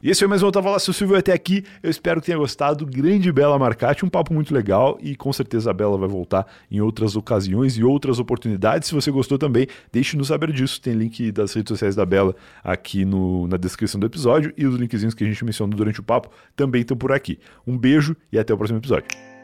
E 0.01 0.09
esse 0.09 0.19
foi 0.19 0.29
mais 0.29 0.41
um 0.41 0.49
Tava 0.49 0.69
Lá, 0.69 0.79
se 0.79 0.87
você 0.87 1.05
viu 1.05 1.17
até 1.17 1.33
aqui, 1.33 1.65
eu 1.83 1.89
espero 1.89 2.21
que 2.21 2.27
tenha 2.27 2.37
gostado. 2.37 2.85
Grande 2.85 3.33
Bela 3.33 3.59
Marcati, 3.59 4.05
um 4.05 4.09
papo 4.09 4.33
muito 4.33 4.53
legal 4.53 4.97
e 5.01 5.13
com 5.13 5.33
certeza 5.33 5.71
a 5.71 5.73
Bela 5.73 5.97
vai 5.97 6.07
voltar 6.07 6.47
em 6.71 6.79
outras 6.79 7.17
ocasiões 7.17 7.77
e 7.77 7.83
outras 7.83 8.17
oportunidades. 8.17 8.87
Se 8.87 8.95
você 8.95 9.11
gostou 9.11 9.37
também, 9.37 9.67
deixe-nos 9.91 10.27
saber 10.27 10.53
disso. 10.53 10.79
Tem 10.79 10.93
link 10.93 11.33
das 11.33 11.53
redes 11.53 11.69
sociais 11.69 11.97
da 11.97 12.05
Bela 12.05 12.33
aqui 12.63 13.03
no, 13.03 13.45
na 13.49 13.57
descrição 13.57 13.99
do 13.99 14.05
episódio 14.05 14.53
e 14.55 14.65
os 14.65 14.75
linkzinhos 14.75 15.13
que 15.13 15.25
a 15.25 15.27
gente 15.27 15.43
mencionou 15.43 15.75
durante 15.75 15.99
o 15.99 16.03
papo 16.03 16.29
também 16.55 16.79
estão 16.79 16.95
por 16.95 17.11
aqui. 17.11 17.37
Um 17.67 17.77
beijo 17.77 18.15
e 18.31 18.39
até 18.39 18.53
o 18.53 18.57
próximo 18.57 18.79
episódio. 18.79 19.38